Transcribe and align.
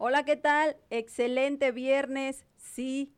Hola, 0.00 0.24
¿qué 0.24 0.36
tal? 0.36 0.76
Excelente 0.90 1.72
viernes. 1.72 2.44
Sí, 2.56 3.12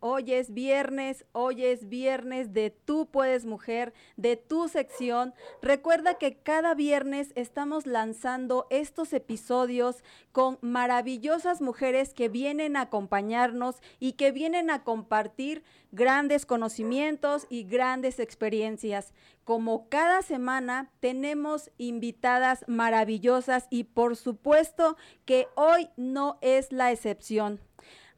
Hoy 0.00 0.32
es 0.32 0.54
viernes, 0.54 1.24
hoy 1.32 1.64
es 1.64 1.88
viernes 1.88 2.52
de 2.52 2.70
Tú 2.70 3.06
puedes 3.10 3.46
mujer, 3.46 3.92
de 4.16 4.36
tu 4.36 4.68
sección. 4.68 5.34
Recuerda 5.60 6.14
que 6.18 6.36
cada 6.36 6.74
viernes 6.74 7.32
estamos 7.34 7.84
lanzando 7.84 8.68
estos 8.70 9.12
episodios 9.12 10.04
con 10.30 10.58
maravillosas 10.60 11.60
mujeres 11.60 12.14
que 12.14 12.28
vienen 12.28 12.76
a 12.76 12.82
acompañarnos 12.82 13.82
y 13.98 14.12
que 14.12 14.30
vienen 14.30 14.70
a 14.70 14.84
compartir 14.84 15.64
grandes 15.90 16.46
conocimientos 16.46 17.48
y 17.50 17.64
grandes 17.64 18.20
experiencias. 18.20 19.14
Como 19.42 19.88
cada 19.88 20.22
semana 20.22 20.92
tenemos 21.00 21.72
invitadas 21.76 22.64
maravillosas 22.68 23.66
y 23.68 23.82
por 23.82 24.14
supuesto 24.14 24.96
que 25.24 25.48
hoy 25.56 25.88
no 25.96 26.38
es 26.40 26.70
la 26.70 26.92
excepción. 26.92 27.58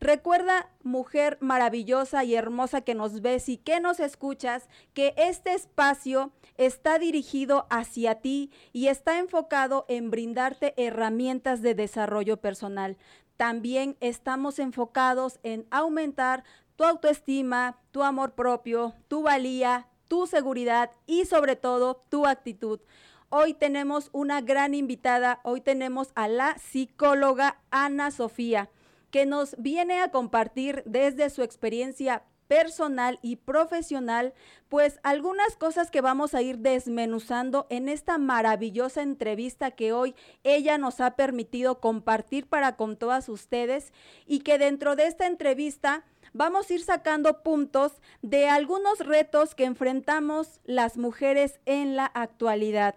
Recuerda, 0.00 0.70
mujer 0.82 1.36
maravillosa 1.42 2.24
y 2.24 2.34
hermosa 2.34 2.80
que 2.80 2.94
nos 2.94 3.20
ves 3.20 3.50
y 3.50 3.58
que 3.58 3.80
nos 3.80 4.00
escuchas, 4.00 4.66
que 4.94 5.12
este 5.18 5.52
espacio 5.52 6.32
está 6.56 6.98
dirigido 6.98 7.66
hacia 7.68 8.14
ti 8.14 8.50
y 8.72 8.86
está 8.86 9.18
enfocado 9.18 9.84
en 9.88 10.10
brindarte 10.10 10.72
herramientas 10.78 11.60
de 11.60 11.74
desarrollo 11.74 12.38
personal. 12.38 12.96
También 13.36 13.98
estamos 14.00 14.58
enfocados 14.58 15.38
en 15.42 15.66
aumentar 15.70 16.44
tu 16.76 16.84
autoestima, 16.84 17.78
tu 17.90 18.02
amor 18.02 18.32
propio, 18.32 18.94
tu 19.06 19.22
valía, 19.22 19.86
tu 20.08 20.26
seguridad 20.26 20.92
y 21.06 21.26
sobre 21.26 21.56
todo 21.56 22.02
tu 22.08 22.26
actitud. 22.26 22.80
Hoy 23.28 23.52
tenemos 23.52 24.08
una 24.12 24.40
gran 24.40 24.72
invitada, 24.72 25.40
hoy 25.44 25.60
tenemos 25.60 26.10
a 26.14 26.26
la 26.26 26.56
psicóloga 26.58 27.60
Ana 27.70 28.10
Sofía 28.10 28.70
que 29.10 29.26
nos 29.26 29.56
viene 29.58 30.00
a 30.00 30.10
compartir 30.10 30.82
desde 30.86 31.30
su 31.30 31.42
experiencia 31.42 32.24
personal 32.50 33.20
y 33.22 33.36
profesional, 33.36 34.34
pues 34.68 34.98
algunas 35.04 35.54
cosas 35.54 35.92
que 35.92 36.00
vamos 36.00 36.34
a 36.34 36.42
ir 36.42 36.58
desmenuzando 36.58 37.68
en 37.70 37.88
esta 37.88 38.18
maravillosa 38.18 39.02
entrevista 39.02 39.70
que 39.70 39.92
hoy 39.92 40.16
ella 40.42 40.76
nos 40.76 41.00
ha 41.00 41.14
permitido 41.14 41.78
compartir 41.78 42.48
para 42.48 42.74
con 42.74 42.96
todas 42.96 43.28
ustedes 43.28 43.92
y 44.26 44.40
que 44.40 44.58
dentro 44.58 44.96
de 44.96 45.06
esta 45.06 45.28
entrevista 45.28 46.04
vamos 46.32 46.68
a 46.68 46.74
ir 46.74 46.82
sacando 46.82 47.44
puntos 47.44 48.00
de 48.20 48.48
algunos 48.48 48.98
retos 48.98 49.54
que 49.54 49.64
enfrentamos 49.64 50.60
las 50.64 50.96
mujeres 50.96 51.60
en 51.66 51.94
la 51.94 52.06
actualidad. 52.06 52.96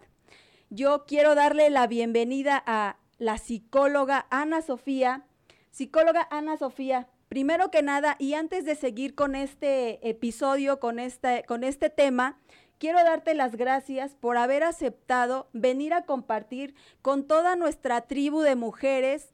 Yo 0.71 1.05
quiero 1.05 1.35
darle 1.35 1.69
la 1.69 1.85
bienvenida 1.85 2.63
a 2.65 2.97
la 3.19 3.37
psicóloga 3.37 4.25
Ana 4.31 4.63
Sofía, 4.63 5.27
Psicóloga 5.73 6.27
Ana 6.29 6.55
Sofía, 6.55 7.07
primero 7.29 7.71
que 7.71 7.81
nada, 7.81 8.15
y 8.19 8.35
antes 8.35 8.63
de 8.63 8.75
seguir 8.75 9.15
con 9.15 9.33
este 9.33 10.07
episodio, 10.07 10.79
con 10.79 10.99
este, 10.99 11.43
con 11.47 11.63
este 11.63 11.89
tema, 11.89 12.37
quiero 12.77 13.03
darte 13.03 13.33
las 13.33 13.55
gracias 13.55 14.13
por 14.13 14.37
haber 14.37 14.61
aceptado 14.63 15.49
venir 15.51 15.95
a 15.95 16.05
compartir 16.05 16.75
con 17.01 17.23
toda 17.25 17.55
nuestra 17.55 18.01
tribu 18.01 18.41
de 18.41 18.55
mujeres 18.55 19.33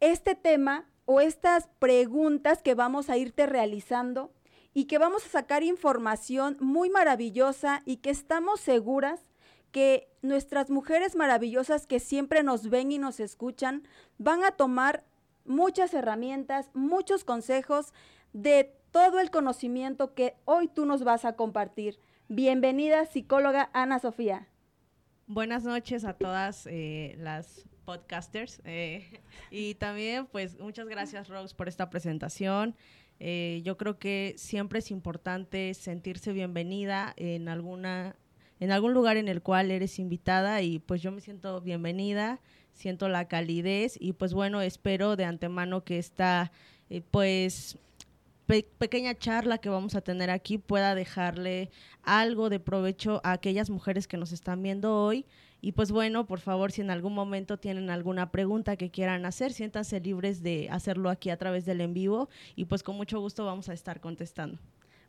este 0.00 0.34
tema 0.34 0.84
o 1.06 1.22
estas 1.22 1.70
preguntas 1.78 2.62
que 2.62 2.74
vamos 2.74 3.08
a 3.08 3.16
irte 3.16 3.46
realizando 3.46 4.34
y 4.74 4.84
que 4.84 4.98
vamos 4.98 5.24
a 5.24 5.30
sacar 5.30 5.62
información 5.62 6.58
muy 6.60 6.90
maravillosa 6.90 7.80
y 7.86 7.96
que 7.96 8.10
estamos 8.10 8.60
seguras 8.60 9.18
que 9.72 10.10
nuestras 10.20 10.68
mujeres 10.68 11.16
maravillosas 11.16 11.86
que 11.86 12.00
siempre 12.00 12.42
nos 12.42 12.68
ven 12.68 12.92
y 12.92 12.98
nos 12.98 13.18
escuchan 13.18 13.88
van 14.18 14.44
a 14.44 14.50
tomar 14.50 15.04
muchas 15.48 15.94
herramientas, 15.94 16.70
muchos 16.74 17.24
consejos 17.24 17.92
de 18.32 18.74
todo 18.90 19.20
el 19.20 19.30
conocimiento 19.30 20.14
que 20.14 20.36
hoy 20.44 20.68
tú 20.68 20.86
nos 20.86 21.04
vas 21.04 21.24
a 21.24 21.34
compartir. 21.34 21.98
Bienvenida, 22.28 23.06
psicóloga 23.06 23.70
Ana 23.72 23.98
Sofía. 23.98 24.48
Buenas 25.26 25.64
noches 25.64 26.04
a 26.04 26.14
todas 26.14 26.66
eh, 26.66 27.16
las 27.18 27.66
podcasters 27.84 28.60
eh, 28.64 29.22
y 29.50 29.74
también 29.74 30.26
pues 30.26 30.58
muchas 30.58 30.88
gracias 30.88 31.28
Rose 31.28 31.54
por 31.54 31.68
esta 31.68 31.90
presentación. 31.90 32.76
Eh, 33.20 33.62
yo 33.64 33.76
creo 33.76 33.98
que 33.98 34.34
siempre 34.36 34.78
es 34.78 34.90
importante 34.90 35.74
sentirse 35.74 36.32
bienvenida 36.32 37.14
en 37.16 37.48
alguna 37.48 38.16
en 38.60 38.72
algún 38.72 38.92
lugar 38.92 39.16
en 39.16 39.28
el 39.28 39.42
cual 39.42 39.70
eres 39.70 39.98
invitada 39.98 40.62
y 40.62 40.80
pues 40.80 41.00
yo 41.00 41.12
me 41.12 41.20
siento 41.20 41.60
bienvenida 41.60 42.40
siento 42.78 43.08
la 43.08 43.26
calidez 43.26 43.96
y 44.00 44.12
pues 44.12 44.32
bueno, 44.32 44.62
espero 44.62 45.16
de 45.16 45.24
antemano 45.24 45.82
que 45.82 45.98
esta 45.98 46.52
eh, 46.90 47.02
pues 47.10 47.76
pequeña 48.78 49.14
charla 49.14 49.58
que 49.58 49.68
vamos 49.68 49.94
a 49.94 50.00
tener 50.00 50.30
aquí 50.30 50.56
pueda 50.56 50.94
dejarle 50.94 51.70
algo 52.02 52.48
de 52.48 52.60
provecho 52.60 53.20
a 53.24 53.32
aquellas 53.32 53.68
mujeres 53.68 54.06
que 54.06 54.16
nos 54.16 54.32
están 54.32 54.62
viendo 54.62 54.94
hoy. 54.96 55.26
Y 55.60 55.72
pues 55.72 55.90
bueno, 55.90 56.24
por 56.24 56.38
favor, 56.38 56.70
si 56.70 56.80
en 56.80 56.90
algún 56.90 57.14
momento 57.14 57.58
tienen 57.58 57.90
alguna 57.90 58.30
pregunta 58.30 58.76
que 58.76 58.90
quieran 58.90 59.26
hacer, 59.26 59.52
siéntanse 59.52 59.98
libres 60.00 60.42
de 60.42 60.68
hacerlo 60.70 61.10
aquí 61.10 61.30
a 61.30 61.36
través 61.36 61.66
del 61.66 61.80
en 61.80 61.92
vivo 61.92 62.28
y 62.54 62.66
pues 62.66 62.84
con 62.84 62.96
mucho 62.96 63.18
gusto 63.18 63.44
vamos 63.44 63.68
a 63.68 63.74
estar 63.74 64.00
contestando. 64.00 64.58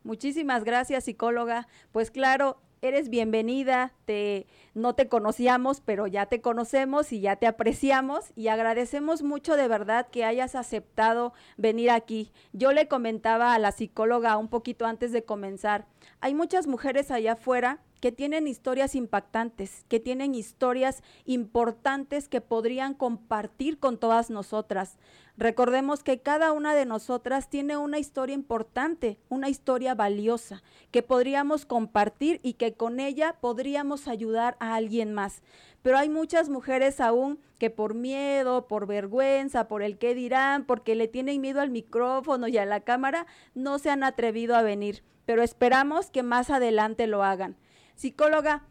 Muchísimas 0.02 0.64
gracias, 0.64 1.04
psicóloga. 1.04 1.68
Pues 1.92 2.10
claro, 2.10 2.60
eres 2.82 3.10
bienvenida, 3.10 3.92
te, 4.04 4.46
no 4.74 4.94
te 4.94 5.08
conocíamos, 5.08 5.80
pero 5.80 6.06
ya 6.06 6.26
te 6.26 6.40
conocemos 6.40 7.12
y 7.12 7.20
ya 7.20 7.36
te 7.36 7.46
apreciamos 7.46 8.32
y 8.36 8.48
agradecemos 8.48 9.22
mucho 9.22 9.56
de 9.56 9.68
verdad 9.68 10.08
que 10.10 10.24
hayas 10.24 10.54
aceptado 10.54 11.32
venir 11.56 11.90
aquí. 11.90 12.32
Yo 12.52 12.72
le 12.72 12.88
comentaba 12.88 13.54
a 13.54 13.58
la 13.58 13.72
psicóloga 13.72 14.36
un 14.36 14.48
poquito 14.48 14.86
antes 14.86 15.12
de 15.12 15.24
comenzar, 15.24 15.86
hay 16.20 16.34
muchas 16.34 16.66
mujeres 16.66 17.10
allá 17.10 17.32
afuera 17.32 17.80
que 18.00 18.12
tienen 18.12 18.48
historias 18.48 18.94
impactantes, 18.94 19.84
que 19.88 20.00
tienen 20.00 20.34
historias 20.34 21.02
importantes 21.26 22.28
que 22.28 22.40
podrían 22.40 22.94
compartir 22.94 23.78
con 23.78 23.98
todas 23.98 24.30
nosotras. 24.30 24.98
Recordemos 25.36 26.02
que 26.02 26.20
cada 26.20 26.52
una 26.52 26.74
de 26.74 26.84
nosotras 26.84 27.48
tiene 27.48 27.76
una 27.76 27.98
historia 27.98 28.34
importante, 28.34 29.18
una 29.28 29.48
historia 29.48 29.94
valiosa, 29.94 30.62
que 30.90 31.02
podríamos 31.02 31.64
compartir 31.64 32.40
y 32.42 32.54
que 32.54 32.74
con 32.74 33.00
ella 33.00 33.36
podríamos 33.40 34.08
ayudar 34.08 34.56
a 34.60 34.74
alguien 34.74 35.14
más. 35.14 35.42
Pero 35.82 35.96
hay 35.96 36.10
muchas 36.10 36.50
mujeres 36.50 37.00
aún 37.00 37.38
que 37.58 37.70
por 37.70 37.94
miedo, 37.94 38.68
por 38.68 38.86
vergüenza, 38.86 39.66
por 39.66 39.82
el 39.82 39.98
qué 39.98 40.14
dirán, 40.14 40.64
porque 40.64 40.94
le 40.94 41.08
tienen 41.08 41.40
miedo 41.40 41.60
al 41.60 41.70
micrófono 41.70 42.48
y 42.48 42.58
a 42.58 42.66
la 42.66 42.80
cámara, 42.80 43.26
no 43.54 43.78
se 43.78 43.90
han 43.90 44.04
atrevido 44.04 44.56
a 44.56 44.62
venir. 44.62 45.02
Pero 45.24 45.42
esperamos 45.42 46.10
que 46.10 46.22
más 46.22 46.50
adelante 46.50 47.06
lo 47.06 47.22
hagan. 47.22 47.56
Psicóloga, 48.00 48.62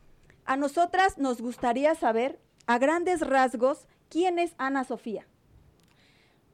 a 0.44 0.58
nosotras 0.58 1.20
nos 1.20 1.40
gustaría 1.40 1.94
saber, 1.94 2.40
a 2.66 2.80
grandes 2.80 3.22
rasgos, 3.22 3.86
quién 4.10 4.40
es 4.40 4.56
Ana 4.58 4.84
Sofía. 4.84 5.28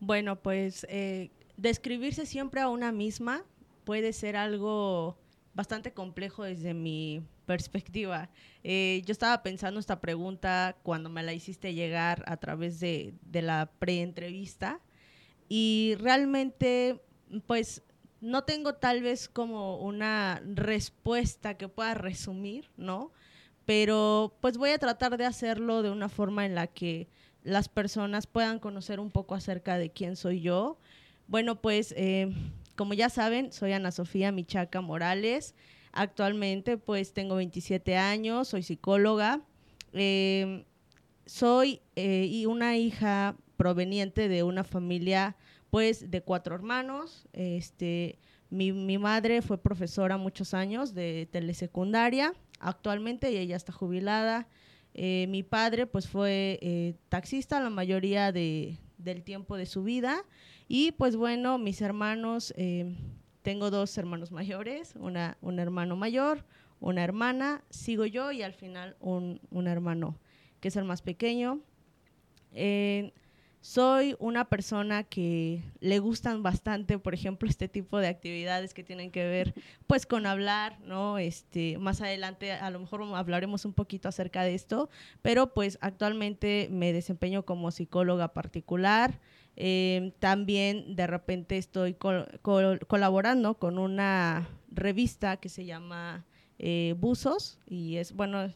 Bueno, 0.01 0.35
pues 0.35 0.85
eh, 0.89 1.31
describirse 1.55 2.25
siempre 2.25 2.59
a 2.59 2.67
una 2.67 2.91
misma 2.91 3.45
puede 3.85 4.11
ser 4.11 4.35
algo 4.35 5.17
bastante 5.53 5.93
complejo 5.93 6.43
desde 6.43 6.73
mi 6.73 7.23
perspectiva. 7.45 8.29
Eh, 8.61 9.03
yo 9.05 9.13
estaba 9.13 9.41
pensando 9.41 9.79
esta 9.79 10.01
pregunta 10.01 10.75
cuando 10.83 11.09
me 11.09 11.23
la 11.23 11.31
hiciste 11.31 11.73
llegar 11.73 12.25
a 12.27 12.35
través 12.35 12.81
de, 12.81 13.13
de 13.21 13.41
la 13.41 13.71
preentrevista 13.79 14.81
y 15.47 15.95
realmente, 15.99 16.99
pues 17.47 17.83
no 18.25 18.43
tengo 18.43 18.73
tal 18.73 19.03
vez 19.03 19.29
como 19.29 19.77
una 19.77 20.41
respuesta 20.45 21.57
que 21.57 21.67
pueda 21.67 21.93
resumir, 21.93 22.69
¿no? 22.75 23.11
Pero 23.65 24.35
pues 24.41 24.57
voy 24.57 24.71
a 24.71 24.79
tratar 24.79 25.17
de 25.17 25.25
hacerlo 25.25 25.83
de 25.83 25.91
una 25.91 26.09
forma 26.09 26.45
en 26.45 26.55
la 26.55 26.65
que 26.65 27.07
las 27.43 27.69
personas 27.69 28.25
puedan 28.25 28.57
conocer 28.57 28.99
un 28.99 29.11
poco 29.11 29.35
acerca 29.35 29.77
de 29.77 29.91
quién 29.91 30.15
soy 30.15 30.41
yo. 30.41 30.79
Bueno, 31.27 31.61
pues 31.61 31.93
eh, 31.97 32.33
como 32.75 32.95
ya 32.95 33.09
saben, 33.09 33.53
soy 33.53 33.73
Ana 33.73 33.91
Sofía 33.91 34.31
Michaca 34.31 34.81
Morales. 34.81 35.53
Actualmente 35.91 36.77
pues 36.77 37.13
tengo 37.13 37.35
27 37.35 37.95
años, 37.95 38.47
soy 38.47 38.63
psicóloga. 38.63 39.41
Eh, 39.93 40.65
soy 41.27 41.81
eh, 41.95 42.45
una 42.47 42.75
hija 42.75 43.35
proveniente 43.55 44.27
de 44.27 44.41
una 44.41 44.63
familia 44.63 45.35
pues 45.69 46.09
de 46.11 46.21
cuatro 46.21 46.55
hermanos. 46.55 47.27
Este, 47.33 48.19
mi, 48.49 48.97
madre 48.97 49.41
fue 49.41 49.57
profesora 49.57 50.17
muchos 50.17 50.53
años 50.53 50.93
de 50.93 51.27
telesecundaria, 51.31 52.33
actualmente 52.59 53.31
y 53.31 53.37
ella 53.37 53.55
está 53.55 53.71
jubilada. 53.73 54.47
Eh, 54.93 55.25
mi 55.27 55.43
padre 55.43 55.87
pues 55.87 56.07
fue 56.07 56.57
eh, 56.61 56.95
taxista 57.09 57.59
la 57.59 57.69
mayoría 57.69 58.31
de, 58.31 58.79
del 58.97 59.23
tiempo 59.23 59.57
de 59.57 59.65
su 59.65 59.83
vida 59.83 60.23
y 60.69 60.93
pues 60.93 61.17
bueno, 61.17 61.57
mis 61.57 61.81
hermanos, 61.81 62.53
eh, 62.55 62.95
tengo 63.41 63.71
dos 63.71 63.97
hermanos 63.97 64.31
mayores, 64.31 64.93
una, 64.95 65.37
un 65.41 65.59
hermano 65.59 65.97
mayor, 65.97 66.45
una 66.79 67.03
hermana, 67.03 67.63
sigo 67.69 68.05
yo 68.05 68.31
y 68.31 68.41
al 68.41 68.53
final 68.53 68.95
un, 69.01 69.41
un 69.51 69.67
hermano 69.67 70.17
que 70.61 70.69
es 70.69 70.75
el 70.77 70.85
más 70.85 71.01
pequeño. 71.01 71.59
Soy 73.65 74.15
una 74.19 74.45
persona 74.45 75.03
que 75.05 75.63
le 75.79 75.97
gustan 75.97 76.43
bastante, 76.43 76.99
por 76.99 77.15
ejemplo, 77.15 77.49
este 77.49 77.67
tipo 77.67 77.97
de 77.97 78.07
actividades 78.07 78.75
que 78.75 78.83
tienen 78.83 79.09
que 79.09 79.25
ver 79.25 79.55
pues 79.87 80.05
con 80.05 80.27
hablar, 80.27 80.79
¿no? 80.81 81.17
Este, 81.17 81.79
más 81.79 81.99
adelante 81.99 82.51
a 82.51 82.69
lo 82.69 82.79
mejor 82.79 83.01
hablaremos 83.15 83.65
un 83.65 83.73
poquito 83.73 84.07
acerca 84.07 84.43
de 84.43 84.53
esto, 84.53 84.91
pero 85.23 85.55
pues 85.55 85.79
actualmente 85.81 86.67
me 86.69 86.93
desempeño 86.93 87.43
como 87.43 87.71
psicóloga 87.71 88.33
particular. 88.33 89.19
Eh, 89.55 90.13
también 90.19 90.95
de 90.95 91.07
repente 91.07 91.57
estoy 91.57 91.95
colaborando 91.95 93.55
con 93.55 93.79
una 93.79 94.47
revista 94.69 95.37
que 95.37 95.49
se 95.49 95.65
llama 95.65 96.23
eh, 96.59 96.93
Buzos 96.99 97.57
y 97.65 97.95
es, 97.95 98.11
bueno, 98.11 98.47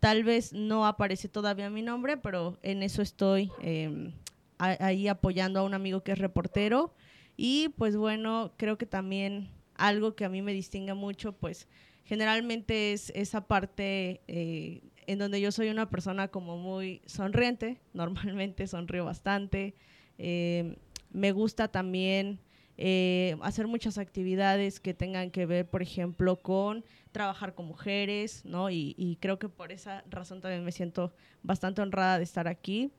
tal 0.00 0.24
vez 0.24 0.52
no 0.52 0.84
aparece 0.84 1.28
todavía 1.28 1.70
mi 1.70 1.82
nombre, 1.82 2.16
pero 2.16 2.58
en 2.62 2.82
eso 2.82 3.02
estoy 3.02 3.52
em, 3.60 4.14
ahí 4.58 5.08
apoyando 5.08 5.60
a 5.60 5.62
un 5.62 5.74
amigo 5.74 6.02
que 6.02 6.12
es 6.12 6.18
reportero. 6.18 6.94
Y 7.36 7.70
pues 7.70 7.96
bueno, 7.96 8.52
creo 8.56 8.78
que 8.78 8.86
también 8.86 9.50
algo 9.74 10.14
que 10.14 10.24
a 10.24 10.28
mí 10.28 10.42
me 10.42 10.52
distingue 10.52 10.94
mucho, 10.94 11.32
pues 11.32 11.68
generalmente 12.04 12.92
es 12.92 13.10
esa 13.14 13.46
parte 13.46 14.20
eh, 14.26 14.82
en 15.06 15.18
donde 15.18 15.40
yo 15.40 15.52
soy 15.52 15.68
una 15.68 15.88
persona 15.88 16.28
como 16.28 16.58
muy 16.58 17.00
sonriente, 17.06 17.80
normalmente 17.94 18.66
sonrío 18.66 19.04
bastante. 19.04 19.74
Eh, 20.18 20.76
me 21.10 21.32
gusta 21.32 21.68
también 21.68 22.40
eh, 22.76 23.36
hacer 23.42 23.66
muchas 23.66 23.98
actividades 23.98 24.80
que 24.80 24.94
tengan 24.94 25.30
que 25.30 25.46
ver, 25.46 25.68
por 25.68 25.80
ejemplo, 25.80 26.36
con 26.36 26.84
trabajar 27.12 27.54
con 27.54 27.66
mujeres, 27.66 28.44
¿no? 28.44 28.70
Y, 28.70 28.94
y 28.98 29.16
creo 29.16 29.38
que 29.38 29.48
por 29.48 29.72
esa 29.72 30.04
razón 30.10 30.40
también 30.40 30.64
me 30.64 30.72
siento 30.72 31.12
bastante 31.42 31.82
honrada 31.82 32.18
de 32.18 32.24
estar 32.24 32.48
aquí. 32.48 32.90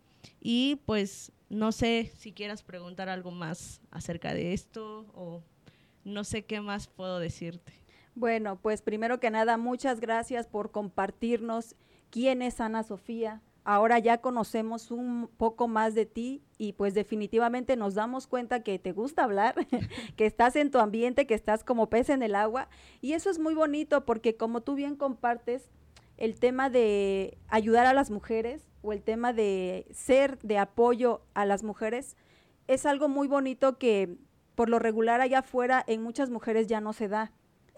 Y 0.42 0.82
pues 0.86 1.32
no 1.50 1.72
sé 1.72 2.12
si 2.16 2.32
quieras 2.32 2.64
preguntar 2.64 3.10
algo 3.10 3.32
más 3.32 3.82
acerca 3.92 4.34
de 4.34 4.54
esto 4.54 5.08
o 5.14 5.44
no 6.04 6.24
sé 6.24 6.46
qué 6.46 6.62
más 6.62 6.88
puedo 6.88 7.20
decirte. 7.20 7.74
Bueno, 8.16 8.60
pues 8.62 8.82
primero 8.82 9.20
que 9.20 9.30
nada, 9.32 9.58
muchas 9.58 10.00
gracias 10.00 10.48
por 10.48 10.72
compartirnos 10.72 11.76
quién 12.10 12.42
es 12.42 12.60
Ana 12.60 12.84
Sofía. 12.84 13.42
Ahora 13.64 14.00
ya 14.00 14.20
conocemos 14.20 14.90
un 14.90 15.30
poco 15.38 15.68
más 15.68 15.94
de 15.94 16.06
ti 16.06 16.44
y 16.58 16.74
pues 16.74 16.94
definitivamente 16.94 17.76
nos 17.76 17.94
damos 17.94 18.26
cuenta 18.26 18.64
que 18.64 18.80
te 18.80 18.94
gusta 18.94 19.24
hablar, 19.24 19.56
que 20.16 20.26
estás 20.26 20.56
en 20.56 20.72
tu 20.72 20.80
ambiente, 20.80 21.28
que 21.28 21.34
estás 21.34 21.64
como 21.64 21.90
pez 21.90 22.10
en 22.10 22.24
el 22.24 22.36
agua. 22.36 22.70
Y 23.02 23.14
eso 23.14 23.30
es 23.30 23.38
muy 23.38 23.54
bonito 23.54 24.06
porque 24.06 24.36
como 24.36 24.62
tú 24.62 24.76
bien 24.76 24.96
compartes, 24.96 25.70
el 26.18 26.40
tema 26.40 26.70
de 26.70 27.38
ayudar 27.48 27.86
a 27.86 27.94
las 27.94 28.12
mujeres 28.12 28.69
o 28.82 28.94
el 28.94 29.02
tema 29.02 29.34
de 29.34 29.88
ser 29.92 30.40
de 30.40 30.58
apoyo 30.58 31.22
a 31.34 31.46
las 31.46 31.64
mujeres 31.64 32.16
es 32.68 32.86
algo 32.86 33.10
muy 33.10 33.28
bonito 33.28 33.78
que 33.78 34.18
por 34.56 34.70
lo 34.70 34.80
regular 34.80 35.22
allá 35.22 35.40
afuera 35.40 35.84
en 35.88 36.04
muchas 36.04 36.30
mujeres 36.30 36.68
ya 36.68 36.82
no 36.82 36.94
se 36.94 37.08
da, 37.08 37.32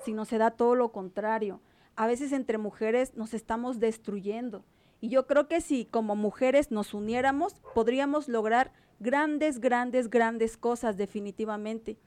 sino 0.04 0.26
se 0.26 0.38
da 0.38 0.52
todo 0.52 0.76
lo 0.76 0.92
contrario. 0.92 1.62
A 1.96 2.08
veces 2.08 2.32
entre 2.32 2.58
mujeres 2.58 3.16
nos 3.16 3.34
estamos 3.34 3.80
destruyendo. 3.80 4.66
Y 5.00 5.10
yo 5.10 5.28
creo 5.28 5.48
que 5.48 5.62
si 5.62 5.86
como 5.86 6.16
mujeres 6.16 6.72
nos 6.72 6.94
uniéramos, 6.94 7.56
podríamos 7.74 8.28
lograr 8.28 8.72
grandes, 9.00 9.60
grandes, 9.60 10.10
grandes 10.10 10.58
cosas 10.58 10.98
definitivamente. 10.98 11.98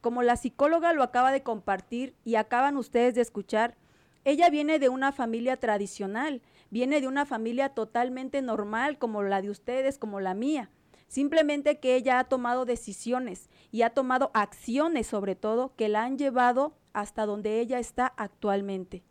Como 0.00 0.22
la 0.22 0.36
psicóloga 0.36 0.92
lo 0.92 1.02
acaba 1.02 1.32
de 1.32 1.42
compartir 1.42 2.14
y 2.24 2.34
acaban 2.34 2.76
ustedes 2.76 3.14
de 3.14 3.22
escuchar, 3.22 3.76
ella 4.24 4.50
viene 4.50 4.78
de 4.78 4.88
una 4.88 5.12
familia 5.12 5.58
tradicional, 5.58 6.42
viene 6.70 7.00
de 7.00 7.08
una 7.08 7.26
familia 7.26 7.70
totalmente 7.70 8.42
normal 8.42 8.98
como 8.98 9.22
la 9.22 9.42
de 9.42 9.50
ustedes, 9.50 9.98
como 9.98 10.20
la 10.20 10.34
mía. 10.34 10.70
Simplemente 11.08 11.78
que 11.78 11.94
ella 11.94 12.18
ha 12.18 12.24
tomado 12.24 12.64
decisiones 12.64 13.48
y 13.70 13.82
ha 13.82 13.90
tomado 13.90 14.30
acciones 14.34 15.06
sobre 15.06 15.36
todo 15.36 15.74
que 15.76 15.88
la 15.88 16.04
han 16.04 16.18
llevado 16.18 16.76
hasta 16.92 17.26
donde 17.26 17.60
ella 17.60 17.78
está 17.78 18.06
actualmente. 18.16 19.02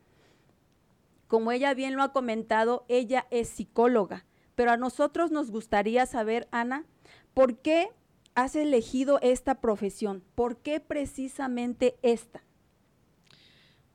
Como 1.28 1.52
ella 1.52 1.74
bien 1.74 1.96
lo 1.96 2.04
ha 2.04 2.12
comentado, 2.14 2.86
ella 2.88 3.26
es 3.32 3.50
psicóloga, 3.50 4.26
pero 4.56 4.72
a 4.72 4.78
nosotros 4.78 5.32
nos 5.32 5.50
gustaría 5.50 6.06
saber, 6.06 6.48
Ana, 6.52 6.86
¿por 7.34 7.58
qué 7.60 7.90
has 8.36 8.56
elegido 8.56 9.20
esta 9.22 9.62
profesión? 9.62 10.24
¿Por 10.36 10.58
qué 10.58 10.80
precisamente 10.80 11.96
esta? 12.02 12.44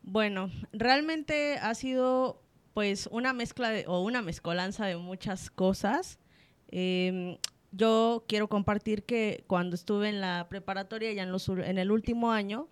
Bueno, 0.02 0.50
realmente 0.72 1.58
ha 1.58 1.74
sido 1.74 2.42
pues 2.78 3.08
una 3.10 3.32
mezcla 3.32 3.70
de, 3.70 3.86
o 3.88 4.02
una 4.04 4.22
mezcolanza 4.22 4.86
de 4.86 4.96
muchas 4.96 5.50
cosas. 5.50 6.20
Em, 6.68 7.36
yo 7.72 8.24
quiero 8.28 8.48
compartir 8.48 9.02
que 9.02 9.42
cuando 9.48 9.74
estuve 9.74 10.08
en 10.08 10.20
la 10.20 10.46
preparatoria, 10.48 11.12
ya 11.12 11.24
en, 11.24 11.32
los, 11.32 11.48
en 11.48 11.76
el 11.76 11.90
último 11.90 12.30
año, 12.30 12.68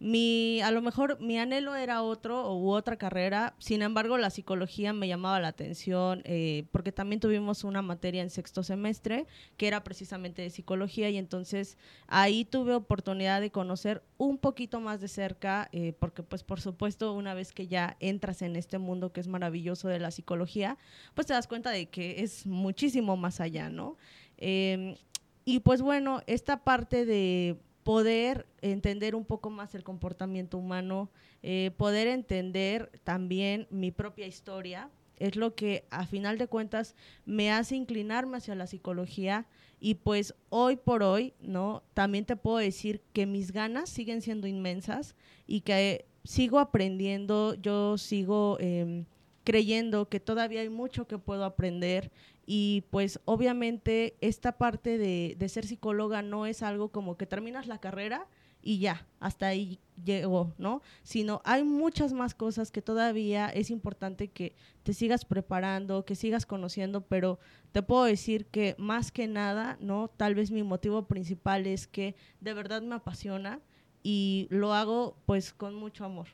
mi, 0.00 0.62
a 0.62 0.70
lo 0.70 0.80
mejor 0.80 1.20
mi 1.20 1.38
anhelo 1.38 1.76
era 1.76 2.02
otro 2.02 2.54
u 2.56 2.70
otra 2.70 2.96
carrera, 2.96 3.54
sin 3.58 3.82
embargo 3.82 4.16
la 4.16 4.30
psicología 4.30 4.94
me 4.94 5.06
llamaba 5.06 5.40
la 5.40 5.48
atención 5.48 6.22
eh, 6.24 6.64
porque 6.72 6.90
también 6.90 7.20
tuvimos 7.20 7.64
una 7.64 7.82
materia 7.82 8.22
en 8.22 8.30
sexto 8.30 8.62
semestre 8.62 9.26
que 9.58 9.68
era 9.68 9.84
precisamente 9.84 10.40
de 10.40 10.48
psicología 10.48 11.10
y 11.10 11.18
entonces 11.18 11.76
ahí 12.06 12.46
tuve 12.46 12.74
oportunidad 12.74 13.42
de 13.42 13.50
conocer 13.50 14.02
un 14.16 14.38
poquito 14.38 14.80
más 14.80 15.02
de 15.02 15.08
cerca 15.08 15.68
eh, 15.72 15.92
porque 15.98 16.22
pues 16.22 16.44
por 16.44 16.62
supuesto 16.62 17.12
una 17.12 17.34
vez 17.34 17.52
que 17.52 17.66
ya 17.66 17.98
entras 18.00 18.40
en 18.40 18.56
este 18.56 18.78
mundo 18.78 19.12
que 19.12 19.20
es 19.20 19.28
maravilloso 19.28 19.88
de 19.88 19.98
la 19.98 20.10
psicología, 20.10 20.78
pues 21.14 21.26
te 21.26 21.34
das 21.34 21.46
cuenta 21.46 21.70
de 21.70 21.90
que 21.90 22.22
es 22.22 22.46
muchísimo 22.46 23.18
más 23.18 23.38
allá, 23.38 23.68
¿no? 23.68 23.98
Em, 24.38 24.96
y 25.44 25.60
pues 25.60 25.82
bueno, 25.82 26.22
esta 26.26 26.64
parte 26.64 27.04
de 27.04 27.58
poder 27.82 28.46
entender 28.60 29.14
un 29.14 29.24
poco 29.24 29.50
más 29.50 29.74
el 29.74 29.84
comportamiento 29.84 30.58
humano, 30.58 31.10
eh, 31.42 31.70
poder 31.76 32.08
entender 32.08 32.90
también 33.04 33.66
mi 33.70 33.90
propia 33.90 34.26
historia, 34.26 34.90
es 35.20 35.36
lo 35.36 35.54
que 35.54 35.84
a 35.90 36.06
final 36.06 36.38
de 36.38 36.48
cuentas 36.48 36.96
me 37.26 37.52
hace 37.52 37.76
inclinarme 37.76 38.38
hacia 38.38 38.54
la 38.54 38.66
psicología 38.66 39.46
y 39.78 39.94
pues 39.94 40.34
hoy 40.48 40.76
por 40.76 41.02
hoy, 41.02 41.34
¿no? 41.40 41.82
También 41.94 42.24
te 42.24 42.36
puedo 42.36 42.56
decir 42.56 43.02
que 43.12 43.26
mis 43.26 43.52
ganas 43.52 43.90
siguen 43.90 44.22
siendo 44.22 44.46
inmensas 44.46 45.14
y 45.46 45.60
que 45.60 46.06
sigo 46.24 46.58
aprendiendo, 46.58 47.54
yo 47.54 47.98
sigo 47.98 48.56
em, 48.60 49.04
creyendo 49.44 50.08
que 50.08 50.20
todavía 50.20 50.60
hay 50.60 50.68
mucho 50.68 51.06
que 51.06 51.18
puedo 51.18 51.44
aprender 51.44 52.10
y 52.46 52.84
pues 52.90 53.20
obviamente 53.24 54.16
esta 54.20 54.58
parte 54.58 54.98
de, 54.98 55.48
ser 55.48 55.66
psicóloga 55.66 56.22
no 56.22 56.46
es 56.46 56.62
algo 56.62 56.90
como 56.90 57.16
que 57.16 57.26
terminas 57.26 57.66
la 57.66 57.78
carrera 57.78 58.26
y 58.62 58.78
ya, 58.78 59.06
hasta 59.20 59.46
ahí 59.46 59.78
llegó, 60.04 60.52
¿no? 60.58 60.82
Sino 61.02 61.40
hay 61.44 61.64
muchas 61.64 62.12
más 62.12 62.34
cosas 62.34 62.70
que 62.70 62.82
todavía 62.82 63.48
es 63.48 63.70
importante 63.70 64.28
que 64.28 64.54
te 64.82 64.92
sigas 64.92 65.24
preparando, 65.24 66.04
que 66.04 66.14
sigas 66.14 66.44
conociendo, 66.44 67.00
pero 67.02 67.38
te 67.72 67.82
puedo 67.82 68.04
decir 68.04 68.46
que 68.46 68.74
más 68.78 69.12
que 69.12 69.28
nada, 69.28 69.78
¿no? 69.80 70.08
Tal 70.08 70.34
vez 70.34 70.50
mi 70.50 70.62
motivo 70.62 71.06
principal 71.06 71.66
es 71.66 71.86
que 71.86 72.16
de 72.40 72.52
verdad 72.52 72.82
me 72.82 72.96
apasiona 72.96 73.60
y 74.02 74.46
lo 74.50 74.74
hago 74.74 75.16
pues 75.24 75.54
con 75.54 75.74
mucho 75.74 76.04
amor. 76.04 76.26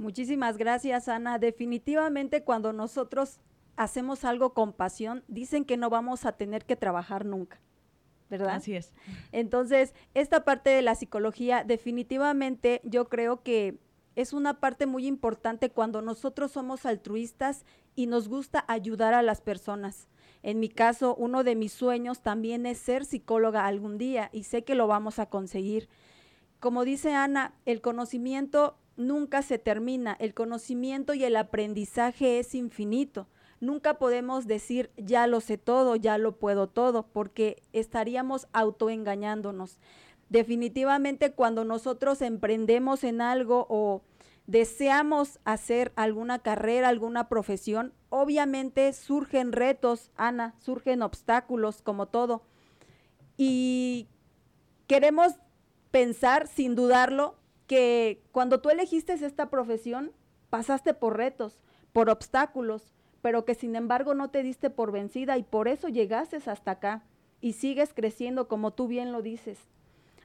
Muchísimas 0.00 0.56
gracias, 0.56 1.08
Ana. 1.08 1.38
Definitivamente 1.38 2.42
cuando 2.42 2.72
nosotros 2.72 3.38
hacemos 3.76 4.24
algo 4.24 4.54
con 4.54 4.72
pasión, 4.72 5.22
dicen 5.28 5.66
que 5.66 5.76
no 5.76 5.90
vamos 5.90 6.24
a 6.24 6.32
tener 6.32 6.64
que 6.64 6.74
trabajar 6.74 7.26
nunca. 7.26 7.60
¿verdad? 8.30 8.54
Así 8.54 8.74
es. 8.74 8.94
Entonces, 9.30 9.92
esta 10.14 10.42
parte 10.44 10.70
de 10.70 10.80
la 10.80 10.94
psicología, 10.94 11.64
definitivamente 11.64 12.80
yo 12.82 13.10
creo 13.10 13.42
que 13.42 13.78
es 14.16 14.32
una 14.32 14.58
parte 14.58 14.86
muy 14.86 15.06
importante 15.06 15.68
cuando 15.68 16.00
nosotros 16.00 16.52
somos 16.52 16.86
altruistas 16.86 17.66
y 17.94 18.06
nos 18.06 18.28
gusta 18.28 18.64
ayudar 18.68 19.12
a 19.12 19.20
las 19.20 19.42
personas. 19.42 20.08
En 20.42 20.60
mi 20.60 20.70
caso, 20.70 21.14
uno 21.16 21.44
de 21.44 21.56
mis 21.56 21.74
sueños 21.74 22.22
también 22.22 22.64
es 22.64 22.78
ser 22.78 23.04
psicóloga 23.04 23.66
algún 23.66 23.98
día 23.98 24.30
y 24.32 24.44
sé 24.44 24.64
que 24.64 24.74
lo 24.74 24.86
vamos 24.86 25.18
a 25.18 25.26
conseguir. 25.26 25.90
Como 26.58 26.84
dice 26.84 27.12
Ana, 27.12 27.54
el 27.66 27.82
conocimiento 27.82 28.79
nunca 29.00 29.42
se 29.42 29.58
termina, 29.58 30.16
el 30.20 30.34
conocimiento 30.34 31.14
y 31.14 31.24
el 31.24 31.36
aprendizaje 31.36 32.38
es 32.38 32.54
infinito. 32.54 33.26
Nunca 33.60 33.98
podemos 33.98 34.46
decir 34.46 34.90
ya 34.96 35.26
lo 35.26 35.40
sé 35.40 35.58
todo, 35.58 35.96
ya 35.96 36.16
lo 36.18 36.36
puedo 36.38 36.68
todo, 36.68 37.06
porque 37.12 37.62
estaríamos 37.72 38.46
autoengañándonos. 38.52 39.80
Definitivamente 40.28 41.32
cuando 41.32 41.64
nosotros 41.64 42.22
emprendemos 42.22 43.02
en 43.04 43.20
algo 43.20 43.66
o 43.68 44.02
deseamos 44.46 45.40
hacer 45.44 45.92
alguna 45.96 46.38
carrera, 46.38 46.88
alguna 46.88 47.28
profesión, 47.28 47.92
obviamente 48.08 48.92
surgen 48.92 49.52
retos, 49.52 50.10
Ana, 50.16 50.54
surgen 50.58 51.02
obstáculos 51.02 51.82
como 51.82 52.06
todo. 52.06 52.42
Y 53.36 54.08
queremos 54.86 55.34
pensar, 55.90 56.46
sin 56.46 56.74
dudarlo, 56.74 57.39
que 57.70 58.20
cuando 58.32 58.60
tú 58.60 58.68
elegiste 58.68 59.12
esta 59.12 59.48
profesión, 59.48 60.10
pasaste 60.50 60.92
por 60.92 61.16
retos, 61.16 61.60
por 61.92 62.10
obstáculos, 62.10 62.92
pero 63.22 63.44
que 63.44 63.54
sin 63.54 63.76
embargo 63.76 64.12
no 64.12 64.28
te 64.28 64.42
diste 64.42 64.70
por 64.70 64.90
vencida 64.90 65.38
y 65.38 65.44
por 65.44 65.68
eso 65.68 65.86
llegaste 65.86 66.38
hasta 66.44 66.72
acá. 66.72 67.04
y 67.40 67.52
sigues 67.52 67.94
creciendo 67.94 68.48
como 68.48 68.72
tú 68.72 68.88
bien 68.88 69.12
lo 69.12 69.22
dices. 69.22 69.56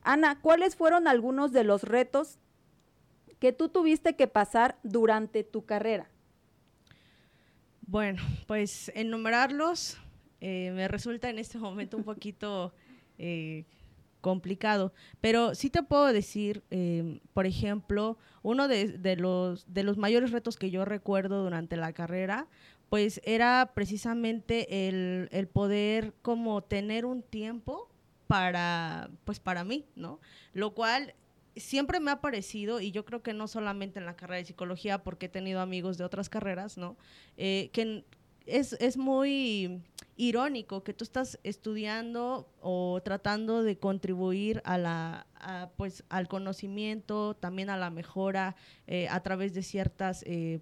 Ana, 0.01 0.41
¿cuáles 0.41 0.75
fueron 0.75 1.07
algunos 1.07 1.51
de 1.51 1.63
los 1.63 1.83
retos 1.83 2.39
que 3.37 3.53
tú 3.53 3.69
tuviste 3.69 4.15
que 4.15 4.27
pasar 4.27 4.79
durante 4.81 5.43
tu 5.43 5.65
carrera? 5.65 6.09
Bueno, 7.85 8.23
pues 8.47 8.91
enumerarlos 8.95 9.99
eh, 10.41 10.71
me 10.73 10.87
resulta 10.87 11.29
en 11.29 11.37
este 11.37 11.59
momento 11.59 11.95
un 11.95 12.03
poquito 12.03 12.73
eh, 13.19 13.65
complicado, 14.25 14.91
pero 15.21 15.53
sí 15.53 15.69
te 15.69 15.83
puedo 15.83 16.11
decir, 16.11 16.63
em, 16.71 17.19
por 17.35 17.45
ejemplo, 17.45 18.17
uno 18.41 18.67
de, 18.67 19.15
los, 19.19 19.71
de 19.71 19.83
los 19.83 19.97
mayores 19.97 20.31
retos 20.31 20.57
que 20.57 20.71
yo 20.71 20.83
recuerdo 20.83 21.43
durante 21.43 21.77
la 21.77 21.93
carrera, 21.93 22.47
pues 22.89 23.21
era 23.23 23.73
precisamente 23.75 24.87
el, 24.87 25.29
el 25.31 25.47
poder 25.47 26.15
como 26.23 26.63
tener 26.63 27.05
un 27.05 27.21
tiempo 27.21 27.87
para, 28.25 29.11
pues 29.25 29.39
para 29.39 29.63
mí, 29.63 29.85
¿no? 29.95 30.19
Lo 30.53 30.73
cual 30.73 31.13
siempre 31.55 31.99
me 31.99 32.09
ha 32.09 32.19
parecido, 32.19 32.81
y 32.81 32.89
yo 32.89 33.05
creo 33.05 33.21
que 33.21 33.35
no 33.35 33.47
solamente 33.47 33.99
en 33.99 34.07
la 34.07 34.15
carrera 34.15 34.37
de 34.37 34.45
psicología, 34.45 35.03
porque 35.03 35.27
he 35.27 35.29
tenido 35.29 35.61
amigos 35.61 35.99
de 35.99 36.03
otras 36.03 36.29
carreras, 36.29 36.79
¿no? 36.79 36.97
Eh, 37.37 37.69
que 37.73 38.03
es, 38.45 38.73
es, 38.73 38.97
muy 38.97 39.81
irónico 40.17 40.83
que 40.83 40.93
tú 40.93 41.03
estás 41.03 41.39
estudiando 41.43 42.47
o 42.61 43.01
tratando 43.03 43.63
de 43.63 43.77
contribuir 43.77 44.61
a 44.63 44.77
la, 44.77 45.27
pues, 45.77 46.03
al 46.09 46.27
conocimiento, 46.27 47.35
también 47.35 47.69
a 47.69 47.77
la 47.77 47.89
mejora 47.89 48.55
eh, 48.87 49.07
a 49.09 49.21
través 49.21 49.53
de 49.53 49.63
ciertas 49.63 50.23
eh, 50.25 50.59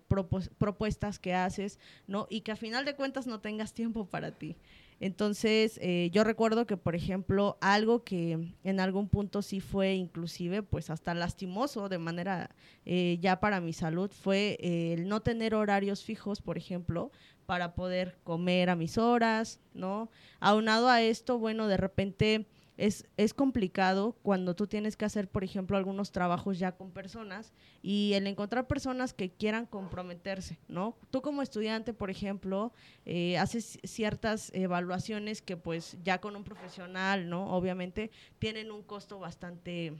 propuestas 0.58 1.20
que 1.20 1.34
haces, 1.34 1.80
¿no? 2.08 2.28
Y 2.30 2.42
que 2.42 2.52
a 2.52 2.56
final 2.56 2.86
de 2.86 2.96
cuentas 2.96 3.28
no 3.28 3.40
tengas 3.40 3.74
tiempo 3.74 4.06
para 4.06 4.32
ti. 4.32 4.56
Entonces, 5.04 5.80
eh, 5.82 6.10
yo 6.14 6.24
recuerdo 6.24 6.66
que, 6.66 6.78
por 6.78 6.96
ejemplo, 6.96 7.58
algo 7.60 8.06
que 8.06 8.56
en 8.64 8.80
algún 8.80 9.10
punto 9.10 9.42
sí 9.42 9.60
fue 9.60 9.96
inclusive, 9.96 10.64
pues 10.64 10.90
hasta 10.90 11.14
lastimoso 11.14 11.90
de 11.90 11.98
manera 11.98 12.56
eh, 12.86 13.18
ya 13.20 13.42
para 13.42 13.60
mi 13.60 13.74
salud, 13.74 14.10
fue 14.12 14.58
eh, 14.62 14.94
el 14.94 15.10
no 15.10 15.22
tener 15.22 15.56
horarios 15.56 16.06
fijos, 16.06 16.42
por 16.42 16.58
ejemplo, 16.58 17.12
para 17.46 17.76
poder 17.76 18.18
comer 18.24 18.70
a 18.70 18.78
mis 18.78 18.98
horas, 18.98 19.60
¿no? 19.74 20.10
Aunado 20.40 20.88
a 20.88 21.02
esto, 21.02 21.38
bueno, 21.38 21.68
de 21.68 21.76
repente 21.76 22.46
es, 22.78 23.06
es 23.18 23.34
complicado 23.34 24.16
cuando 24.24 24.56
tú 24.56 24.68
tienes 24.68 24.98
que 24.98 25.06
hacer, 25.06 25.28
por 25.28 25.44
ejemplo, 25.44 25.78
algunos 25.78 26.12
trabajos 26.12 26.58
ya 26.58 26.74
con 26.74 26.92
personas 26.92 27.54
y 27.82 28.14
el 28.14 28.26
encontrar 28.28 28.68
personas 28.68 29.14
que 29.14 29.32
quieran 29.32 29.66
comprometerse, 29.66 30.60
¿no? 30.68 30.98
Tú 31.12 31.22
como 31.22 31.42
estudiante, 31.42 31.94
por 31.94 32.10
ejemplo, 32.10 32.74
eh, 33.06 33.38
haces 33.38 33.80
ciertas 33.84 34.52
evaluaciones 34.54 35.42
que 35.42 35.58
pues 35.58 35.98
ya 36.04 36.20
con 36.20 36.36
un 36.36 36.44
profesional, 36.44 37.30
¿no? 37.30 37.56
Obviamente 37.56 38.10
tienen 38.40 38.72
un 38.72 38.82
costo 38.82 39.20
bastante, 39.20 39.94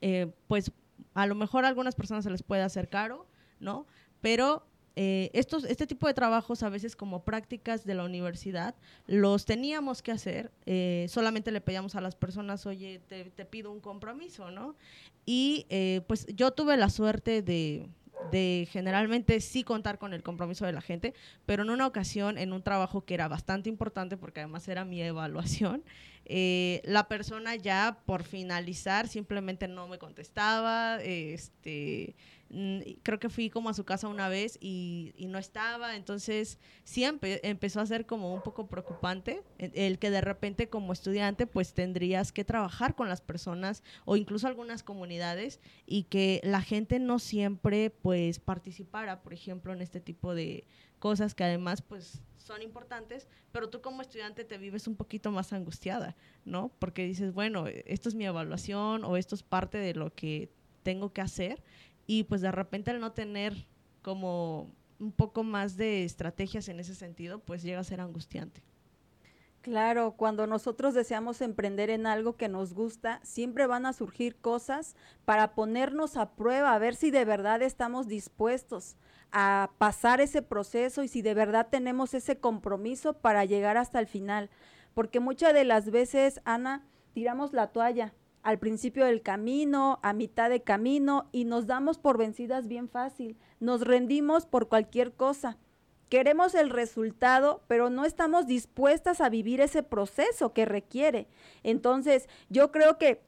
eh, 0.00 0.30
pues 0.46 0.72
a 1.14 1.26
lo 1.26 1.34
mejor 1.34 1.64
a 1.64 1.68
algunas 1.68 1.94
personas 1.94 2.24
se 2.24 2.30
les 2.30 2.42
puede 2.42 2.62
hacer 2.62 2.88
caro, 2.88 3.26
¿no? 3.60 3.86
Pero 4.20 4.66
eh, 5.00 5.30
estos, 5.32 5.62
este 5.62 5.86
tipo 5.86 6.08
de 6.08 6.14
trabajos 6.14 6.64
a 6.64 6.68
veces 6.70 6.96
como 6.96 7.22
prácticas 7.22 7.84
de 7.84 7.94
la 7.94 8.02
universidad 8.02 8.74
los 9.06 9.44
teníamos 9.44 10.02
que 10.02 10.10
hacer, 10.10 10.50
eh, 10.66 11.06
solamente 11.08 11.52
le 11.52 11.60
pedíamos 11.60 11.94
a 11.94 12.00
las 12.00 12.16
personas, 12.16 12.66
oye, 12.66 13.00
te, 13.06 13.44
pido 13.44 13.70
un 13.70 13.78
compromiso, 13.78 14.50
¿no? 14.50 14.74
Y 15.24 15.66
eh, 15.68 16.00
pues 16.08 16.26
yo 16.34 16.50
tuve 16.50 16.76
la 16.76 16.90
suerte 16.90 17.42
de, 17.42 17.88
generalmente 18.72 19.40
sí 19.40 19.62
contar 19.62 20.00
con 20.00 20.14
el 20.14 20.24
compromiso 20.24 20.66
de 20.66 20.72
la 20.72 20.80
gente, 20.80 21.14
pero 21.46 21.62
en 21.62 21.70
una 21.70 21.86
ocasión, 21.86 22.36
en 22.36 22.52
un 22.52 22.64
trabajo 22.64 23.04
que 23.04 23.14
era 23.14 23.28
bastante 23.28 23.68
importante, 23.68 24.16
porque 24.16 24.40
además 24.40 24.66
era 24.66 24.84
mi 24.84 25.00
evaluación, 25.00 25.84
la 26.26 27.06
persona 27.06 27.54
ya 27.54 28.00
por 28.04 28.24
finalizar 28.24 29.06
simplemente 29.06 29.68
no 29.68 29.86
me 29.86 29.98
contestaba, 29.98 31.00
este 31.00 32.16
creo 33.02 33.18
que 33.18 33.28
fui 33.28 33.50
como 33.50 33.68
a 33.68 33.74
su 33.74 33.84
casa 33.84 34.08
una 34.08 34.28
vez 34.28 34.56
y, 34.60 35.12
no 35.28 35.38
estaba, 35.38 35.96
entonces 35.96 36.58
sí 36.84 37.04
empezó 37.04 37.80
a 37.80 37.86
ser 37.86 38.06
como 38.06 38.32
un 38.32 38.42
poco 38.42 38.68
preocupante 38.68 39.42
el 39.58 39.98
que 39.98 40.10
de 40.10 40.22
repente 40.22 40.70
como 40.70 40.94
estudiante 40.94 41.46
pues 41.46 41.74
tendrías 41.74 42.32
que 42.32 42.44
trabajar 42.44 42.94
con 42.94 43.10
las 43.10 43.20
personas 43.20 43.82
o 44.06 44.16
incluso 44.16 44.46
algunas 44.46 44.82
comunidades 44.82 45.60
y 45.84 46.04
que 46.04 46.40
la 46.42 46.62
gente 46.62 46.98
no 46.98 47.18
siempre 47.18 47.90
pues 47.90 48.38
participara, 48.38 49.22
por 49.22 49.34
ejemplo, 49.34 49.74
en 49.74 49.82
este 49.82 50.00
tipo 50.00 50.34
de 50.34 50.64
cosas 50.98 51.34
que 51.34 51.44
además 51.44 51.82
pues 51.82 52.22
son 52.38 52.62
importantes, 52.62 53.28
pero 53.52 53.68
tú 53.68 53.82
como 53.82 54.00
estudiante 54.00 54.44
te 54.44 54.56
vives 54.56 54.88
un 54.88 54.96
poquito 54.96 55.30
más 55.30 55.52
angustiada, 55.52 56.16
¿no? 56.46 56.70
Porque 56.78 57.04
dices, 57.04 57.34
bueno, 57.34 57.66
esto 57.66 58.08
es 58.08 58.14
mi 58.14 58.24
evaluación 58.24 59.04
o 59.04 59.18
esto 59.18 59.34
es 59.34 59.42
parte 59.42 59.76
de 59.76 59.94
lo 59.94 60.14
que 60.14 60.50
tengo 60.82 61.12
que 61.12 61.20
hacer 61.20 61.62
y 62.08 62.24
pues 62.24 62.40
de 62.40 62.50
repente 62.50 62.90
al 62.90 62.98
no 62.98 63.12
tener 63.12 63.68
como 64.02 64.72
un 64.98 65.12
poco 65.12 65.44
más 65.44 65.76
de 65.76 66.04
estrategias 66.04 66.68
en 66.68 66.80
ese 66.80 66.94
sentido, 66.94 67.38
pues 67.38 67.62
llega 67.62 67.78
a 67.78 67.84
ser 67.84 68.00
angustiante. 68.00 68.62
Claro, 69.60 70.12
cuando 70.16 70.46
nosotros 70.46 70.94
deseamos 70.94 71.42
emprender 71.42 71.90
en 71.90 72.06
algo 72.06 72.36
que 72.36 72.48
nos 72.48 72.72
gusta, 72.72 73.20
siempre 73.22 73.66
van 73.66 73.84
a 73.84 73.92
surgir 73.92 74.36
cosas 74.36 74.96
para 75.26 75.54
ponernos 75.54 76.16
a 76.16 76.30
prueba, 76.30 76.72
a 76.72 76.78
ver 76.78 76.94
si 76.94 77.10
de 77.10 77.26
verdad 77.26 77.60
estamos 77.60 78.08
dispuestos 78.08 78.96
a 79.30 79.72
pasar 79.76 80.22
ese 80.22 80.40
proceso 80.40 81.02
y 81.02 81.08
si 81.08 81.20
de 81.20 81.34
verdad 81.34 81.68
tenemos 81.70 82.14
ese 82.14 82.38
compromiso 82.38 83.18
para 83.18 83.44
llegar 83.44 83.76
hasta 83.76 84.00
el 84.00 84.06
final. 84.06 84.48
Porque 84.94 85.20
muchas 85.20 85.52
de 85.52 85.64
las 85.64 85.90
veces, 85.90 86.40
Ana, 86.46 86.86
tiramos 87.12 87.52
la 87.52 87.66
toalla, 87.66 88.14
al 88.48 88.58
principio 88.58 89.04
del 89.04 89.20
camino, 89.20 90.00
a 90.02 90.14
mitad 90.14 90.48
de 90.48 90.62
camino 90.62 91.28
y 91.32 91.44
nos 91.44 91.66
damos 91.66 91.98
por 91.98 92.16
vencidas 92.16 92.66
bien 92.66 92.88
fácil. 92.88 93.36
Nos 93.60 93.82
rendimos 93.82 94.46
por 94.46 94.70
cualquier 94.70 95.12
cosa. 95.12 95.58
Queremos 96.08 96.54
el 96.54 96.70
resultado, 96.70 97.60
pero 97.68 97.90
no 97.90 98.06
estamos 98.06 98.46
dispuestas 98.46 99.20
a 99.20 99.28
vivir 99.28 99.60
ese 99.60 99.82
proceso 99.82 100.54
que 100.54 100.64
requiere. 100.64 101.28
Entonces, 101.62 102.26
yo 102.48 102.72
creo 102.72 102.96
que, 102.96 103.20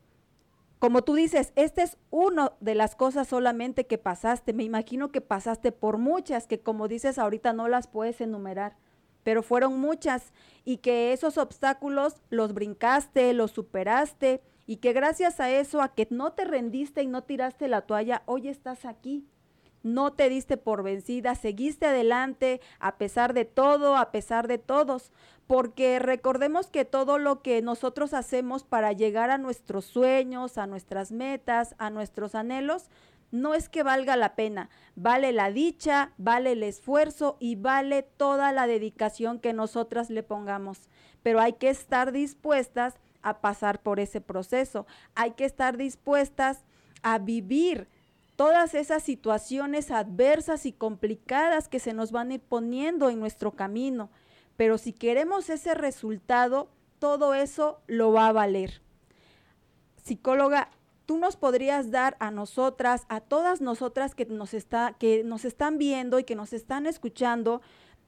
como 0.79 1.03
tú 1.03 1.13
dices, 1.13 1.53
esta 1.55 1.83
es 1.83 1.99
una 2.09 2.53
de 2.61 2.75
las 2.75 2.95
cosas 2.97 3.29
solamente 3.29 3.87
que 3.87 3.99
pasaste. 3.99 4.55
Me 4.55 4.65
imagino 4.65 5.13
que 5.13 5.21
pasaste 5.21 5.71
por 5.71 5.99
muchas, 5.99 6.47
que 6.47 6.61
como 6.61 6.89
dices 6.89 7.19
ahorita 7.19 7.53
no 7.53 7.69
las 7.69 7.89
puedes 7.89 8.23
enumerar, 8.23 8.79
pero 9.23 9.43
fueron 9.43 9.79
muchas 9.79 10.33
y 10.65 10.79
que 10.79 11.13
esos 11.13 11.37
obstáculos 11.37 12.23
los 12.31 12.55
brincaste, 12.55 13.35
los 13.35 13.51
superaste 13.51 14.41
y 14.71 14.77
que 14.77 14.93
gracias 14.93 15.41
a 15.41 15.51
eso, 15.51 15.83
a 15.83 15.97
que 15.97 16.07
no 16.11 16.31
te 16.31 16.45
rendiste 16.45 17.03
y 17.03 17.09
no 17.09 17.25
tiraste 17.25 17.67
la 17.67 17.81
toalla, 17.81 18.23
hoy 18.27 18.47
estás 18.47 18.85
aquí. 18.85 19.27
No 19.83 20.13
te 20.13 20.29
diste 20.29 20.59
por 20.59 20.85
vencida, 20.85 21.35
seguiste 21.35 21.87
adelante 21.87 22.61
a 22.79 22.97
pesar 22.97 23.35
de 23.35 23.45
todo, 23.45 23.97
a 23.97 24.13
pesar 24.13 24.47
de 24.47 24.59
todos, 24.59 25.11
porque 25.49 25.99
recordemos 25.99 26.69
que 26.69 26.85
todo 26.85 27.19
lo 27.19 27.43
que 27.43 27.63
nosotros 27.63 28.15
hacemos 28.15 28.63
para 28.63 28.93
llegar 28.93 29.31
a 29.31 29.39
nuestros 29.39 29.87
sueños, 29.87 30.57
a 30.57 30.69
nuestras 30.69 31.11
metas, 31.11 31.75
a 31.79 31.91
nuestros 31.91 32.37
anhelos, 32.37 32.91
no 33.33 33.55
es 33.55 33.69
que 33.69 33.83
valga 33.83 34.15
la 34.15 34.37
pena, 34.37 34.71
vale 34.95 35.33
la 35.33 35.51
dicha, 35.51 36.13
vale 36.17 36.53
el 36.53 36.63
esfuerzo 36.63 37.37
y 37.41 37.57
vale 37.57 38.05
toda 38.05 38.53
la 38.53 38.69
dedicación 38.69 39.41
que 39.41 39.53
nosotras 39.53 40.11
le 40.11 40.23
pongamos, 40.23 40.89
pero 41.25 41.41
hay 41.41 41.55
que 41.55 41.71
estar 41.71 42.13
dispuestas 42.13 42.95
a 43.23 43.41
pasar 43.41 43.83
por 43.83 44.01
ese 44.01 44.21
proceso. 44.21 44.87
Hay 45.15 45.33
que 45.33 45.45
estar 45.45 45.77
dispuestas 45.77 46.65
a 47.03 47.19
vivir 47.19 47.89
todas 48.37 48.75
esas 48.75 49.03
situaciones 49.03 49.91
adversas 49.91 50.65
y 50.65 50.73
complicadas 50.73 51.69
que 51.69 51.79
se 51.79 51.93
nos 51.93 52.13
van 52.13 52.31
a 52.31 52.35
ir 52.35 52.41
poniendo 52.41 53.11
en 53.11 53.21
nuestro 53.21 53.53
camino. 53.53 54.11
Pero 54.57 54.79
si 54.79 54.93
queremos 54.93 55.51
ese 55.51 55.75
resultado, 55.75 56.71
todo 56.99 57.35
eso 57.35 57.81
lo 57.87 58.13
va 58.13 58.29
a 58.29 58.33
valer. 58.33 58.83
Psicóloga, 60.03 60.71
tú 61.07 61.19
nos 61.19 61.37
podrías 61.37 61.91
dar 61.91 62.17
a 62.21 62.31
nosotras, 62.31 63.05
a 63.09 63.21
todas 63.21 63.61
nosotras 63.61 64.15
que 64.15 64.27
nos, 64.27 64.55
está, 64.55 64.95
que 64.99 65.25
nos 65.25 65.45
están 65.45 65.77
viendo 65.77 66.19
y 66.19 66.25
que 66.25 66.37
nos 66.37 66.53
están 66.53 66.87
escuchando, 66.87 67.61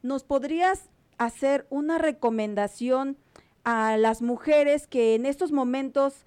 nos 0.02 0.24
podrías 0.24 0.88
hacer 1.18 1.66
una 1.68 1.98
recomendación 1.98 3.16
a 3.64 3.96
las 3.96 4.22
mujeres 4.22 4.86
que 4.86 5.14
en 5.14 5.26
estos 5.26 5.52
momentos 5.52 6.24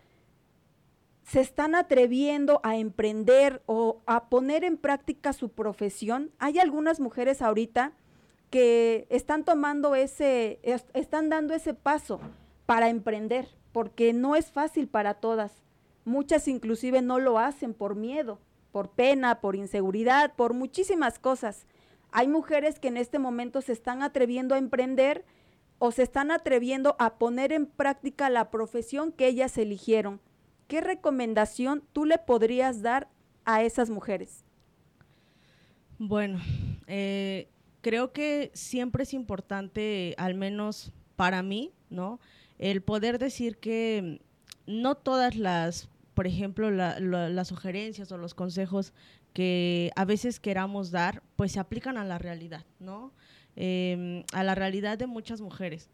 se 1.23 1.41
están 1.41 1.73
atreviendo 1.75 2.59
a 2.63 2.77
emprender 2.77 3.63
o 3.65 4.01
a 4.05 4.29
poner 4.29 4.63
en 4.63 4.77
práctica 4.77 5.33
su 5.33 5.49
profesión. 5.49 6.31
Hay 6.37 6.59
algunas 6.59 6.99
mujeres 6.99 7.41
ahorita 7.41 7.93
que 8.51 9.07
están 9.09 9.43
tomando 9.43 9.95
ese, 9.95 10.59
están 10.93 11.29
dando 11.29 11.53
ese 11.53 11.73
paso 11.73 12.19
para 12.65 12.89
emprender, 12.89 13.49
porque 13.71 14.13
no 14.13 14.35
es 14.35 14.51
fácil 14.51 14.87
para 14.87 15.15
todas. 15.15 15.63
Muchas 16.05 16.47
inclusive 16.47 17.01
no 17.01 17.19
lo 17.19 17.39
hacen 17.39 17.73
por 17.73 17.95
miedo, 17.95 18.39
por 18.71 18.91
pena, 18.91 19.41
por 19.41 19.55
inseguridad, 19.55 20.35
por 20.35 20.53
muchísimas 20.53 21.17
cosas. 21.17 21.65
Hay 22.11 22.27
mujeres 22.27 22.79
que 22.79 22.87
en 22.87 22.97
este 22.97 23.17
momento 23.17 23.61
se 23.61 23.73
están 23.73 24.03
atreviendo 24.03 24.53
a 24.53 24.59
emprender 24.59 25.25
o 25.79 25.91
se 25.91 26.03
están 26.03 26.31
atreviendo 26.31 26.95
a 26.99 27.17
poner 27.17 27.51
en 27.51 27.65
práctica 27.65 28.29
la 28.29 28.49
profesión 28.49 29.11
que 29.11 29.27
ellas 29.27 29.57
eligieron. 29.57 30.21
¿Qué 30.67 30.81
recomendación 30.81 31.83
tú 31.93 32.05
le 32.05 32.17
podrías 32.17 32.81
dar 32.81 33.07
a 33.43 33.63
esas 33.63 33.89
mujeres? 33.89 34.43
Bueno, 35.97 36.39
eh, 36.87 37.47
creo 37.81 38.11
que 38.11 38.51
siempre 38.53 39.03
es 39.03 39.13
importante, 39.13 40.15
al 40.17 40.33
menos 40.33 40.91
para 41.15 41.43
mí, 41.43 41.71
¿no? 41.89 42.19
El 42.57 42.81
poder 42.81 43.19
decir 43.19 43.57
que 43.57 44.21
no 44.65 44.95
todas 44.95 45.35
las, 45.35 45.89
por 46.13 46.27
ejemplo, 46.27 46.71
las 46.71 47.47
sugerencias 47.47 48.11
o 48.11 48.17
los 48.17 48.33
consejos 48.33 48.93
que 49.33 49.91
a 49.95 50.05
veces 50.05 50.39
queramos 50.39 50.91
dar, 50.91 51.21
pues 51.35 51.51
se 51.51 51.59
aplican 51.59 51.97
a 51.97 52.05
la 52.05 52.17
realidad, 52.17 52.65
¿no? 52.79 53.13
Em, 53.55 54.23
a 54.33 54.43
la 54.43 54.53
realidad 54.53 54.97
de 54.97 55.07
muchas 55.07 55.39
mujeres. 55.39 55.89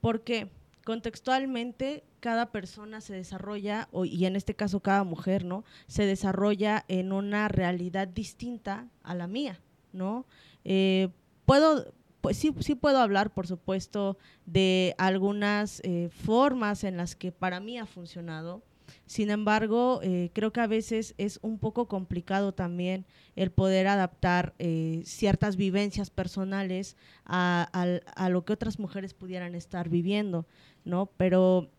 Porque 0.00 0.50
contextualmente 0.84 2.04
cada 2.20 2.52
persona 2.52 3.00
se 3.00 3.14
desarrolla, 3.14 3.88
y 4.04 4.24
en 4.24 4.36
este 4.36 4.54
caso 4.54 4.80
cada 4.80 5.02
mujer, 5.04 5.44
¿no? 5.44 5.64
Se 5.86 6.06
desarrolla 6.06 6.84
en 6.88 7.12
una 7.12 7.48
realidad 7.48 8.06
distinta 8.06 8.88
a 9.02 9.14
la 9.14 9.26
mía, 9.26 9.60
¿no? 9.92 10.26
Eh, 10.64 11.08
puedo, 11.44 11.92
pues 12.20 12.36
sí, 12.36 12.54
sí 12.60 12.76
puedo 12.76 12.98
hablar, 12.98 13.34
por 13.34 13.48
supuesto, 13.48 14.16
de 14.46 14.94
algunas 14.98 15.80
eh, 15.84 16.08
formas 16.10 16.84
en 16.84 16.96
las 16.96 17.16
que 17.16 17.32
para 17.32 17.58
mí 17.58 17.78
ha 17.78 17.86
funcionado. 17.86 18.62
Sin 19.06 19.30
embargo, 19.30 20.00
eh, 20.02 20.30
creo 20.32 20.52
que 20.52 20.60
a 20.60 20.66
veces 20.66 21.14
es 21.18 21.38
un 21.42 21.58
poco 21.58 21.88
complicado 21.88 22.52
también 22.52 23.06
el 23.36 23.50
poder 23.50 23.86
adaptar 23.86 24.54
eh, 24.58 25.02
ciertas 25.04 25.56
vivencias 25.56 26.10
personales 26.10 26.96
a, 27.24 28.28
lo 28.30 28.44
que 28.44 28.52
otras 28.52 28.78
mujeres 28.78 29.14
pudieran 29.14 29.54
estar 29.54 29.88
viviendo, 29.88 30.46
¿no? 30.84 31.06
Pero 31.16 31.70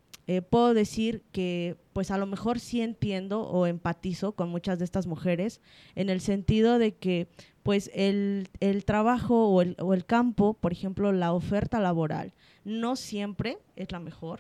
puedo 0.50 0.74
decir 0.74 1.22
que 1.34 1.76
pues 1.92 2.10
a 2.10 2.18
lo 2.18 2.26
mejor 2.26 2.62
sí 2.62 2.82
entiendo 2.82 3.42
o 3.42 3.68
empatizo 3.68 4.32
con 4.32 4.48
muchas 4.48 4.80
de 4.80 4.86
estas 4.86 5.06
mujeres 5.06 5.60
en 5.96 6.10
el 6.10 6.22
sentido 6.22 6.80
de 6.80 6.96
que 6.96 7.28
pues 7.62 7.92
el, 7.94 8.48
trabajo 8.86 9.50
o 9.50 9.94
el 9.94 10.06
campo, 10.06 10.54
por 10.54 10.72
ejemplo, 10.72 11.12
la 11.12 11.34
oferta 11.34 11.82
laboral, 11.82 12.34
no 12.64 12.96
siempre 12.96 13.58
es 13.76 13.92
la 13.92 14.00
mejor 14.00 14.40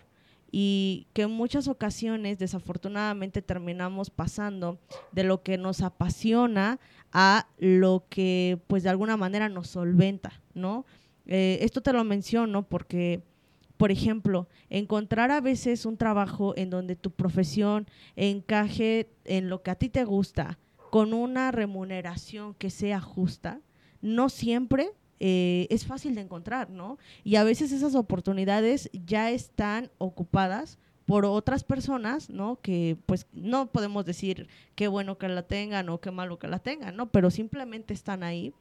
y 0.55 1.07
que 1.13 1.24
en 1.24 1.31
muchas 1.31 1.67
ocasiones 1.67 2.38
desafortunadamente 2.38 3.41
terminamos 3.41 4.12
pasando 4.12 4.79
de 5.12 5.24
lo 5.24 5.41
que 5.41 5.57
nos 5.57 5.81
apasiona 5.81 6.79
a 7.12 7.48
lo 7.57 8.05
que 8.07 8.60
pues 8.67 8.83
de 8.83 8.89
alguna 8.89 9.17
manera 9.17 9.50
nos 9.50 9.69
solventa, 9.69 10.43
¿no? 10.53 10.86
Eh, 11.25 11.57
esto 11.62 11.81
te 11.81 11.91
lo 11.91 12.03
menciono 12.03 12.69
porque, 12.69 13.24
por 13.77 13.89
ejemplo, 13.89 14.48
encontrar 14.69 15.31
a 15.31 15.41
veces 15.41 15.88
un 15.88 15.98
trabajo 15.98 16.53
en 16.55 16.69
donde 16.69 16.95
tu 16.95 17.10
profesión 17.10 17.88
encaje 18.15 19.10
en 19.25 19.50
lo 19.50 19.63
que 19.63 19.72
a 19.72 19.75
ti 19.75 19.89
te 19.89 20.03
gusta, 20.03 20.60
con 20.91 21.15
una 21.15 21.50
remuneración 21.50 22.53
que 22.53 22.69
sea 22.69 23.01
justa, 23.01 23.60
no 24.01 24.29
siempre 24.29 24.91
eh, 25.20 25.67
es 25.70 25.86
fácil 25.86 26.15
de 26.15 26.22
encontrar, 26.22 26.70
¿no? 26.70 26.98
Y 27.24 27.36
a 27.36 27.43
veces 27.43 27.72
esas 27.72 27.96
oportunidades 27.96 28.89
ya 28.93 29.32
están 29.32 29.91
ocupadas 29.98 30.77
por 31.05 31.25
otras 31.25 31.63
personas, 31.63 32.29
¿no? 32.29 32.60
Que 32.62 32.98
pues 33.05 33.27
no 33.34 33.67
podemos 33.67 34.05
decir 34.05 34.48
qué 34.75 34.88
bueno 34.88 35.17
que 35.17 35.27
la 35.27 35.43
tengan 35.43 35.89
o 35.89 36.00
qué 36.00 36.12
malo 36.12 36.39
que 36.39 36.48
la 36.48 36.60
tengan, 36.60 36.96
¿no? 36.96 37.12
Pero 37.12 37.29
simplemente 37.29 37.93
están 37.93 38.24
ahí. 38.24 38.53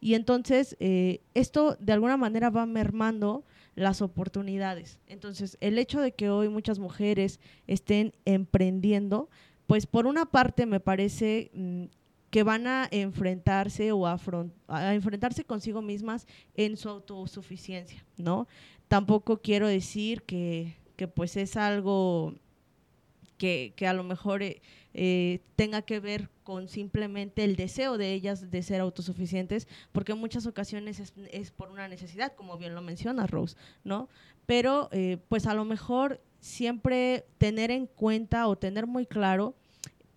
Y 0.00 0.14
entonces 0.14 0.76
eh, 0.80 1.20
esto 1.34 1.76
de 1.78 1.92
alguna 1.92 2.16
manera 2.16 2.50
va 2.50 2.66
mermando 2.66 3.44
las 3.74 4.02
oportunidades. 4.02 4.98
Entonces 5.06 5.56
el 5.60 5.78
hecho 5.78 6.00
de 6.00 6.12
que 6.12 6.30
hoy 6.30 6.48
muchas 6.48 6.78
mujeres 6.78 7.38
estén 7.66 8.12
emprendiendo, 8.24 9.28
pues 9.66 9.86
por 9.86 10.06
una 10.06 10.26
parte 10.26 10.66
me 10.66 10.80
parece 10.80 11.50
mm, 11.54 11.84
que 12.30 12.42
van 12.42 12.66
a 12.66 12.88
enfrentarse 12.90 13.92
o 13.92 14.06
a, 14.06 14.18
a, 14.68 14.94
enfrentarse 14.94 15.44
consigo 15.44 15.82
mismas 15.82 16.26
en 16.54 16.76
su 16.76 16.88
autosuficiencia, 16.88 18.04
¿no? 18.16 18.46
Tampoco 18.88 19.40
quiero 19.40 19.66
decir 19.66 20.22
que, 20.22 20.76
que 20.96 21.08
pues 21.08 21.36
es 21.36 21.56
algo 21.56 22.34
que, 23.36 23.72
que 23.74 23.86
a 23.86 23.92
lo 23.92 24.04
mejor 24.04 24.42
eh, 24.42 24.60
eh, 24.92 25.40
tenga 25.56 25.82
que 25.82 26.00
ver 26.00 26.28
con 26.42 26.68
simplemente 26.68 27.44
el 27.44 27.56
deseo 27.56 27.96
de 27.96 28.12
ellas 28.12 28.50
de 28.50 28.62
ser 28.62 28.80
autosuficientes, 28.80 29.68
porque 29.92 30.12
en 30.12 30.18
muchas 30.18 30.46
ocasiones 30.46 31.00
es, 31.00 31.14
es 31.30 31.50
por 31.50 31.70
una 31.70 31.88
necesidad, 31.88 32.34
como 32.34 32.58
bien 32.58 32.74
lo 32.74 32.82
menciona 32.82 33.26
Rose, 33.26 33.56
¿no? 33.84 34.08
Pero 34.46 34.88
eh, 34.92 35.18
pues 35.28 35.46
a 35.46 35.54
lo 35.54 35.64
mejor 35.64 36.20
siempre 36.40 37.24
tener 37.38 37.70
en 37.70 37.86
cuenta 37.86 38.46
o 38.48 38.56
tener 38.56 38.86
muy 38.86 39.06
claro 39.06 39.54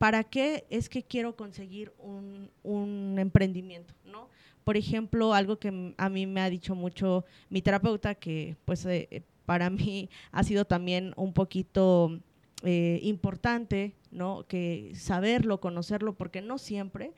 ¿para 0.03 0.25
qué 0.25 0.65
es 0.69 0.89
que 0.89 1.01
quiero 1.01 1.37
conseguir 1.37 1.93
un, 1.97 2.49
un 2.61 3.15
emprendimiento? 3.17 3.93
¿no? 4.03 4.27
Por 4.65 4.75
ejemplo, 4.75 5.33
algo 5.33 5.59
que 5.59 5.93
a 5.95 6.09
mí 6.09 6.27
me 6.27 6.41
ha 6.41 6.49
dicho 6.49 6.75
mucho 6.75 7.23
mi 7.49 7.61
terapeuta, 7.61 8.13
que 8.13 8.57
pues 8.65 8.85
eh, 8.85 9.23
para 9.45 9.69
mí 9.69 10.09
ha 10.33 10.43
sido 10.43 10.65
también 10.65 11.13
un 11.15 11.31
poquito 11.31 12.19
eh, 12.63 12.99
importante, 13.03 13.95
¿no? 14.11 14.45
Que 14.45 14.91
saberlo, 14.93 15.61
conocerlo, 15.61 16.15
porque 16.15 16.41
no 16.41 16.57
siempre 16.57 17.13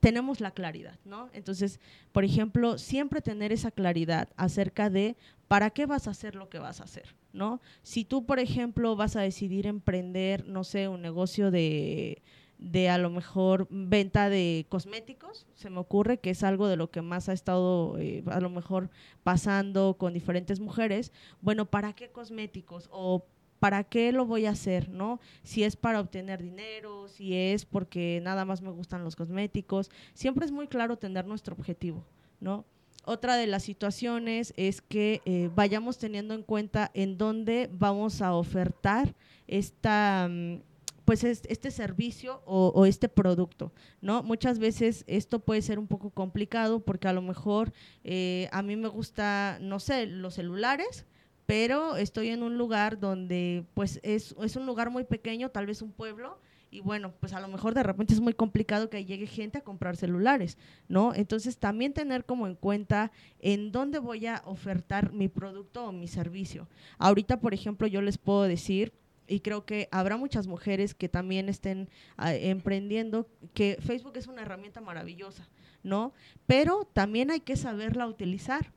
tenemos 0.00 0.40
la 0.40 0.50
claridad, 0.50 0.98
¿no? 1.04 1.30
Entonces, 1.34 1.78
por 2.10 2.24
ejemplo, 2.24 2.78
siempre 2.78 3.20
tener 3.20 3.52
esa 3.52 3.70
claridad 3.70 4.28
acerca 4.36 4.90
de 4.90 5.14
para 5.46 5.70
qué 5.70 5.86
vas 5.86 6.08
a 6.08 6.10
hacer 6.10 6.34
lo 6.34 6.48
que 6.48 6.58
vas 6.58 6.80
a 6.80 6.84
hacer, 6.84 7.14
¿no? 7.34 7.60
Si 7.82 8.04
tú, 8.04 8.24
por 8.24 8.38
ejemplo, 8.38 8.96
vas 8.96 9.16
a 9.16 9.20
decidir 9.20 9.66
emprender, 9.66 10.46
no 10.46 10.64
sé, 10.64 10.88
un 10.88 11.02
negocio 11.02 11.50
de, 11.50 12.22
de 12.58 12.88
a 12.88 12.96
lo 12.96 13.10
mejor 13.10 13.66
venta 13.70 14.30
de 14.30 14.66
cosméticos, 14.68 15.46
se 15.54 15.68
me 15.68 15.80
ocurre 15.80 16.18
que 16.18 16.30
es 16.30 16.42
algo 16.44 16.68
de 16.68 16.76
lo 16.76 16.90
que 16.90 17.02
más 17.02 17.28
ha 17.28 17.32
estado 17.32 17.98
eh, 17.98 18.22
a 18.30 18.40
lo 18.40 18.48
mejor 18.48 18.88
pasando 19.24 19.96
con 19.98 20.14
diferentes 20.14 20.60
mujeres, 20.60 21.12
bueno, 21.42 21.66
¿para 21.66 21.92
qué 21.92 22.08
cosméticos? 22.08 22.88
O 22.92 23.26
¿para 23.58 23.82
qué 23.82 24.12
lo 24.12 24.26
voy 24.26 24.46
a 24.46 24.50
hacer? 24.50 24.88
¿no? 24.88 25.20
Si 25.42 25.64
es 25.64 25.74
para 25.74 26.00
obtener 26.00 26.42
dinero, 26.42 27.08
si 27.08 27.34
es 27.34 27.64
porque 27.64 28.20
nada 28.22 28.44
más 28.44 28.62
me 28.62 28.70
gustan 28.70 29.02
los 29.02 29.16
cosméticos, 29.16 29.90
siempre 30.14 30.46
es 30.46 30.52
muy 30.52 30.68
claro 30.68 30.98
tener 30.98 31.26
nuestro 31.26 31.54
objetivo, 31.54 32.04
¿no? 32.40 32.64
Otra 33.06 33.36
de 33.36 33.46
las 33.46 33.62
situaciones 33.62 34.54
es 34.56 34.80
que 34.80 35.20
eh, 35.24 35.50
vayamos 35.54 35.98
teniendo 35.98 36.34
en 36.34 36.42
cuenta 36.42 36.90
en 36.94 37.18
dónde 37.18 37.68
vamos 37.72 38.22
a 38.22 38.34
ofertar 38.34 39.14
esta... 39.46 40.28
Mm, 40.30 40.60
pues 41.04 41.22
este 41.22 41.70
servicio 41.70 42.40
o, 42.46 42.86
este 42.86 43.10
producto, 43.10 43.72
¿no? 44.00 44.22
Muchas 44.22 44.58
veces 44.58 45.04
esto 45.06 45.38
puede 45.38 45.60
ser 45.60 45.78
un 45.78 45.86
poco 45.86 46.08
complicado 46.08 46.80
porque 46.80 47.08
a 47.08 47.12
lo 47.12 47.20
mejor 47.20 47.74
eh, 48.04 48.48
a 48.52 48.62
mí 48.62 48.74
me 48.76 48.88
gusta, 48.88 49.58
no 49.60 49.80
sé, 49.80 50.06
los 50.06 50.32
celulares, 50.32 51.04
pero 51.44 51.96
estoy 51.96 52.28
en 52.28 52.42
un 52.42 52.56
lugar 52.56 52.98
donde 52.98 53.66
pues 53.74 54.00
es, 54.02 54.34
es 54.42 54.56
un 54.56 54.64
lugar 54.64 54.88
muy 54.88 55.04
pequeño, 55.04 55.50
tal 55.50 55.66
vez 55.66 55.82
un 55.82 55.92
pueblo, 55.92 56.38
y 56.74 56.80
bueno, 56.80 57.14
pues 57.20 57.32
a 57.32 57.40
lo 57.40 57.46
mejor 57.46 57.72
de 57.72 57.84
repente 57.84 58.14
es 58.14 58.20
muy 58.20 58.34
complicado 58.34 58.90
que 58.90 59.04
llegue 59.04 59.28
gente 59.28 59.58
a 59.58 59.60
comprar 59.60 59.96
celulares, 59.96 60.58
¿no? 60.88 61.14
Entonces 61.14 61.56
también 61.56 61.92
tener 61.92 62.24
como 62.24 62.48
en 62.48 62.56
cuenta 62.56 63.12
en 63.38 63.70
dónde 63.70 64.00
voy 64.00 64.26
a 64.26 64.42
ofertar 64.44 65.12
mi 65.12 65.28
producto 65.28 65.86
o 65.86 65.92
mi 65.92 66.08
servicio. 66.08 66.68
Ahorita, 66.98 67.38
por 67.38 67.54
ejemplo, 67.54 67.86
yo 67.86 68.02
les 68.02 68.18
puedo 68.18 68.42
decir, 68.42 68.92
y 69.28 69.38
creo 69.38 69.64
que 69.64 69.88
habrá 69.92 70.16
muchas 70.16 70.48
mujeres 70.48 70.94
que 70.94 71.08
también 71.08 71.48
estén 71.48 71.88
ah, 72.16 72.34
emprendiendo, 72.34 73.28
que 73.54 73.78
Facebook 73.80 74.16
es 74.16 74.26
una 74.26 74.42
herramienta 74.42 74.80
maravillosa, 74.80 75.48
¿no? 75.84 76.12
Pero 76.44 76.88
también 76.92 77.30
hay 77.30 77.38
que 77.38 77.54
saberla 77.54 78.08
utilizar. 78.08 78.72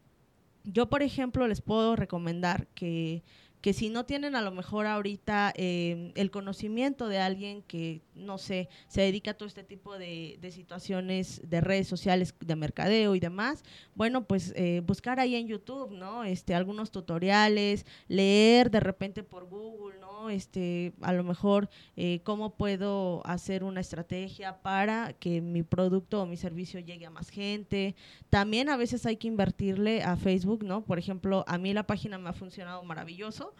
Yo, 0.64 0.88
por 0.88 1.02
ejemplo, 1.02 1.48
les 1.48 1.62
puedo 1.62 1.96
recomendar 1.96 2.68
que 2.76 3.24
que 3.68 3.74
si 3.74 3.90
no 3.90 4.06
tienen 4.06 4.34
a 4.38 4.42
lo 4.42 4.52
mejor 4.52 4.86
ahorita 4.86 5.52
eh, 5.58 6.14
el 6.16 6.32
conocimiento 6.32 7.10
de 7.10 7.20
alguien 7.20 7.64
que, 7.64 8.02
no 8.16 8.38
sé, 8.38 8.70
se 8.88 9.02
dedica 9.02 9.32
a 9.32 9.34
todo 9.34 9.46
este 9.46 9.66
tipo 9.66 9.98
de, 9.98 10.40
situaciones 10.54 11.42
de 11.44 11.60
redes 11.60 11.86
sociales, 11.86 12.34
de 12.40 12.56
mercadeo 12.56 13.14
y 13.14 13.20
demás, 13.20 13.66
bueno, 13.94 14.24
pues 14.24 14.54
eh, 14.56 14.82
buscar 14.86 15.20
ahí 15.20 15.36
en 15.36 15.50
YouTube, 15.50 15.92
¿no? 15.92 16.24
Este, 16.24 16.56
algunos 16.56 16.92
tutoriales, 16.92 17.86
leer 18.08 18.72
de 18.72 18.80
repente 18.80 19.22
por 19.22 19.44
Google, 19.44 20.00
¿no? 20.00 20.30
Este, 20.30 20.94
a 21.02 21.12
lo 21.12 21.26
mejor 21.26 21.70
eh, 21.98 22.22
cómo 22.24 22.56
puedo 22.56 23.22
hacer 23.26 23.66
una 23.66 23.82
estrategia 23.82 24.62
para 24.62 25.12
que 25.12 25.42
mi 25.42 25.64
producto 25.64 26.22
o 26.22 26.26
mi 26.26 26.38
servicio 26.38 26.80
llegue 26.80 27.06
a 27.06 27.10
más 27.10 27.30
gente. 27.30 27.96
También 28.30 28.70
a 28.70 28.78
veces 28.78 29.06
hay 29.06 29.18
que 29.18 29.28
invertirle 29.28 30.04
a 30.04 30.16
Facebook, 30.16 30.64
¿no? 30.64 30.86
Por 30.86 31.00
ejemplo, 31.00 31.44
a 31.48 31.58
mí 31.58 31.74
la 31.74 31.86
página 31.86 32.18
me 32.18 32.30
ha 32.30 32.34
funcionado 32.34 32.82
maravilloso 32.86 33.54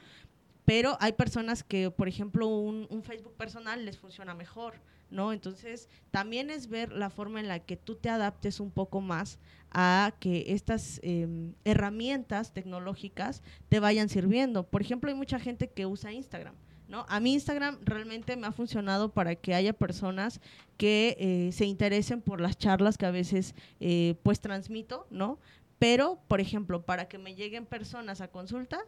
pero 0.66 0.98
hay 1.00 1.14
personas 1.14 1.64
que, 1.64 1.92
por 1.92 2.10
ejemplo, 2.10 2.48
un, 2.48 2.88
un 2.90 3.02
Facebook 3.02 3.36
personal 3.36 3.86
les 3.86 3.98
funciona 3.98 4.34
mejor, 4.34 4.76
¿no? 5.10 5.32
Entonces, 5.32 5.88
también 6.12 6.50
es 6.50 6.68
ver 6.68 6.92
la 6.92 7.10
forma 7.10 7.40
en 7.40 7.48
la 7.48 7.60
que 7.60 7.78
tú 7.78 7.96
te 7.96 8.10
adaptes 8.10 8.60
un 8.60 8.72
poco 8.72 9.00
más 9.00 9.40
a 9.72 10.14
que 10.20 10.46
estas 10.48 11.00
em, 11.04 11.54
herramientas 11.64 12.54
tecnológicas 12.54 13.44
te 13.70 13.80
vayan 13.80 14.10
sirviendo. 14.10 14.64
Por 14.64 14.82
ejemplo, 14.82 15.10
hay 15.10 15.16
mucha 15.16 15.40
gente 15.40 15.70
que 15.70 15.86
usa 15.86 16.12
Instagram. 16.12 16.56
¿No? 16.88 17.06
A 17.10 17.20
mí 17.20 17.34
Instagram 17.34 17.80
realmente 17.84 18.38
me 18.38 18.48
ha 18.48 18.54
funcionado 18.54 19.12
para 19.12 19.36
que 19.36 19.54
haya 19.54 19.74
personas 19.74 20.40
que 20.78 21.18
eh, 21.20 21.52
se 21.52 21.66
interesen 21.66 22.22
por 22.22 22.40
las 22.40 22.58
charlas 22.58 22.98
que 22.98 23.06
a 23.06 23.12
veces 23.12 23.56
eh, 23.82 24.16
pues 24.24 24.40
transmito, 24.40 25.06
¿no? 25.10 25.38
Pero, 25.80 26.22
por 26.30 26.40
ejemplo, 26.40 26.84
para 26.84 27.10
que 27.10 27.18
me 27.18 27.36
lleguen 27.36 27.66
personas 27.66 28.22
a 28.22 28.30
consulta, 28.30 28.80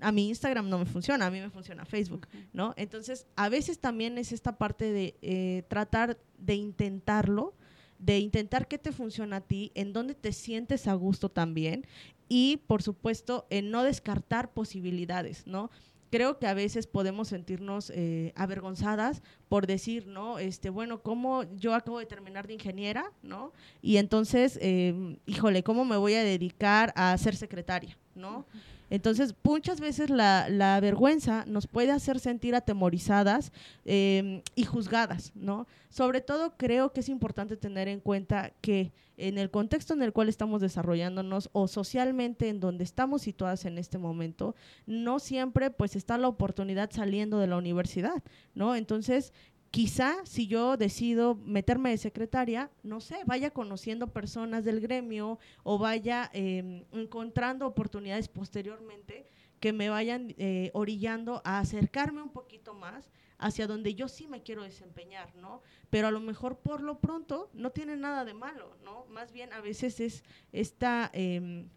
a 0.00 0.12
mi 0.12 0.28
Instagram 0.28 0.68
no 0.68 0.78
me 0.78 0.86
funciona, 0.86 1.26
a 1.26 1.30
mí 1.30 1.40
me 1.40 1.50
funciona 1.50 1.84
Facebook, 1.84 2.26
¿no? 2.52 2.74
Entonces, 2.76 3.26
a 3.36 3.48
veces 3.48 3.78
también 3.78 4.18
es 4.18 4.32
esta 4.32 4.58
parte 4.58 4.92
de 4.92 5.16
eh, 5.22 5.64
tratar 5.68 6.18
de 6.38 6.54
intentarlo, 6.54 7.54
de 7.98 8.18
intentar 8.18 8.68
qué 8.68 8.78
te 8.78 8.92
funciona 8.92 9.36
a 9.36 9.40
ti, 9.40 9.72
en 9.74 9.92
dónde 9.92 10.14
te 10.14 10.32
sientes 10.32 10.86
a 10.86 10.94
gusto 10.94 11.30
también 11.30 11.86
y, 12.28 12.58
por 12.66 12.82
supuesto, 12.82 13.46
en 13.50 13.70
no 13.70 13.82
descartar 13.82 14.52
posibilidades, 14.52 15.46
¿no? 15.46 15.70
creo 16.10 16.38
que 16.38 16.46
a 16.46 16.54
veces 16.54 16.86
podemos 16.86 17.28
sentirnos 17.28 17.90
eh, 17.90 18.32
avergonzadas 18.36 19.22
por 19.48 19.66
decir, 19.66 20.06
¿no? 20.06 20.38
Este, 20.38 20.70
bueno, 20.70 21.02
¿cómo 21.02 21.44
yo 21.56 21.74
acabo 21.74 21.98
de 21.98 22.06
terminar 22.06 22.46
de 22.46 22.54
ingeniera, 22.54 23.12
¿no? 23.22 23.52
Y 23.82 23.96
entonces, 23.96 24.58
eh, 24.62 25.18
híjole, 25.26 25.62
¿cómo 25.62 25.84
me 25.84 25.96
voy 25.96 26.14
a 26.14 26.22
dedicar 26.22 26.92
a 26.96 27.16
ser 27.18 27.36
secretaria, 27.36 27.98
¿no? 28.14 28.46
Entonces, 28.90 29.34
muchas 29.42 29.80
veces 29.80 30.10
la, 30.10 30.78
vergüenza 30.80 31.44
nos 31.46 31.66
puede 31.66 31.90
hacer 31.90 32.20
sentir 32.20 32.54
atemorizadas 32.54 33.52
eh, 33.84 34.42
y 34.54 34.64
juzgadas, 34.64 35.32
¿no? 35.34 35.66
Sobre 35.88 36.20
todo 36.20 36.56
creo 36.56 36.92
que 36.92 37.00
es 37.00 37.08
importante 37.08 37.56
tener 37.56 37.88
en 37.88 38.00
cuenta 38.00 38.52
que 38.60 38.92
en 39.16 39.38
el 39.38 39.50
contexto 39.50 39.94
en 39.94 40.02
el 40.02 40.12
cual 40.12 40.28
estamos 40.28 40.60
desarrollándonos 40.60 41.48
o 41.52 41.68
socialmente 41.68 42.48
en 42.48 42.60
donde 42.60 42.84
estamos 42.84 43.22
situadas 43.22 43.64
en 43.64 43.78
este 43.78 43.98
momento, 43.98 44.54
no 44.86 45.18
siempre 45.18 45.70
pues 45.70 45.96
está 45.96 46.18
la 46.18 46.28
oportunidad 46.28 46.90
saliendo 46.92 47.38
de 47.38 47.46
la 47.46 47.56
universidad, 47.56 48.22
¿no? 48.54 48.74
Entonces, 48.74 49.32
quizá 49.76 50.24
si 50.24 50.46
yo 50.46 50.78
decido 50.78 51.34
meterme 51.34 51.90
de 51.90 51.98
secretaria, 51.98 52.70
no 52.82 52.98
sé, 53.02 53.18
vaya 53.26 53.50
conociendo 53.50 54.06
personas 54.06 54.64
del 54.64 54.80
gremio 54.80 55.38
o 55.64 55.76
vaya 55.76 56.30
em, 56.32 56.84
encontrando 56.92 57.66
oportunidades 57.66 58.26
posteriormente 58.26 59.26
que 59.60 59.74
me 59.74 59.90
vayan 59.90 60.34
eh, 60.38 60.70
orillando 60.72 61.42
a 61.44 61.58
acercarme 61.58 62.22
un 62.22 62.30
poquito 62.30 62.72
más 62.72 63.10
hacia 63.36 63.66
donde 63.66 63.94
yo 63.94 64.08
sí 64.08 64.26
me 64.26 64.42
quiero 64.42 64.62
desempeñar, 64.62 65.36
¿no? 65.36 65.60
Pero 65.90 66.08
a 66.08 66.10
lo 66.10 66.20
mejor 66.20 66.56
por 66.56 66.80
lo 66.80 66.98
pronto 66.98 67.50
no 67.52 67.68
tiene 67.68 67.98
nada 67.98 68.24
de 68.24 68.32
malo, 68.32 68.78
¿no? 68.82 69.04
Más 69.10 69.30
bien 69.30 69.52
a 69.52 69.60
veces 69.60 70.00
es 70.00 70.24
esta, 70.52 71.10
em, 71.12 71.68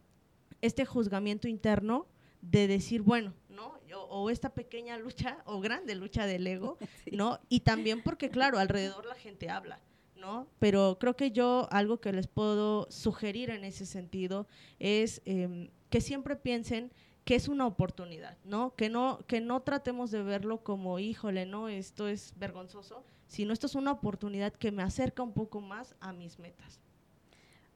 este 0.61 0.85
juzgamiento 0.85 1.49
interno 1.49 2.07
de 2.41 2.65
decir, 2.69 3.01
bueno, 3.01 3.33
¿no? 3.49 3.73
O, 4.09 4.29
esta 4.29 4.53
pequeña 4.53 4.97
lucha 4.97 5.39
o 5.45 5.59
grande 5.59 5.95
lucha 5.95 6.25
del 6.25 6.45
ego, 6.47 6.77
¿no? 7.11 7.39
Y 7.49 7.61
también 7.61 8.01
porque, 8.01 8.29
claro, 8.29 8.59
alrededor 8.59 9.05
la 9.05 9.15
gente 9.15 9.49
habla, 9.49 9.79
¿no? 10.15 10.47
Pero 10.59 10.97
creo 10.99 11.15
que 11.15 11.31
yo 11.31 11.67
algo 11.71 11.99
que 11.99 12.13
les 12.13 12.27
puedo 12.27 12.89
sugerir 12.91 13.49
en 13.49 13.63
ese 13.63 13.85
sentido 13.85 14.47
es 14.79 15.21
em, 15.25 15.69
que 15.89 16.01
siempre 16.01 16.35
piensen 16.35 16.91
que 17.25 17.35
es 17.35 17.47
una 17.47 17.67
oportunidad, 17.67 18.37
¿no? 18.43 18.73
Que 18.75 18.89
no 18.89 19.19
que 19.27 19.41
no 19.41 19.61
tratemos 19.61 20.11
de 20.11 20.23
verlo 20.23 20.63
como, 20.63 20.99
híjole, 20.99 21.45
no, 21.45 21.67
esto 21.67 22.07
es 22.07 22.33
vergonzoso, 22.37 23.03
sino 23.27 23.53
esto 23.53 23.67
es 23.67 23.75
una 23.75 23.91
oportunidad 23.91 24.53
que 24.53 24.71
me 24.71 24.83
acerca 24.83 25.21
un 25.23 25.33
poco 25.33 25.61
más 25.61 25.95
a 25.99 26.13
mis 26.13 26.39
metas 26.39 26.79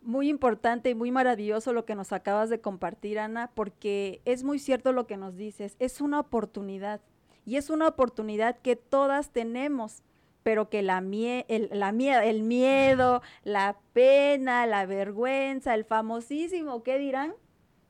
muy 0.04 0.30
importante 0.30 0.90
y 0.90 0.96
muy 0.96 1.12
maravilloso 1.12 1.74
lo 1.74 1.86
que 1.86 1.96
nos 1.96 2.12
acabas 2.12 2.50
de 2.50 2.62
compartir, 2.62 3.20
Ana, 3.20 3.52
porque 3.54 4.22
es 4.26 4.44
muy 4.44 4.60
cierto 4.60 4.92
lo 4.92 5.08
que 5.08 5.18
nos 5.18 5.36
dices, 5.36 5.76
es 5.80 6.02
una 6.02 6.20
oportunidad 6.20 7.02
y 7.46 7.58
es 7.58 7.70
una 7.70 7.88
oportunidad 7.88 8.60
que 8.60 8.76
todas 8.76 9.32
tenemos, 9.32 10.04
pero 10.44 10.70
que 10.70 10.82
la, 10.82 10.98
el, 11.00 12.44
miedo, 12.44 13.22
la 13.44 13.78
pena, 13.94 14.66
la 14.66 14.86
vergüenza, 14.86 15.74
el 15.74 15.86
famosísimo, 15.86 16.84
¿qué 16.84 17.00
dirán? 17.00 17.34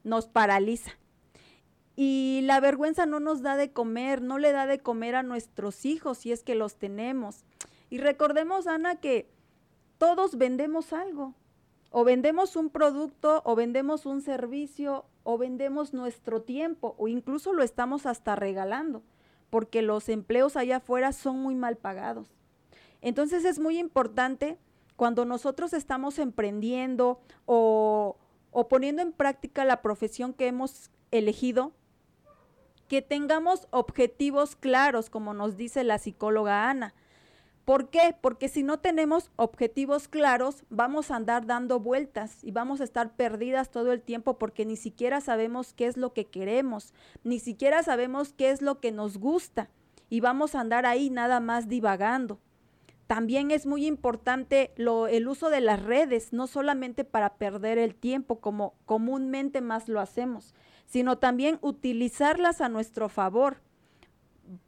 Nos 0.04 0.28
paraliza. 0.28 0.92
Y 1.96 2.42
la 2.44 2.60
vergüenza 2.60 3.06
no 3.06 3.20
nos 3.20 3.44
da 3.44 3.56
de 3.56 3.72
comer, 3.72 4.22
no 4.22 4.40
le 4.40 4.52
da 4.52 4.66
de 4.66 4.80
comer 4.80 5.16
a 5.16 5.24
nuestros 5.24 5.86
hijos 5.86 6.20
si 6.20 6.32
es 6.32 6.44
que 6.44 6.56
los 6.56 6.76
tenemos. 6.76 7.44
Y 7.90 8.00
recordemos, 8.00 8.66
Ana, 8.66 8.96
que 8.96 9.30
todos 10.00 10.38
vendemos 10.38 10.94
algo, 10.94 11.36
o 11.96 12.04
vendemos 12.04 12.56
un 12.56 12.72
producto 12.72 13.44
o 13.46 13.56
vendemos 13.56 14.08
un 14.08 14.20
servicio 14.22 15.06
o 15.22 15.38
vendemos 15.38 15.94
nuestro 15.94 16.42
tiempo 16.42 16.96
o 16.98 17.08
incluso 17.08 17.54
lo 17.54 17.62
estamos 17.62 18.08
hasta 18.08 18.36
regalando 18.36 19.04
porque 19.52 19.84
los 19.84 20.10
empleos 20.10 20.58
allá 20.58 20.78
afuera 20.78 21.14
son 21.14 21.38
muy 21.38 21.54
mal 21.54 21.78
pagados. 21.78 22.36
Entonces 23.02 23.46
es 23.46 23.60
muy 23.60 23.78
importante 23.78 24.58
cuando 24.96 25.24
nosotros 25.24 25.72
estamos 25.72 26.18
emprendiendo 26.18 27.22
o, 27.46 28.18
o 28.50 28.68
poniendo 28.68 29.04
en 29.04 29.12
práctica 29.12 29.64
la 29.64 29.84
profesión 29.84 30.34
que 30.34 30.48
hemos 30.48 30.90
elegido, 31.12 31.74
que 32.88 33.04
tengamos 33.04 33.68
objetivos 33.70 34.56
claros, 34.56 35.12
como 35.12 35.36
nos 35.36 35.58
dice 35.58 35.84
la 35.84 36.00
psicóloga 36.00 36.72
Ana. 36.72 36.96
¿Por 37.66 37.90
qué? 37.90 38.14
Porque 38.20 38.50
si 38.50 38.62
no 38.62 38.80
tenemos 38.80 39.32
objetivos 39.38 40.10
claros, 40.10 40.66
vamos 40.70 41.12
a 41.12 41.16
andar 41.16 41.46
dando 41.46 41.80
vueltas 41.80 42.44
y 42.44 42.52
vamos 42.52 42.82
a 42.82 42.84
estar 42.84 43.16
perdidas 43.16 43.72
todo 43.72 43.94
el 43.94 44.02
tiempo 44.02 44.38
porque 44.38 44.66
ni 44.66 44.76
siquiera 44.76 45.22
sabemos 45.22 45.74
qué 45.74 45.88
es 45.88 45.96
lo 45.96 46.12
que 46.12 46.26
queremos, 46.26 46.94
ni 47.24 47.40
siquiera 47.40 47.82
sabemos 47.82 48.34
qué 48.34 48.50
es 48.50 48.62
lo 48.62 48.82
que 48.82 48.92
nos 48.92 49.18
gusta 49.18 49.70
y 50.10 50.20
vamos 50.20 50.56
a 50.56 50.60
andar 50.60 50.86
ahí 50.86 51.10
nada 51.10 51.40
más 51.40 51.70
divagando. 51.70 52.40
También 53.08 53.52
es 53.52 53.66
muy 53.66 53.86
importante 53.86 54.74
el 54.76 55.28
uso 55.28 55.50
de 55.50 55.62
las 55.62 55.82
redes, 55.82 56.34
no 56.34 56.48
solamente 56.48 57.06
para 57.06 57.36
perder 57.36 57.78
el 57.78 57.96
tiempo 57.96 58.42
como 58.42 58.76
comúnmente 58.86 59.62
más 59.62 59.88
lo 59.88 60.02
hacemos, 60.02 60.54
sino 60.86 61.18
también 61.18 61.60
utilizarlas 61.62 62.60
a 62.60 62.70
nuestro 62.70 63.08
favor 63.08 63.62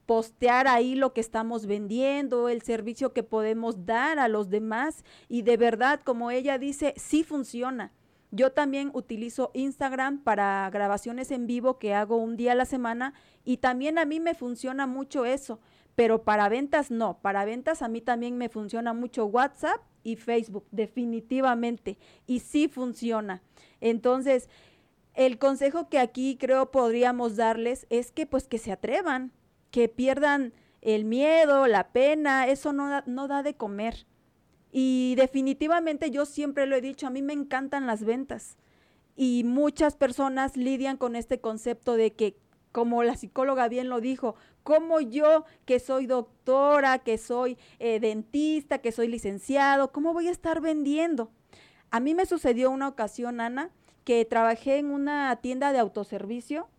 postear 0.06 0.68
ahí 0.68 0.96
lo 0.96 1.14
que 1.14 1.22
estamos 1.22 1.66
vendiendo, 1.66 2.50
el 2.50 2.62
servicio 2.62 3.14
que 3.14 3.24
podemos 3.24 3.86
dar 3.86 4.20
a 4.20 4.28
los 4.28 4.50
demás 4.50 5.04
y 5.28 5.42
de 5.42 5.58
verdad, 5.58 6.02
como 6.04 6.32
ella 6.32 6.58
dice, 6.58 6.94
sí 6.98 7.24
funciona. 7.24 7.92
Yo 8.32 8.52
también 8.52 8.92
utilizo 8.94 9.52
Instagram 9.54 10.20
para 10.20 10.70
grabaciones 10.70 11.32
en 11.32 11.48
vivo 11.48 11.80
que 11.80 11.94
hago 11.94 12.18
un 12.18 12.36
día 12.36 12.52
a 12.52 12.56
la 12.56 12.66
semana 12.66 13.14
y 13.44 13.58
también 13.58 13.98
a 13.98 14.06
mí 14.06 14.20
me 14.20 14.34
funciona 14.34 14.88
mucho 14.88 15.26
eso, 15.26 15.60
pero 15.96 16.24
para 16.24 16.50
ventas 16.50 16.92
no, 16.92 17.20
para 17.22 17.46
ventas 17.46 17.82
a 17.82 17.88
mí 17.88 18.02
también 18.02 18.38
me 18.38 18.50
funciona 18.50 18.94
mucho 18.94 19.26
WhatsApp 19.26 19.80
y 20.04 20.18
Facebook, 20.18 20.66
definitivamente, 20.72 21.98
y 22.28 22.40
sí 22.40 22.68
funciona. 22.68 23.42
Entonces, 23.80 24.50
el 25.14 25.40
consejo 25.40 25.90
que 25.90 26.00
aquí 26.00 26.38
creo 26.38 26.72
podríamos 26.72 27.38
darles 27.38 27.88
es 27.90 28.12
que 28.12 28.26
pues 28.26 28.48
que 28.48 28.58
se 28.58 28.72
atrevan, 28.72 29.32
que 29.76 29.90
pierdan 29.90 30.54
el 30.80 31.04
miedo, 31.04 31.68
la 31.68 31.90
pena, 31.90 32.48
eso 32.48 32.72
no 32.72 32.88
da, 32.88 33.04
no 33.08 33.28
da 33.28 33.44
de 33.44 33.56
comer. 33.56 34.08
Y 34.72 35.16
definitivamente 35.18 36.12
yo 36.12 36.26
siempre 36.26 36.66
lo 36.66 36.78
he 36.78 36.82
dicho, 36.82 37.08
a 37.08 37.10
mí 37.10 37.22
me 37.22 37.34
encantan 37.34 37.86
las 37.86 38.06
ventas. 38.06 38.56
Y 39.18 39.44
muchas 39.44 39.98
personas 39.98 40.56
lidian 40.56 40.96
con 40.96 41.18
este 41.18 41.42
concepto 41.42 41.98
de 41.98 42.14
que, 42.14 42.38
como 42.72 43.04
la 43.04 43.18
psicóloga 43.18 43.68
bien 43.68 43.90
lo 43.90 44.00
dijo, 44.00 44.36
como 44.64 45.02
yo 45.02 45.44
que 45.66 45.82
soy 45.82 46.06
doctora, 46.06 47.00
que 47.00 47.18
soy 47.18 47.58
eh, 47.80 48.00
dentista, 48.00 48.78
que 48.78 48.94
soy 48.94 49.10
licenciado, 49.10 49.92
¿cómo 49.92 50.14
voy 50.14 50.30
a 50.30 50.32
estar 50.32 50.62
vendiendo? 50.62 51.32
A 51.92 52.00
mí 52.00 52.16
me 52.16 52.26
sucedió 52.26 52.72
una 52.72 52.88
ocasión, 52.88 53.42
Ana, 53.42 53.72
que 54.06 54.24
trabajé 54.24 54.78
en 54.78 54.92
una 54.92 55.36
tienda 55.42 55.74
de 55.74 55.80
autoservicio 55.80 56.70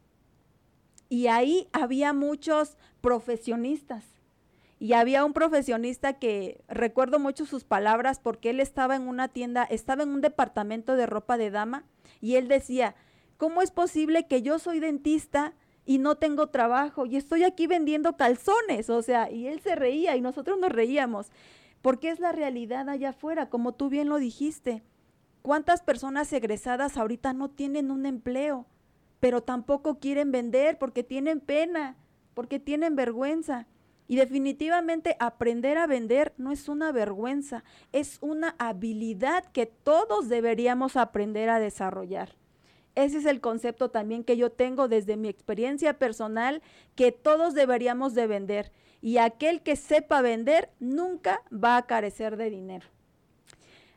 y 1.09 1.29
ahí 1.29 1.69
había 1.73 2.13
muchos 2.13 2.77
profesionistas. 3.01 4.05
Y 4.79 4.93
había 4.93 5.25
un 5.25 5.33
profesionista 5.33 6.15
que 6.15 6.61
recuerdo 6.69 7.19
mucho 7.19 7.47
sus 7.47 7.65
palabras 7.65 8.21
porque 8.21 8.51
él 8.51 8.61
estaba 8.61 8.95
en 8.95 9.09
una 9.09 9.29
tienda, 9.29 9.65
estaba 9.65 10.03
en 10.03 10.11
un 10.11 10.21
departamento 10.21 10.97
de 10.97 11.07
ropa 11.07 11.39
de 11.39 11.51
dama 11.51 11.87
y 12.21 12.35
él 12.35 12.47
decía, 12.47 12.95
¿cómo 13.39 13.63
es 13.63 13.71
posible 13.71 14.27
que 14.27 14.43
yo 14.43 14.59
soy 14.59 14.81
dentista 14.81 15.55
y 15.87 15.99
no 15.99 16.17
tengo 16.17 16.49
trabajo 16.49 17.07
y 17.07 17.17
estoy 17.17 17.45
aquí 17.45 17.67
vendiendo 17.67 18.19
calzones? 18.19 18.91
O 18.91 19.01
sea, 19.01 19.31
y 19.31 19.47
él 19.47 19.61
se 19.61 19.77
reía 19.77 20.15
y 20.15 20.21
nosotros 20.21 20.59
nos 20.59 20.71
reíamos, 20.71 21.31
porque 21.81 22.11
es 22.11 22.21
la 22.21 22.33
realidad 22.33 22.91
allá 22.91 23.11
afuera, 23.11 23.49
como 23.49 23.73
tú 23.73 23.89
bien 23.89 24.11
lo 24.11 24.19
dijiste. 24.19 24.83
¿Cuántas 25.41 25.83
personas 25.83 26.31
egresadas 26.35 26.99
ahorita 26.99 27.33
no 27.33 27.49
tienen 27.49 27.91
un 27.91 28.05
empleo? 28.05 28.67
Pero 29.21 29.43
tampoco 29.43 29.99
quieren 29.99 30.33
vender 30.33 30.79
porque 30.79 31.03
tienen 31.03 31.41
pena. 31.41 31.97
porque 32.35 32.61
tienen 32.61 32.97
vergüenza. 32.97 33.67
Y 34.09 34.17
definitivamente 34.17 35.17
aprender 35.19 35.79
a 35.79 35.87
vender 35.87 36.35
no 36.37 36.53
es 36.53 36.69
una 36.69 36.93
vergüenza, 36.93 37.65
es 37.93 38.19
una 38.21 38.55
habilidad 38.59 39.45
que 39.53 39.67
todos 39.67 40.29
deberíamos 40.29 40.97
aprender 40.97 41.49
a 41.49 41.59
desarrollar. 41.59 42.37
Ese 42.95 43.19
es 43.19 43.27
el 43.27 43.41
concepto 43.41 43.91
también 43.91 44.23
que 44.23 44.37
yo 44.37 44.51
tengo 44.51 44.89
desde 44.89 45.17
mi 45.17 45.29
experiencia 45.29 45.99
personal, 45.99 46.63
que 46.95 47.11
todos 47.11 47.55
deberíamos 47.55 48.15
de 48.15 48.27
vender. 48.27 48.73
Y 49.03 49.19
aquel 49.19 49.63
que 49.63 49.77
sepa 49.77 50.23
vender 50.23 50.71
nunca 50.79 51.43
va 51.53 51.77
a 51.77 51.87
carecer 51.87 52.37
de 52.37 52.51
dinero. 52.51 52.87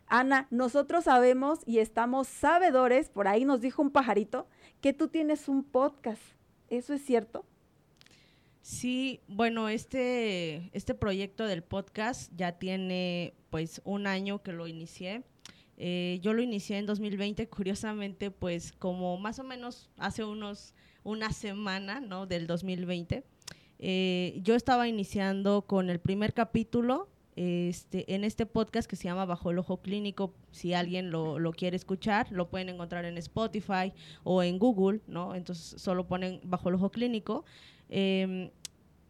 Ana, 0.09 0.47
nosotros 0.49 1.03
sabemos 1.03 1.59
y 1.67 1.77
estamos 1.77 2.27
sabedores, 2.27 3.09
por 3.09 3.27
ahí 3.27 3.45
nos 3.45 3.61
dijo 3.61 3.83
un 3.83 3.91
pajarito, 3.91 4.47
que 4.81 4.91
tú 4.91 5.07
tienes 5.07 5.47
un 5.47 5.63
podcast. 5.63 6.21
¿Eso 6.69 6.93
es 6.95 7.05
cierto? 7.05 7.45
Sí, 8.63 9.21
bueno, 9.27 9.69
este, 9.69 10.69
este 10.73 10.95
proyecto 10.95 11.45
del 11.45 11.61
podcast 11.61 12.31
ya 12.35 12.53
tiene 12.53 13.35
pues 13.51 13.81
un 13.85 14.07
año 14.07 14.41
que 14.41 14.51
lo 14.51 14.67
inicié. 14.67 15.23
Eh, 15.77 16.19
yo 16.23 16.33
lo 16.33 16.41
inicié 16.41 16.79
en 16.79 16.87
2020, 16.87 17.47
curiosamente, 17.47 18.31
pues 18.31 18.71
como 18.71 19.17
más 19.17 19.37
o 19.37 19.43
menos 19.43 19.89
hace 19.97 20.23
unos, 20.23 20.73
una 21.03 21.31
semana, 21.31 21.99
¿no? 21.99 22.25
Del 22.25 22.47
2020. 22.47 23.23
Eh, 23.77 24.39
yo 24.41 24.55
estaba 24.55 24.87
iniciando 24.87 25.61
con 25.61 25.89
el 25.89 25.99
primer 25.99 26.33
capítulo 26.33 27.09
este, 27.39 28.13
en 28.13 28.25
este 28.25 28.45
podcast 28.45 28.89
que 28.89 28.97
se 28.97 29.05
llama 29.05 29.23
Bajo 29.23 29.49
el 29.49 29.59
Ojo 29.59 29.77
Clínico. 29.77 30.33
Si 30.51 30.73
alguien 30.73 31.09
lo, 31.09 31.37
quiere 31.55 31.77
escuchar, 31.77 32.29
lo 32.33 32.49
pueden 32.49 32.67
encontrar 32.67 33.05
en 33.05 33.17
Spotify 33.17 33.93
o 34.25 34.43
en 34.43 34.59
Google, 34.59 34.99
¿no? 35.07 35.33
Entonces 35.35 35.81
solo 35.81 36.05
ponen 36.05 36.41
Bajo 36.43 36.67
el 36.67 36.75
Ojo 36.75 36.91
Clínico. 36.91 37.45
Em, 37.87 38.49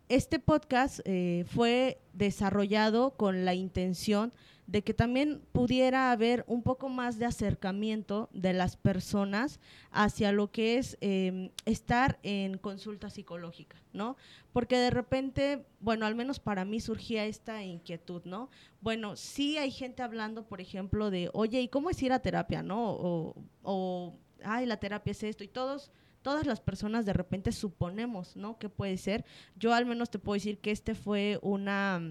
este 0.09 0.37
podcast 0.37 0.99
eh, 1.05 1.43
fue 1.47 2.01
desarrollado 2.13 3.17
con 3.17 3.45
la 3.45 3.55
intención 3.55 4.31
de 4.69 4.83
que 4.83 4.93
también 4.93 5.41
pudiera 5.51 6.11
haber 6.11 6.45
un 6.47 6.61
poco 6.61 6.89
más 6.89 7.17
de 7.17 7.25
acercamiento 7.25 8.29
de 8.31 8.53
las 8.53 8.77
personas 8.77 9.59
hacia 9.89 10.31
lo 10.31 10.51
que 10.51 10.77
es 10.77 10.95
em, 11.01 11.49
estar 11.65 12.19
en 12.21 12.59
consulta 12.59 13.09
psicológica, 13.09 13.77
¿no? 13.93 14.15
Porque 14.53 14.77
de 14.77 14.91
repente, 14.91 15.65
bueno, 15.79 16.05
al 16.05 16.13
menos 16.13 16.39
para 16.39 16.65
mí 16.65 16.79
surgía 16.79 17.25
esta 17.25 17.63
inquietud, 17.63 18.21
¿no? 18.25 18.51
Bueno, 18.79 19.15
sí 19.15 19.57
hay 19.57 19.71
gente 19.71 20.03
hablando, 20.03 20.45
por 20.47 20.61
ejemplo, 20.61 21.09
de, 21.09 21.31
oye, 21.33 21.61
¿y 21.61 21.67
cómo 21.67 21.89
es 21.89 22.03
ir 22.03 22.13
a 22.13 22.19
terapia, 22.19 22.61
no? 22.61 22.91
O, 22.91 23.35
o 23.63 24.13
ay, 24.43 24.67
la 24.67 24.77
terapia 24.77 25.11
es 25.11 25.23
esto, 25.23 25.43
y 25.43 25.47
todos 25.47 25.91
todas 26.21 26.45
las 26.45 26.59
personas 26.59 27.05
de 27.05 27.13
repente 27.13 27.51
suponemos, 27.51 28.35
¿no? 28.35 28.59
Que 28.59 28.69
puede 28.69 28.97
ser. 28.97 29.25
Yo 29.55 29.73
al 29.73 29.85
menos 29.85 30.09
te 30.09 30.19
puedo 30.19 30.35
decir 30.35 30.59
que 30.59 30.71
este 30.71 30.93
fue 30.93 31.39
una, 31.41 32.01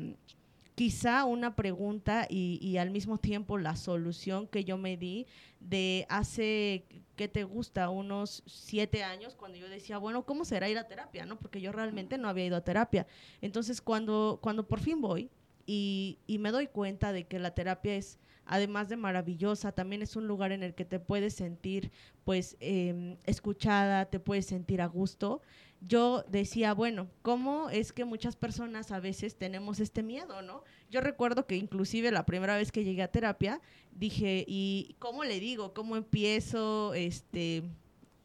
quizá 0.78 1.24
una 1.24 1.56
pregunta 1.56 2.28
y, 2.30 2.76
al 2.76 2.90
mismo 2.90 3.18
tiempo 3.18 3.58
la 3.58 3.74
solución 3.74 4.46
que 4.46 4.62
yo 4.62 4.78
me 4.78 4.96
di 4.96 5.26
de 5.58 6.06
hace, 6.08 6.84
¿qué 7.16 7.26
te 7.26 7.42
gusta? 7.42 7.90
Unos 7.90 8.44
siete 8.46 9.02
años, 9.02 9.34
cuando 9.34 9.58
yo 9.58 9.68
decía, 9.68 9.98
bueno, 9.98 10.24
¿cómo 10.24 10.44
será 10.44 10.68
ir 10.68 10.78
a 10.78 10.86
terapia? 10.86 11.26
¿no? 11.26 11.36
Porque 11.36 11.60
yo 11.60 11.72
realmente 11.72 12.16
no 12.16 12.28
había 12.28 12.46
ido 12.46 12.56
a 12.56 12.60
terapia. 12.60 13.08
Entonces, 13.40 13.80
cuando, 13.80 14.38
cuando 14.40 14.68
por 14.68 14.78
fin 14.78 15.00
voy 15.00 15.28
y, 15.68 16.18
y 16.26 16.38
me 16.38 16.50
doy 16.50 16.66
cuenta 16.66 17.12
de 17.12 17.28
que 17.28 17.38
la 17.38 17.54
terapia 17.54 17.94
es 17.94 18.18
además 18.48 18.88
de 18.88 18.96
maravillosa, 18.96 19.72
también 19.72 20.02
es 20.02 20.16
un 20.16 20.26
lugar 20.26 20.52
en 20.52 20.62
el 20.62 20.74
que 20.74 20.86
te 20.86 20.98
puedes 20.98 21.34
sentir 21.34 21.92
pues 22.24 22.56
em, 22.60 23.16
escuchada, 23.24 24.06
te 24.06 24.18
puedes 24.18 24.46
sentir 24.46 24.80
a 24.80 24.86
gusto. 24.86 25.42
Yo 25.80 26.24
decía, 26.28 26.72
bueno, 26.72 27.08
¿cómo 27.22 27.70
es 27.70 27.92
que 27.92 28.04
muchas 28.04 28.36
personas 28.36 28.90
a 28.90 29.00
veces 29.00 29.36
tenemos 29.36 29.78
este 29.80 30.02
miedo, 30.02 30.42
no? 30.42 30.64
Yo 30.90 31.00
recuerdo 31.02 31.46
que 31.46 31.56
inclusive 31.56 32.10
la 32.10 32.26
primera 32.26 32.56
vez 32.56 32.72
que 32.72 32.84
llegué 32.84 33.02
a 33.02 33.12
terapia, 33.12 33.60
dije, 33.92 34.44
¿y 34.48 34.96
cómo 34.98 35.24
le 35.24 35.38
digo? 35.38 35.74
¿Cómo 35.74 35.96
empiezo? 35.96 36.94
Este, 36.94 37.62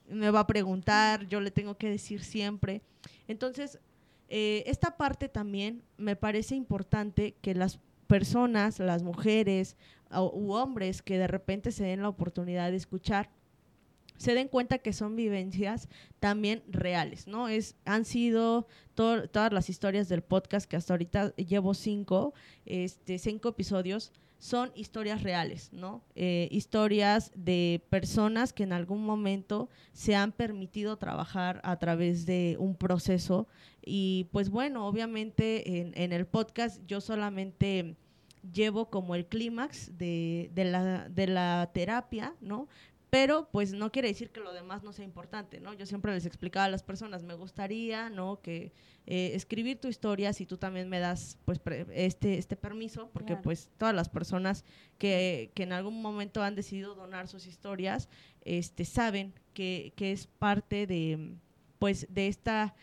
me 0.09 0.31
va 0.31 0.41
a 0.41 0.47
preguntar, 0.47 1.27
yo 1.27 1.41
le 1.41 1.51
tengo 1.51 1.77
que 1.77 1.89
decir 1.89 2.23
siempre. 2.23 2.81
Entonces, 3.27 3.79
eh, 4.29 4.63
esta 4.67 4.97
parte 4.97 5.29
también 5.29 5.83
me 5.97 6.15
parece 6.15 6.55
importante 6.55 7.35
que 7.41 7.53
las 7.53 7.79
personas, 8.07 8.79
las 8.79 9.03
mujeres 9.03 9.75
u 10.11 10.53
hombres 10.53 11.01
que 11.01 11.17
de 11.17 11.27
repente 11.27 11.71
se 11.71 11.83
den 11.85 12.01
la 12.01 12.09
oportunidad 12.09 12.69
de 12.69 12.77
escuchar, 12.77 13.29
se 14.17 14.35
den 14.35 14.47
cuenta 14.47 14.77
que 14.77 14.93
son 14.93 15.15
vivencias 15.15 15.89
también 16.19 16.63
reales, 16.69 17.27
¿no? 17.27 17.49
Es, 17.49 17.75
han 17.85 18.05
sido 18.05 18.67
todas 18.93 19.51
las 19.51 19.69
historias 19.69 20.07
del 20.07 20.21
podcast, 20.21 20.69
que 20.69 20.75
hasta 20.75 20.93
ahorita 20.93 21.35
llevo 21.35 21.73
cinco, 21.73 22.33
este, 22.65 23.17
cinco 23.17 23.49
episodios, 23.49 24.11
son 24.37 24.71
historias 24.75 25.23
reales, 25.23 25.71
¿no? 25.71 26.03
Eh, 26.15 26.49
historias 26.51 27.31
de 27.33 27.81
personas 27.89 28.51
que 28.51 28.63
en 28.63 28.73
algún 28.73 29.05
momento 29.05 29.69
se 29.93 30.15
han 30.15 30.33
permitido 30.33 30.97
trabajar 30.97 31.61
a 31.63 31.79
través 31.79 32.25
de 32.25 32.57
un 32.59 32.75
proceso 32.75 33.47
y 33.85 34.27
pues 34.31 34.49
bueno, 34.49 34.87
obviamente 34.87 35.79
en, 35.79 35.93
en 35.95 36.13
el 36.13 36.25
podcast 36.25 36.81
yo 36.87 37.01
solamente 37.01 37.95
llevo 38.51 38.89
como 38.89 39.15
el 39.15 39.25
clímax 39.25 39.97
de, 39.97 40.49
de, 40.53 40.65
la, 40.65 41.07
de 41.09 41.27
la 41.27 41.69
terapia, 41.73 42.35
¿no? 42.41 42.67
Pero 43.09 43.47
pues 43.51 43.73
no 43.73 43.91
quiere 43.91 44.07
decir 44.07 44.31
que 44.31 44.39
lo 44.39 44.53
demás 44.53 44.81
no 44.83 44.91
sea 44.91 45.05
importante, 45.05 45.59
¿no? 45.59 45.73
Yo 45.75 45.85
siempre 45.85 46.11
les 46.13 46.25
explicaba 46.25 46.65
a 46.65 46.69
las 46.69 46.81
personas, 46.81 47.21
me 47.21 47.35
gustaría, 47.35 48.09
¿no? 48.09 48.41
Que 48.41 48.71
eh, 49.05 49.31
escribir 49.35 49.79
tu 49.79 49.87
historia, 49.87 50.33
si 50.33 50.47
tú 50.47 50.57
también 50.57 50.89
me 50.89 50.99
das 50.99 51.37
pues 51.45 51.61
este, 51.91 52.39
este 52.39 52.55
permiso, 52.55 53.11
porque 53.13 53.35
pues 53.35 53.69
todas 53.77 53.93
las 53.93 54.09
personas 54.09 54.65
que, 54.97 55.51
que, 55.53 55.61
en 55.61 55.73
algún 55.73 56.01
momento 56.01 56.41
han 56.41 56.55
decidido 56.55 56.95
donar 56.95 57.27
sus 57.27 57.45
historias, 57.45 58.09
este, 58.45 58.83
saben 58.83 59.33
que, 59.53 59.93
que 59.95 60.11
es 60.11 60.25
parte 60.25 60.87
de 60.87 61.35
pues 61.77 62.07
de 62.09 62.27
esta 62.27 62.73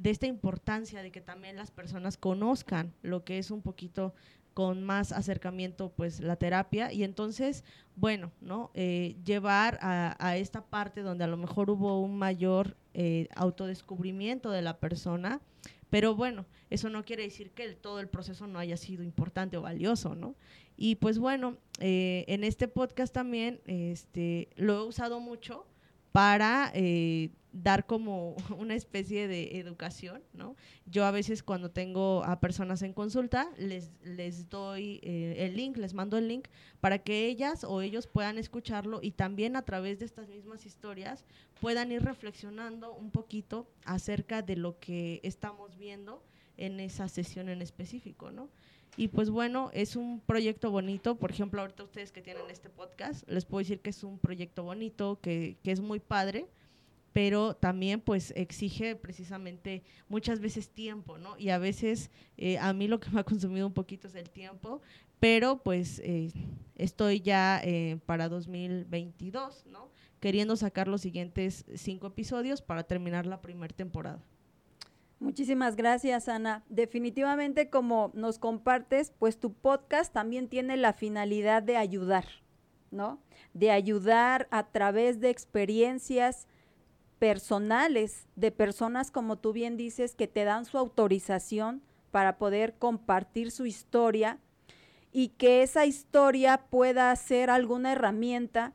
de 0.00 0.10
esta 0.10 0.26
importancia 0.26 1.02
de 1.02 1.12
que 1.12 1.20
también 1.20 1.56
las 1.56 1.70
personas 1.70 2.16
conozcan 2.16 2.94
lo 3.02 3.22
que 3.22 3.36
es 3.36 3.50
un 3.50 3.60
poquito 3.60 4.14
con 4.54 4.82
más 4.82 5.12
acercamiento 5.12 5.92
pues 5.92 6.20
la 6.20 6.36
terapia. 6.36 6.90
Y 6.90 7.04
entonces 7.04 7.64
bueno 7.96 8.32
no 8.40 8.70
eh, 8.72 9.16
llevar 9.24 9.78
a, 9.82 10.36
esta 10.38 10.64
parte 10.64 11.02
donde 11.02 11.24
a 11.24 11.26
lo 11.26 11.36
mejor 11.36 11.68
hubo 11.68 12.00
un 12.00 12.16
mayor 12.16 12.76
eh, 12.94 13.28
autodescubrimiento 13.36 14.50
de 14.50 14.62
la 14.62 14.78
persona. 14.78 15.42
Pero 15.90 16.14
bueno 16.14 16.46
eso 16.70 16.88
no 16.88 17.04
quiere 17.04 17.24
decir 17.24 17.50
que 17.50 17.68
todo 17.74 18.00
el 18.00 18.08
proceso 18.08 18.46
no 18.46 18.58
haya 18.58 18.78
sido 18.78 19.02
importante 19.02 19.58
o 19.58 19.62
valioso 19.62 20.14
no 20.14 20.34
y 20.76 20.94
pues 20.94 21.18
bueno 21.18 21.58
eh, 21.80 22.24
en 22.28 22.44
este 22.44 22.68
podcast 22.68 23.12
también 23.12 23.60
este 23.66 24.48
lo 24.54 24.78
he 24.78 24.86
usado 24.86 25.18
mucho 25.18 25.66
para 26.12 26.70
eh, 26.74 27.30
dar 27.52 27.86
como 27.86 28.36
una 28.58 28.74
especie 28.74 29.28
de 29.28 29.58
educación, 29.58 30.22
¿no? 30.32 30.56
Yo 30.86 31.04
a 31.04 31.10
veces 31.10 31.42
cuando 31.42 31.70
tengo 31.70 32.24
a 32.24 32.40
personas 32.40 32.82
en 32.82 32.92
consulta, 32.92 33.50
les, 33.58 33.90
les 34.04 34.48
doy 34.48 35.00
eh, 35.02 35.36
el 35.38 35.56
link, 35.56 35.76
les 35.76 35.94
mando 35.94 36.16
el 36.16 36.28
link 36.28 36.48
para 36.80 36.98
que 36.98 37.26
ellas 37.26 37.64
o 37.64 37.80
ellos 37.82 38.06
puedan 38.06 38.38
escucharlo 38.38 39.00
y 39.02 39.12
también 39.12 39.56
a 39.56 39.62
través 39.62 39.98
de 39.98 40.06
estas 40.06 40.28
mismas 40.28 40.66
historias 40.66 41.24
puedan 41.60 41.92
ir 41.92 42.02
reflexionando 42.02 42.94
un 42.94 43.10
poquito 43.10 43.68
acerca 43.84 44.42
de 44.42 44.56
lo 44.56 44.78
que 44.78 45.20
estamos 45.22 45.76
viendo 45.76 46.22
en 46.56 46.78
esa 46.78 47.08
sesión 47.08 47.48
en 47.48 47.62
específico, 47.62 48.30
¿no? 48.30 48.50
Y 49.00 49.08
pues 49.08 49.30
bueno, 49.30 49.70
es 49.72 49.96
un 49.96 50.20
proyecto 50.20 50.70
bonito. 50.70 51.16
Por 51.16 51.30
ejemplo, 51.30 51.62
ahorita 51.62 51.84
ustedes 51.84 52.12
que 52.12 52.20
tienen 52.20 52.42
este 52.50 52.68
podcast, 52.68 53.26
les 53.30 53.46
puedo 53.46 53.60
decir 53.60 53.80
que 53.80 53.88
es 53.88 54.04
un 54.04 54.18
proyecto 54.18 54.62
bonito, 54.62 55.18
que, 55.22 55.56
que 55.62 55.72
es 55.72 55.80
muy 55.80 56.00
padre, 56.00 56.48
pero 57.14 57.54
también 57.56 58.02
pues 58.02 58.30
exige 58.36 58.96
precisamente 58.96 59.82
muchas 60.10 60.40
veces 60.40 60.68
tiempo, 60.68 61.16
¿no? 61.16 61.34
Y 61.38 61.48
a 61.48 61.56
veces 61.56 62.10
eh, 62.36 62.58
a 62.58 62.74
mí 62.74 62.88
lo 62.88 63.00
que 63.00 63.08
me 63.08 63.20
ha 63.20 63.24
consumido 63.24 63.66
un 63.66 63.72
poquito 63.72 64.06
es 64.06 64.14
el 64.16 64.28
tiempo, 64.28 64.82
pero 65.18 65.62
pues 65.62 66.02
eh, 66.04 66.30
estoy 66.76 67.22
ya 67.22 67.58
eh, 67.64 68.00
para 68.04 68.28
2022, 68.28 69.64
¿no? 69.64 69.88
Queriendo 70.20 70.56
sacar 70.56 70.88
los 70.88 71.00
siguientes 71.00 71.64
cinco 71.74 72.08
episodios 72.08 72.60
para 72.60 72.82
terminar 72.82 73.24
la 73.24 73.40
primera 73.40 73.74
temporada. 73.74 74.22
Muchísimas 75.20 75.76
gracias, 75.76 76.30
Ana. 76.30 76.64
Definitivamente, 76.70 77.68
como 77.68 78.10
nos 78.14 78.38
compartes, 78.38 79.12
pues 79.18 79.38
tu 79.38 79.52
podcast 79.52 80.10
también 80.14 80.48
tiene 80.48 80.78
la 80.78 80.94
finalidad 80.94 81.62
de 81.62 81.76
ayudar, 81.76 82.24
¿no? 82.90 83.20
De 83.52 83.70
ayudar 83.70 84.48
a 84.50 84.68
través 84.68 85.20
de 85.20 85.28
experiencias 85.28 86.48
personales 87.18 88.28
de 88.34 88.50
personas, 88.50 89.10
como 89.10 89.36
tú 89.36 89.52
bien 89.52 89.76
dices, 89.76 90.14
que 90.14 90.26
te 90.26 90.44
dan 90.44 90.64
su 90.64 90.78
autorización 90.78 91.82
para 92.10 92.38
poder 92.38 92.78
compartir 92.78 93.50
su 93.50 93.66
historia 93.66 94.38
y 95.12 95.28
que 95.28 95.62
esa 95.62 95.84
historia 95.84 96.64
pueda 96.70 97.14
ser 97.14 97.50
alguna 97.50 97.92
herramienta 97.92 98.72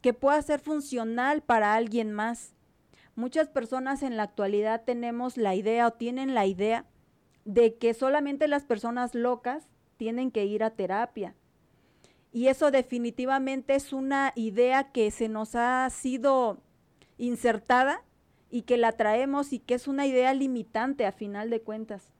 que 0.00 0.14
pueda 0.14 0.40
ser 0.42 0.60
funcional 0.60 1.42
para 1.42 1.74
alguien 1.74 2.12
más 2.12 2.54
Muchas 3.18 3.48
personas 3.48 4.04
en 4.04 4.16
la 4.16 4.22
actualidad 4.22 4.84
tenemos 4.84 5.36
la 5.36 5.56
idea 5.56 5.88
o 5.88 5.92
tienen 5.94 6.34
la 6.34 6.46
idea 6.46 6.84
de 7.44 7.74
que 7.74 7.92
solamente 7.92 8.46
las 8.46 8.64
personas 8.64 9.12
locas 9.12 9.64
tienen 9.96 10.30
que 10.30 10.44
ir 10.44 10.62
a 10.62 10.76
terapia. 10.76 11.34
Y 12.30 12.46
eso 12.46 12.70
definitivamente 12.70 13.74
es 13.74 13.92
una 13.92 14.32
idea 14.36 14.92
que 14.92 15.10
se 15.10 15.28
nos 15.28 15.56
ha 15.56 15.90
sido 15.90 16.58
insertada 17.16 18.04
y 18.52 18.62
que 18.62 18.76
la 18.76 18.92
traemos 18.92 19.52
y 19.52 19.58
que 19.58 19.74
es 19.74 19.88
una 19.88 20.06
idea 20.06 20.32
limitante 20.32 21.04
a 21.04 21.10
final 21.10 21.50
de 21.50 21.60
cuentas. 21.60 22.12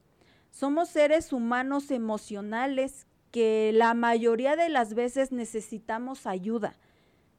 Somos 0.51 0.89
seres 0.89 1.33
humanos 1.33 1.93
emocionales 1.93 3.07
que 3.31 3.71
la 3.73 3.95
mayoría 3.95 4.57
de 4.57 4.69
las 4.69 4.95
veces 4.95 5.31
necesitamos 5.31 6.27
ayuda, 6.27 6.75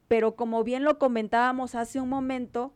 pero 0.08 0.34
como 0.34 0.64
bien 0.64 0.82
lo 0.82 0.98
comentábamos 0.98 1.74
hace 1.74 2.00
un 2.00 2.08
momento, 2.08 2.72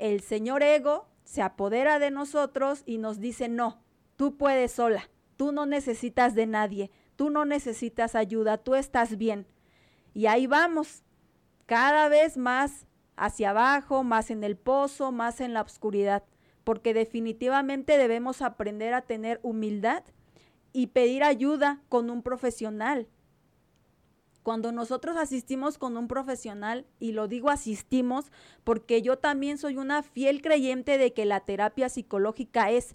el 0.00 0.22
señor 0.22 0.62
ego 0.62 1.06
se 1.24 1.42
apodera 1.42 1.98
de 1.98 2.10
nosotros 2.10 2.82
y 2.86 2.96
nos 2.98 3.20
dice, 3.20 3.48
no, 3.48 3.82
tú 4.16 4.36
puedes 4.36 4.72
sola, 4.72 5.10
tú 5.36 5.52
no 5.52 5.66
necesitas 5.66 6.34
de 6.34 6.46
nadie, 6.46 6.90
tú 7.16 7.28
no 7.28 7.44
necesitas 7.44 8.14
ayuda, 8.14 8.56
tú 8.56 8.74
estás 8.74 9.18
bien. 9.18 9.46
Y 10.14 10.26
ahí 10.26 10.46
vamos, 10.46 11.04
cada 11.66 12.08
vez 12.08 12.38
más 12.38 12.86
hacia 13.14 13.50
abajo, 13.50 14.02
más 14.02 14.30
en 14.30 14.42
el 14.42 14.56
pozo, 14.56 15.12
más 15.12 15.42
en 15.42 15.52
la 15.52 15.60
oscuridad, 15.60 16.24
porque 16.64 16.94
definitivamente 16.94 17.98
debemos 17.98 18.40
aprender 18.40 18.94
a 18.94 19.02
tener 19.02 19.38
humildad 19.42 20.02
y 20.72 20.88
pedir 20.88 21.22
ayuda 21.24 21.82
con 21.90 22.08
un 22.08 22.22
profesional. 22.22 23.06
Cuando 24.42 24.72
nosotros 24.72 25.16
asistimos 25.16 25.76
con 25.76 25.96
un 25.96 26.08
profesional, 26.08 26.86
y 26.98 27.12
lo 27.12 27.28
digo 27.28 27.50
asistimos 27.50 28.32
porque 28.64 29.02
yo 29.02 29.18
también 29.18 29.58
soy 29.58 29.76
una 29.76 30.02
fiel 30.02 30.40
creyente 30.40 30.96
de 30.96 31.12
que 31.12 31.26
la 31.26 31.40
terapia 31.40 31.88
psicológica 31.88 32.70
es 32.70 32.94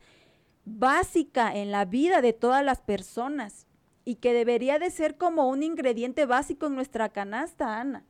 básica 0.65 1.55
en 1.55 1.71
la 1.71 1.85
vida 1.85 2.21
de 2.21 2.33
todas 2.33 2.65
las 2.65 2.81
personas 2.81 3.67
y 4.03 4.15
que 4.15 4.33
debería 4.33 4.79
de 4.79 4.89
ser 4.89 5.17
como 5.17 5.47
un 5.47 5.63
ingrediente 5.63 6.25
básico 6.25 6.65
en 6.65 6.75
nuestra 6.75 7.09
canasta, 7.09 7.79
Ana. 7.79 8.05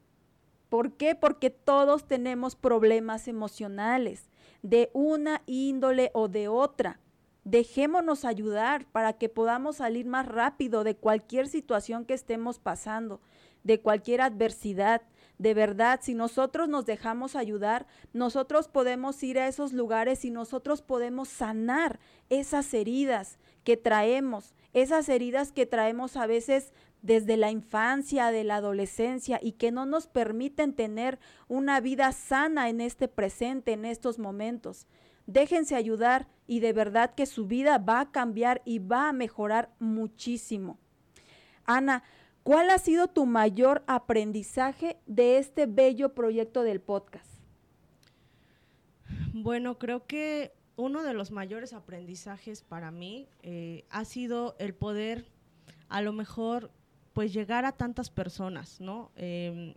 ¿Por 0.70 0.94
qué? 0.94 1.16
Porque 1.16 1.50
todos 1.50 2.08
tenemos 2.08 2.56
problemas 2.56 3.28
emocionales 3.28 4.30
de 4.62 4.90
una 4.94 5.42
índole 5.46 6.12
o 6.14 6.28
de 6.28 6.48
otra. 6.48 7.00
Dejémonos 7.46 8.26
ayudar 8.26 8.88
para 8.88 9.14
que 9.14 9.30
podamos 9.30 9.76
salir 9.76 10.08
más 10.08 10.28
rápido 10.28 10.84
de 10.84 10.96
cualquier 10.96 11.48
situación 11.48 12.04
que 12.04 12.16
estemos 12.16 12.58
pasando, 12.58 13.22
de 13.64 13.80
cualquier 13.80 14.22
adversidad. 14.22 15.04
De 15.38 15.54
verdad, 15.54 16.00
si 16.02 16.16
nosotros 16.16 16.68
nos 16.68 16.88
dejamos 16.88 17.36
ayudar, 17.36 17.86
nosotros 18.14 18.68
podemos 18.68 19.22
ir 19.22 19.38
a 19.38 19.48
esos 19.48 19.74
lugares 19.74 20.26
y 20.26 20.32
nosotros 20.32 20.82
podemos 20.82 21.30
sanar 21.30 22.00
esas 22.32 22.74
heridas 22.74 23.38
que 23.64 23.78
traemos, 23.78 24.56
esas 24.74 25.08
heridas 25.08 25.52
que 25.52 25.68
traemos 25.68 26.18
a 26.18 26.26
veces 26.26 26.74
desde 27.04 27.38
la 27.38 27.52
infancia, 27.52 28.32
de 28.32 28.44
la 28.44 28.56
adolescencia 28.56 29.40
y 29.40 29.52
que 29.52 29.72
no 29.72 29.86
nos 29.86 30.08
permiten 30.08 30.74
tener 30.74 31.20
una 31.48 31.80
vida 31.80 32.12
sana 32.12 32.70
en 32.70 32.82
este 32.82 33.08
presente, 33.08 33.74
en 33.74 33.86
estos 33.86 34.18
momentos. 34.18 34.88
Déjense 35.28 35.76
ayudar 35.76 36.28
y 36.48 36.60
de 36.60 36.74
verdad 36.74 37.16
que 37.16 37.26
su 37.26 37.48
vida 37.48 37.78
va 37.78 38.02
a 38.02 38.12
cambiar 38.12 38.62
y 38.66 38.80
va 38.80 39.10
a 39.10 39.14
mejorar 39.14 39.72
muchísimo. 39.80 40.78
Ana, 41.66 42.04
¿cuál 42.44 42.70
ha 42.70 42.78
sido 42.78 43.08
tu 43.08 43.26
mayor 43.26 43.84
aprendizaje 43.88 44.98
de 45.08 45.38
este 45.38 45.66
bello 45.66 46.14
proyecto 46.14 46.64
del 46.64 46.82
podcast? 46.82 47.36
Bueno, 49.34 49.80
creo 49.80 50.06
que 50.06 50.54
uno 50.76 51.04
de 51.04 51.14
los 51.14 51.32
mayores 51.32 51.74
aprendizajes 51.74 52.62
para 52.62 52.92
mí 52.92 53.28
eh, 53.42 53.86
ha 53.90 54.06
sido 54.06 54.56
el 54.60 54.74
poder 54.74 55.26
a 55.90 56.02
lo 56.02 56.14
mejor 56.14 56.72
pues 57.14 57.34
llegar 57.34 57.66
a 57.66 57.72
tantas 57.72 58.10
personas, 58.10 58.82
¿no? 58.82 59.12
Em, 59.16 59.74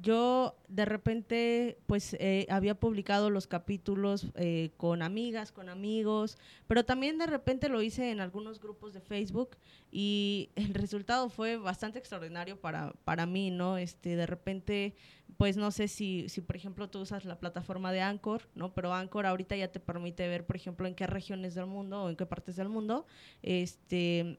yo 0.00 0.56
de 0.68 0.84
repente 0.84 1.78
pues 1.86 2.14
eh, 2.20 2.46
había 2.48 2.74
publicado 2.74 3.28
los 3.30 3.46
capítulos 3.46 4.26
eh, 4.34 4.70
con 4.76 5.02
amigas, 5.02 5.52
con 5.52 5.68
amigos, 5.68 6.38
pero 6.66 6.84
también 6.84 7.18
de 7.18 7.26
repente 7.26 7.68
lo 7.68 7.82
hice 7.82 8.10
en 8.10 8.20
algunos 8.20 8.60
grupos 8.60 8.94
de 8.94 9.00
Facebook 9.00 9.56
y 9.90 10.50
el 10.56 10.74
resultado 10.74 11.28
fue 11.28 11.56
bastante 11.56 11.98
extraordinario 11.98 12.60
para, 12.60 12.92
para 13.04 13.26
mí, 13.26 13.50
¿no? 13.50 13.78
Este, 13.78 14.16
de 14.16 14.26
repente, 14.26 14.94
pues 15.36 15.56
no 15.56 15.70
sé 15.70 15.88
si, 15.88 16.28
si 16.28 16.40
por 16.40 16.56
ejemplo 16.56 16.88
tú 16.88 17.00
usas 17.00 17.24
la 17.24 17.38
plataforma 17.38 17.92
de 17.92 18.00
Anchor, 18.00 18.48
¿no? 18.54 18.72
Pero 18.72 18.94
Anchor 18.94 19.26
ahorita 19.26 19.56
ya 19.56 19.68
te 19.68 19.80
permite 19.80 20.28
ver, 20.28 20.46
por 20.46 20.56
ejemplo, 20.56 20.86
en 20.86 20.94
qué 20.94 21.06
regiones 21.06 21.54
del 21.54 21.66
mundo 21.66 22.04
o 22.04 22.10
en 22.10 22.16
qué 22.16 22.26
partes 22.26 22.56
del 22.56 22.68
mundo, 22.68 23.06
este 23.42 24.38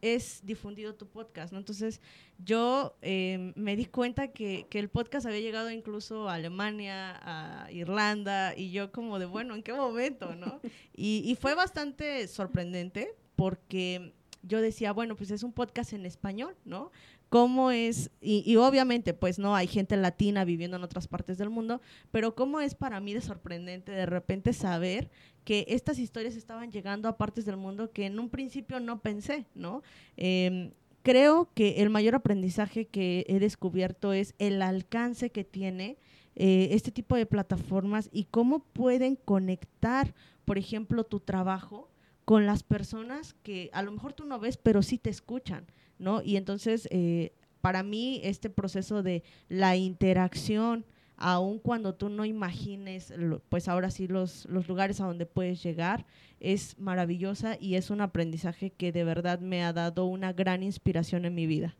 es 0.00 0.40
difundido 0.44 0.94
tu 0.94 1.06
podcast, 1.08 1.52
¿no? 1.52 1.58
Entonces 1.58 2.00
yo 2.44 2.96
em, 3.02 3.52
me 3.56 3.76
di 3.76 3.86
cuenta 3.86 4.28
que, 4.28 4.66
el 4.70 4.88
podcast 4.88 5.26
había 5.26 5.40
llegado 5.40 5.70
incluso 5.70 6.28
a 6.28 6.34
Alemania, 6.34 7.18
a 7.22 7.70
Irlanda, 7.72 8.54
y 8.56 8.70
yo 8.70 8.92
como 8.92 9.18
de, 9.18 9.26
bueno, 9.26 9.54
¿en 9.54 9.62
qué 9.62 9.72
momento, 9.72 10.34
no? 10.34 10.60
Y, 10.98 11.22
y 11.26 11.34
fue 11.34 11.54
bastante 11.54 12.26
sorprendente 12.26 13.14
porque 13.36 14.14
yo 14.42 14.60
decía, 14.60 14.92
bueno, 14.92 15.14
pues 15.14 15.30
es 15.30 15.42
un 15.42 15.52
podcast 15.52 15.92
en 15.92 16.06
español, 16.06 16.56
¿no? 16.64 16.90
cómo 17.28 17.70
es, 17.70 18.10
y, 18.20 18.56
obviamente 18.56 19.14
pues 19.14 19.38
no 19.38 19.54
hay 19.56 19.66
gente 19.66 19.96
latina 19.96 20.44
viviendo 20.44 20.76
en 20.76 20.84
otras 20.84 21.08
partes 21.08 21.38
del 21.38 21.50
mundo, 21.50 21.80
pero 22.10 22.34
cómo 22.34 22.60
es 22.60 22.74
para 22.74 23.00
mí 23.00 23.14
de 23.14 23.20
sorprendente 23.20 23.92
de 23.92 24.06
repente 24.06 24.52
saber 24.52 25.10
que 25.46 25.64
estas 25.68 26.00
historias 26.00 26.34
estaban 26.34 26.72
llegando 26.72 27.08
a 27.08 27.16
partes 27.16 27.44
del 27.44 27.56
mundo 27.56 27.92
que 27.92 28.06
en 28.06 28.18
un 28.18 28.30
principio 28.30 28.80
no 28.80 29.00
pensé, 29.00 29.46
¿no? 29.54 29.84
Em, 30.16 30.72
creo 31.04 31.48
que 31.54 31.82
el 31.82 31.88
mayor 31.88 32.16
aprendizaje 32.16 32.86
que 32.86 33.24
he 33.28 33.38
descubierto 33.38 34.12
es 34.12 34.34
el 34.40 34.60
alcance 34.60 35.30
que 35.30 35.44
tiene 35.44 35.98
eh, 36.34 36.70
este 36.72 36.90
tipo 36.90 37.14
de 37.14 37.26
plataformas 37.26 38.08
y 38.12 38.24
cómo 38.24 38.58
pueden 38.58 39.14
conectar, 39.14 40.16
por 40.44 40.58
ejemplo, 40.58 41.04
tu 41.04 41.20
trabajo 41.20 41.88
con 42.24 42.44
las 42.44 42.64
personas 42.64 43.34
que 43.44 43.70
a 43.72 43.82
lo 43.82 43.92
mejor 43.92 44.14
tú 44.14 44.24
no 44.24 44.40
ves, 44.40 44.56
pero 44.56 44.82
sí 44.82 44.98
te 44.98 45.10
escuchan. 45.10 45.64
¿no? 46.00 46.22
Y 46.22 46.36
entonces, 46.36 46.88
eh, 46.90 47.32
para 47.60 47.84
mí, 47.84 48.20
este 48.24 48.50
proceso 48.50 49.04
de 49.04 49.22
la 49.48 49.76
interacción, 49.76 50.84
aun 51.16 51.58
cuando 51.58 51.94
tú 51.94 52.08
no 52.08 52.24
imagines, 52.24 53.12
pues 53.48 53.68
ahora 53.68 53.90
sí, 53.90 54.08
los, 54.08 54.46
los 54.46 54.68
lugares 54.68 55.00
a 55.00 55.06
donde 55.06 55.26
puedes 55.26 55.62
llegar, 55.62 56.06
es 56.40 56.78
maravillosa 56.78 57.56
y 57.60 57.76
es 57.76 57.90
un 57.90 58.00
aprendizaje 58.00 58.70
que 58.70 58.92
de 58.92 59.04
verdad 59.04 59.40
me 59.40 59.64
ha 59.64 59.72
dado 59.72 60.06
una 60.06 60.32
gran 60.32 60.62
inspiración 60.62 61.24
en 61.24 61.34
mi 61.34 61.46
vida 61.46 61.76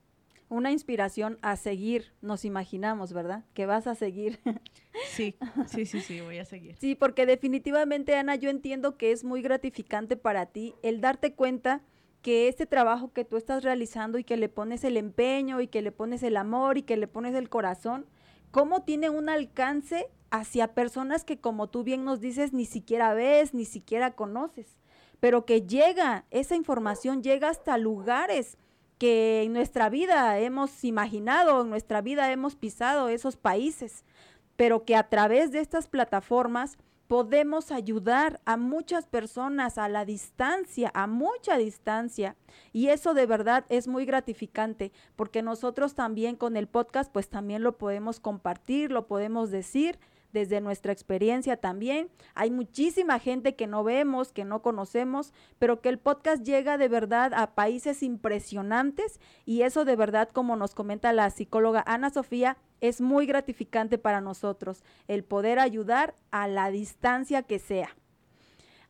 una 0.48 0.70
inspiración 0.70 1.38
a 1.42 1.56
seguir, 1.56 2.12
nos 2.20 2.44
imaginamos, 2.44 3.12
¿verdad? 3.12 3.44
Que 3.54 3.66
vas 3.66 3.86
a 3.86 3.94
seguir. 3.94 4.40
Sí, 5.08 5.36
sí, 5.66 5.84
sí, 5.84 6.00
sí, 6.00 6.22
voy 6.22 6.38
a 6.38 6.46
seguir. 6.46 6.74
Sí, 6.76 6.94
porque 6.94 7.26
definitivamente, 7.26 8.16
Ana, 8.16 8.34
yo 8.34 8.48
entiendo 8.48 8.96
que 8.96 9.12
es 9.12 9.24
muy 9.24 9.42
gratificante 9.42 10.16
para 10.16 10.46
ti 10.46 10.74
el 10.82 11.02
darte 11.02 11.34
cuenta 11.34 11.82
que 12.22 12.48
este 12.48 12.64
trabajo 12.64 13.12
que 13.12 13.26
tú 13.26 13.36
estás 13.36 13.62
realizando 13.62 14.16
y 14.16 14.24
que 14.24 14.38
le 14.38 14.48
pones 14.48 14.84
el 14.84 14.96
empeño 14.96 15.60
y 15.60 15.68
que 15.68 15.82
le 15.82 15.92
pones 15.92 16.22
el 16.22 16.38
amor 16.38 16.78
y 16.78 16.82
que 16.82 16.96
le 16.96 17.08
pones 17.08 17.34
el 17.34 17.50
corazón, 17.50 18.06
cómo 18.50 18.82
tiene 18.82 19.10
un 19.10 19.28
alcance 19.28 20.08
hacia 20.30 20.74
personas 20.74 21.24
que 21.24 21.40
como 21.40 21.68
tú 21.68 21.84
bien 21.84 22.04
nos 22.04 22.20
dices 22.20 22.52
ni 22.52 22.66
siquiera 22.66 23.14
ves, 23.14 23.54
ni 23.54 23.64
siquiera 23.64 24.12
conoces, 24.12 24.76
pero 25.20 25.44
que 25.44 25.62
llega, 25.62 26.24
esa 26.30 26.56
información 26.56 27.22
llega 27.22 27.48
hasta 27.48 27.78
lugares 27.78 28.58
que 28.98 29.42
en 29.42 29.52
nuestra 29.52 29.88
vida 29.88 30.38
hemos 30.38 30.84
imaginado, 30.84 31.62
en 31.62 31.70
nuestra 31.70 32.00
vida 32.00 32.32
hemos 32.32 32.56
pisado 32.56 33.08
esos 33.08 33.36
países, 33.36 34.04
pero 34.56 34.84
que 34.84 34.96
a 34.96 35.08
través 35.08 35.52
de 35.52 35.60
estas 35.60 35.86
plataformas 35.86 36.78
podemos 37.08 37.70
ayudar 37.70 38.40
a 38.44 38.56
muchas 38.56 39.06
personas 39.06 39.78
a 39.78 39.88
la 39.88 40.04
distancia, 40.04 40.90
a 40.94 41.06
mucha 41.06 41.56
distancia. 41.56 42.36
Y 42.72 42.88
eso 42.88 43.14
de 43.14 43.26
verdad 43.26 43.64
es 43.68 43.88
muy 43.88 44.04
gratificante 44.04 44.92
porque 45.14 45.42
nosotros 45.42 45.94
también 45.94 46.36
con 46.36 46.56
el 46.56 46.66
podcast 46.66 47.12
pues 47.12 47.28
también 47.28 47.62
lo 47.62 47.78
podemos 47.78 48.20
compartir, 48.20 48.90
lo 48.90 49.06
podemos 49.06 49.50
decir 49.50 49.98
desde 50.32 50.60
nuestra 50.60 50.92
experiencia 50.92 51.56
también. 51.56 52.10
Hay 52.34 52.50
muchísima 52.50 53.18
gente 53.18 53.54
que 53.54 53.66
no 53.66 53.84
vemos, 53.84 54.32
que 54.32 54.44
no 54.44 54.62
conocemos, 54.62 55.32
pero 55.58 55.80
que 55.80 55.88
el 55.88 55.98
podcast 55.98 56.42
llega 56.42 56.78
de 56.78 56.88
verdad 56.88 57.32
a 57.34 57.54
países 57.54 58.02
impresionantes 58.02 59.20
y 59.44 59.62
eso 59.62 59.84
de 59.84 59.96
verdad, 59.96 60.28
como 60.28 60.56
nos 60.56 60.74
comenta 60.74 61.12
la 61.12 61.30
psicóloga 61.30 61.84
Ana 61.86 62.10
Sofía, 62.10 62.56
es 62.80 63.00
muy 63.00 63.26
gratificante 63.26 63.98
para 63.98 64.20
nosotros 64.20 64.84
el 65.08 65.24
poder 65.24 65.58
ayudar 65.58 66.14
a 66.30 66.48
la 66.48 66.70
distancia 66.70 67.42
que 67.42 67.58
sea. 67.58 67.96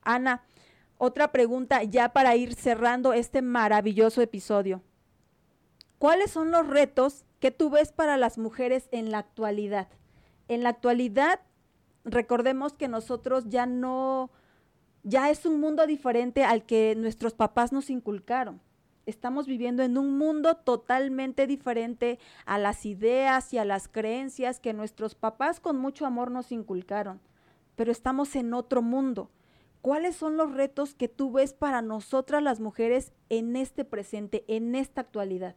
Ana, 0.03 0.45
otra 0.99 1.32
pregunta 1.32 1.82
ya 1.82 2.12
para 2.12 2.37
ir 2.37 2.55
cerrando 2.55 3.12
este 3.12 3.43
maravilloso 3.43 4.22
episodio. 4.22 4.82
¿Cuáles 5.99 6.30
son 6.30 6.51
los 6.51 6.66
retos 6.66 7.24
que 7.41 7.51
tú 7.51 7.70
ves 7.70 7.93
para 7.93 8.16
las 8.16 8.39
mujeres 8.39 8.89
en 8.93 9.11
la 9.11 9.18
actualidad? 9.18 9.89
En 10.49 10.63
la 10.63 10.71
actualidad, 10.71 11.41
recordemos 12.05 12.73
que 12.75 12.89
nosotros 12.89 13.49
ya 13.49 13.67
no, 13.67 14.31
ya 15.03 15.31
es 15.31 15.45
un 15.45 15.61
mundo 15.61 15.87
diferente 15.87 16.45
al 16.45 16.65
que 16.65 16.95
nuestros 16.97 17.35
papás 17.35 17.73
nos 17.73 17.91
inculcaron. 17.91 18.61
Estamos 19.07 19.47
viviendo 19.47 19.85
en 19.85 19.99
un 19.99 20.19
mundo 20.19 20.57
totalmente 20.57 21.47
diferente 21.47 22.19
a 22.45 22.59
las 22.59 22.85
ideas 22.87 23.53
y 23.53 23.59
a 23.59 23.65
las 23.65 23.87
creencias 23.87 24.59
que 24.59 24.73
nuestros 24.73 25.15
papás 25.15 25.61
con 25.61 25.79
mucho 25.79 26.07
amor 26.07 26.31
nos 26.33 26.51
inculcaron, 26.51 27.21
pero 27.77 27.93
estamos 27.93 28.35
en 28.35 28.53
otro 28.53 28.83
mundo. 28.83 29.31
¿Cuáles 29.81 30.17
son 30.17 30.37
los 30.37 30.53
retos 30.53 30.95
que 30.95 31.07
tú 31.07 31.31
ves 31.31 31.55
para 31.55 31.83
nosotras 31.83 32.43
las 32.43 32.59
mujeres 32.59 33.13
en 33.29 33.55
este 33.55 33.85
presente, 33.85 34.45
en 34.49 34.75
esta 34.75 35.03
actualidad? 35.03 35.55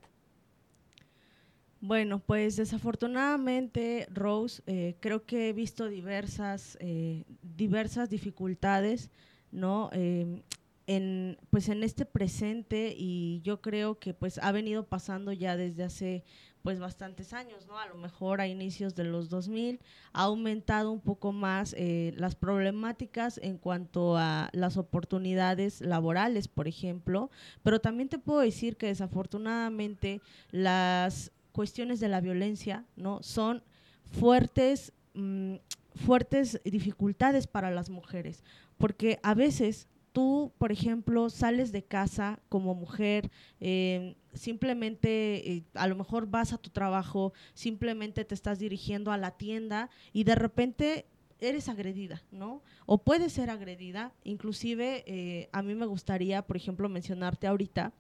Bueno, 1.82 2.20
pues 2.20 2.58
desafortunadamente, 2.58 4.06
Rose, 4.12 4.62
eh, 4.68 4.98
creo 5.00 5.26
que 5.26 5.50
he 5.50 5.54
visto 5.54 5.88
diversas, 5.88 6.78
eh, 6.82 7.24
diversas 7.42 8.10
dificultades, 8.10 9.12
¿no? 9.52 9.90
Em, 9.94 10.42
en, 10.88 11.38
pues 11.52 11.70
en 11.70 11.84
este 11.84 12.04
presente 12.06 12.96
y 12.98 13.42
yo 13.44 13.62
creo 13.62 14.00
que 14.00 14.14
pues 14.14 14.40
ha 14.40 14.52
venido 14.52 14.88
pasando 14.88 15.32
ya 15.32 15.56
desde 15.56 15.84
hace 15.84 16.24
pues 16.64 16.80
bastantes 16.80 17.32
años, 17.32 17.68
¿no? 17.68 17.78
A 17.78 17.88
lo 17.88 17.96
mejor 17.96 18.42
a 18.42 18.48
inicios 18.48 18.96
de 18.96 19.04
los 19.06 19.30
2000 19.30 19.80
ha 20.12 20.24
aumentado 20.24 20.92
un 20.92 21.00
poco 21.00 21.32
más 21.32 21.74
eh, 21.78 22.14
las 22.18 22.36
problemáticas 22.36 23.40
en 23.42 23.58
cuanto 23.58 24.18
a 24.18 24.50
las 24.52 24.78
oportunidades 24.78 25.80
laborales, 25.80 26.48
por 26.48 26.68
ejemplo, 26.68 27.30
pero 27.64 27.80
también 27.80 28.10
te 28.10 28.18
puedo 28.18 28.40
decir 28.40 28.76
que 28.76 28.88
desafortunadamente 28.88 30.22
las 30.52 31.32
cuestiones 31.52 32.00
de 32.00 32.10
la 32.10 32.22
violencia, 32.22 32.86
¿no? 32.96 33.22
Son 33.24 33.64
fuertes, 34.12 34.94
mm, 35.14 35.56
fuertes 35.96 36.62
dificultades 36.64 37.48
para 37.48 37.72
las 37.72 37.90
mujeres, 37.90 38.44
porque 38.78 39.20
a 39.24 39.34
veces 39.34 39.88
tú, 40.12 40.52
por 40.58 40.72
ejemplo, 40.72 41.30
sales 41.30 41.72
de 41.72 41.84
casa 41.84 42.40
como 42.50 42.76
mujer, 42.76 43.30
em, 43.60 44.16
simplemente 44.34 45.52
eh, 45.52 45.64
a 45.74 45.88
lo 45.88 45.96
mejor 45.96 46.28
vas 46.28 46.54
a 46.54 46.58
tu 46.58 46.70
trabajo, 46.70 47.34
simplemente 47.54 48.26
te 48.26 48.36
estás 48.36 48.60
dirigiendo 48.60 49.12
a 49.12 49.18
la 49.18 49.32
tienda 49.32 49.90
y 50.14 50.24
de 50.24 50.36
repente 50.36 51.06
eres 51.40 51.70
agredida, 51.70 52.22
¿no? 52.32 52.62
O 52.86 52.98
puedes 52.98 53.34
ser 53.34 53.50
agredida. 53.50 54.12
Inclusive 54.24 55.04
eh, 55.08 55.50
a 55.52 55.62
mí 55.62 55.74
me 55.74 55.86
gustaría, 55.86 56.42
por 56.42 56.58
ejemplo, 56.58 56.90
mencionarte 56.90 57.48
ahorita 57.48 57.94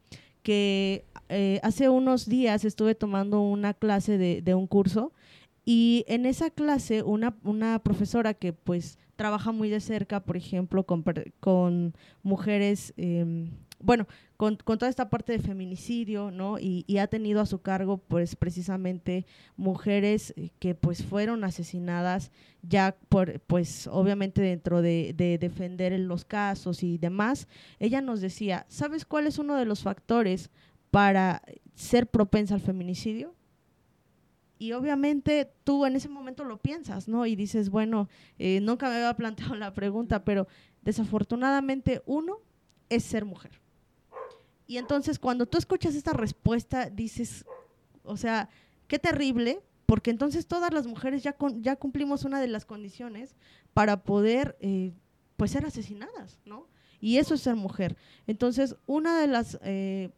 que 0.44 1.06
eh, 1.30 1.60
hace 1.64 1.90
unos 1.90 2.28
días 2.28 2.66
estuve 2.66 2.96
tomando 2.96 3.42
una 3.42 3.74
clase 3.74 4.18
de, 4.18 4.56
un 4.56 4.68
curso 4.68 5.12
y 5.66 6.06
en 6.08 6.26
esa 6.26 6.50
clase 6.50 7.04
una, 7.04 7.36
una 7.44 7.80
profesora 7.80 8.34
que 8.34 8.54
pues 8.54 8.98
trabaja 9.16 9.52
muy 9.52 9.70
de 9.70 9.82
cerca, 9.82 10.22
por 10.22 10.38
ejemplo, 10.38 10.84
con, 10.86 11.04
con 11.40 11.94
mujeres, 12.24 12.94
em, 12.98 13.52
bueno, 13.80 14.08
con, 14.40 14.56
toda 14.56 14.88
esta 14.88 15.10
parte 15.10 15.34
de 15.34 15.40
feminicidio, 15.40 16.32
¿no? 16.32 16.60
Y, 16.60 16.86
ha 16.98 17.08
tenido 17.08 17.42
a 17.42 17.46
su 17.46 17.60
cargo, 17.62 17.98
pues, 17.98 18.38
precisamente 18.38 19.26
mujeres 19.58 20.34
eh, 20.38 20.52
que, 20.60 20.76
pues, 20.76 21.04
fueron 21.04 21.44
asesinadas 21.44 22.32
ya 22.62 22.96
por, 23.10 23.42
pues, 23.42 23.88
obviamente 23.88 24.42
dentro 24.42 24.82
de, 24.82 25.14
de 25.14 25.38
defender 25.40 25.92
los 26.00 26.24
casos 26.24 26.84
y 26.84 26.98
demás. 26.98 27.50
Ella 27.80 28.00
nos 28.00 28.22
decía, 28.22 28.66
¿sabes 28.70 29.04
cuál 29.04 29.28
es 29.28 29.40
uno 29.40 29.58
de 29.58 29.66
los 29.66 29.84
factores 29.84 30.52
para 30.90 31.42
ser 31.76 32.08
propensa 32.08 32.56
al 32.56 32.62
feminicidio? 32.62 33.36
Y 34.58 34.72
obviamente 34.72 35.52
tú 35.66 35.86
en 35.86 35.98
ese 35.98 36.08
momento 36.08 36.46
lo 36.46 36.60
piensas, 36.60 37.10
¿no? 37.10 37.26
Y 37.26 37.36
dices, 37.36 37.70
bueno, 37.70 38.08
eh, 38.38 38.62
nunca 38.62 38.88
me 38.88 38.96
había 38.96 39.14
planteado 39.18 39.56
la 39.56 39.74
pregunta, 39.74 40.24
pero 40.24 40.48
desafortunadamente 40.82 42.02
uno 42.06 42.38
es 42.88 43.04
ser 43.04 43.26
mujer. 43.26 43.60
Y 44.70 44.78
entonces 44.78 45.18
cuando 45.18 45.48
tú 45.48 45.58
escuchas 45.58 45.96
esta 45.96 46.14
respuesta, 46.14 46.92
dices, 46.92 47.44
o 48.04 48.18
sea, 48.18 48.50
qué 48.88 49.00
terrible, 49.00 49.64
porque 49.88 50.12
entonces 50.12 50.46
todas 50.46 50.72
las 50.72 50.86
mujeres 50.86 51.24
ya, 51.24 51.36
ya 51.56 51.76
cumplimos 51.76 52.24
una 52.24 52.40
de 52.40 52.48
las 52.48 52.66
condiciones 52.66 53.36
para 53.74 54.04
poder, 54.04 54.56
eh, 54.60 54.94
pues, 55.38 55.50
ser 55.50 55.66
asesinadas, 55.66 56.40
¿no? 56.46 56.68
Y 57.02 57.18
eso 57.18 57.34
es 57.34 57.42
ser 57.42 57.56
mujer. 57.56 57.98
Entonces, 58.28 58.76
una 58.86 59.20
de 59.20 59.26
las 59.26 59.58
eh, 59.64 60.12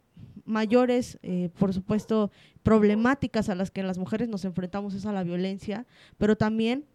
mayores, 0.43 1.17
eh, 1.23 1.49
por 1.57 1.73
supuesto, 1.73 2.29
problemáticas 2.61 3.47
a 3.47 3.55
las 3.55 3.71
que 3.71 3.83
las 3.83 3.97
mujeres 3.97 4.27
nos 4.27 4.43
enfrentamos 4.43 4.93
es 4.95 5.05
a 5.05 5.13
la 5.13 5.23
violencia, 5.23 5.85
pero 6.17 6.35
también 6.35 6.85